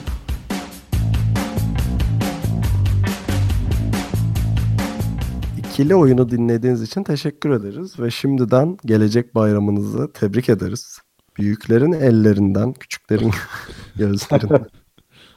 İkili 5.57 5.95
oyunu 5.95 6.29
dinlediğiniz 6.29 6.81
için 6.81 7.03
teşekkür 7.03 7.49
ederiz 7.49 7.99
ve 7.99 8.11
şimdiden 8.11 8.77
gelecek 8.85 9.35
bayramınızı 9.35 10.11
tebrik 10.13 10.49
ederiz. 10.49 10.99
Büyüklerin 11.37 11.91
ellerinden, 11.91 12.73
küçüklerin 12.73 13.31
gözlerinden. 13.95 14.65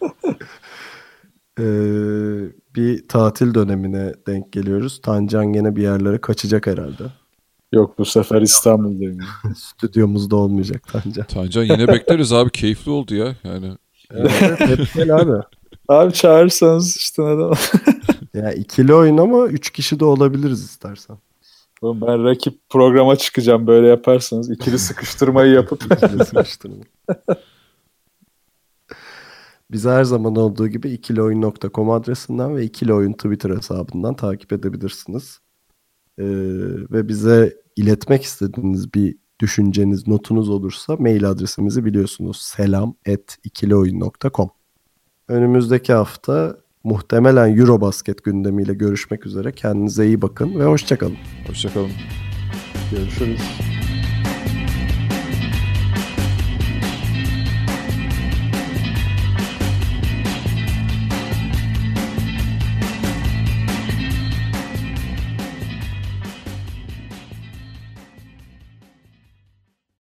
Ee, 1.60 1.64
bir 2.78 3.08
tatil 3.08 3.54
dönemine 3.54 4.14
denk 4.26 4.52
geliyoruz. 4.52 5.00
Tancan 5.02 5.52
gene 5.52 5.76
bir 5.76 5.82
yerlere 5.82 6.18
kaçacak 6.20 6.66
herhalde. 6.66 7.02
Yok 7.72 7.98
bu 7.98 8.04
sefer 8.04 8.42
İstanbul'dayım. 8.42 9.18
Stüdyomuzda 9.56 10.36
olmayacak 10.36 10.82
Tancan. 10.92 11.26
Tancan 11.26 11.62
yine 11.62 11.88
bekleriz 11.88 12.32
abi. 12.32 12.50
Keyifli 12.50 12.90
oldu 12.90 13.14
ya. 13.14 13.36
Yani 13.44 13.72
Evet, 14.10 14.60
hep 14.60 14.94
gel 14.94 15.16
abi. 15.16 15.42
Abi 15.88 16.12
çağırırsanız 16.12 16.96
işte 16.96 17.22
neden? 17.22 17.52
Ya 18.34 18.52
ikili 18.52 18.94
oyun 18.94 19.18
ama 19.18 19.46
üç 19.46 19.70
kişi 19.70 20.00
de 20.00 20.04
olabiliriz 20.04 20.64
istersen. 20.64 21.18
Oğlum 21.82 22.00
ben 22.00 22.24
rakip 22.24 22.58
programa 22.68 23.16
çıkacağım 23.16 23.66
böyle 23.66 23.86
yaparsanız. 23.88 24.50
ikili 24.50 24.78
sıkıştırmayı 24.78 25.52
yapıp. 25.52 25.82
İkili 25.84 26.24
sıkıştırma. 26.24 26.76
Bizi 29.70 29.88
her 29.88 30.04
zaman 30.04 30.36
olduğu 30.36 30.68
gibi 30.68 30.90
ikilioyun.com 30.90 31.90
adresinden 31.90 32.56
ve 32.56 32.64
ikili 32.64 32.92
oyun 32.92 33.12
Twitter 33.12 33.50
hesabından 33.50 34.14
takip 34.14 34.52
edebilirsiniz. 34.52 35.38
Ee, 36.18 36.24
ve 36.90 37.08
bize 37.08 37.56
iletmek 37.76 38.22
istediğiniz 38.22 38.94
bir 38.94 39.16
düşünceniz, 39.40 40.08
notunuz 40.08 40.48
olursa 40.48 40.96
mail 40.96 41.30
adresimizi 41.30 41.84
biliyorsunuz. 41.84 42.36
selam 42.36 42.94
at 43.08 43.38
ikilioyun.com 43.44 44.50
Önümüzdeki 45.28 45.92
hafta 45.92 46.56
muhtemelen 46.84 47.58
Eurobasket 47.58 48.24
gündemiyle 48.24 48.74
görüşmek 48.74 49.26
üzere. 49.26 49.52
Kendinize 49.52 50.06
iyi 50.06 50.22
bakın 50.22 50.58
ve 50.58 50.64
hoşçakalın. 50.64 51.16
hoşçakalın. 51.46 51.90
Görüşürüz. 52.90 53.77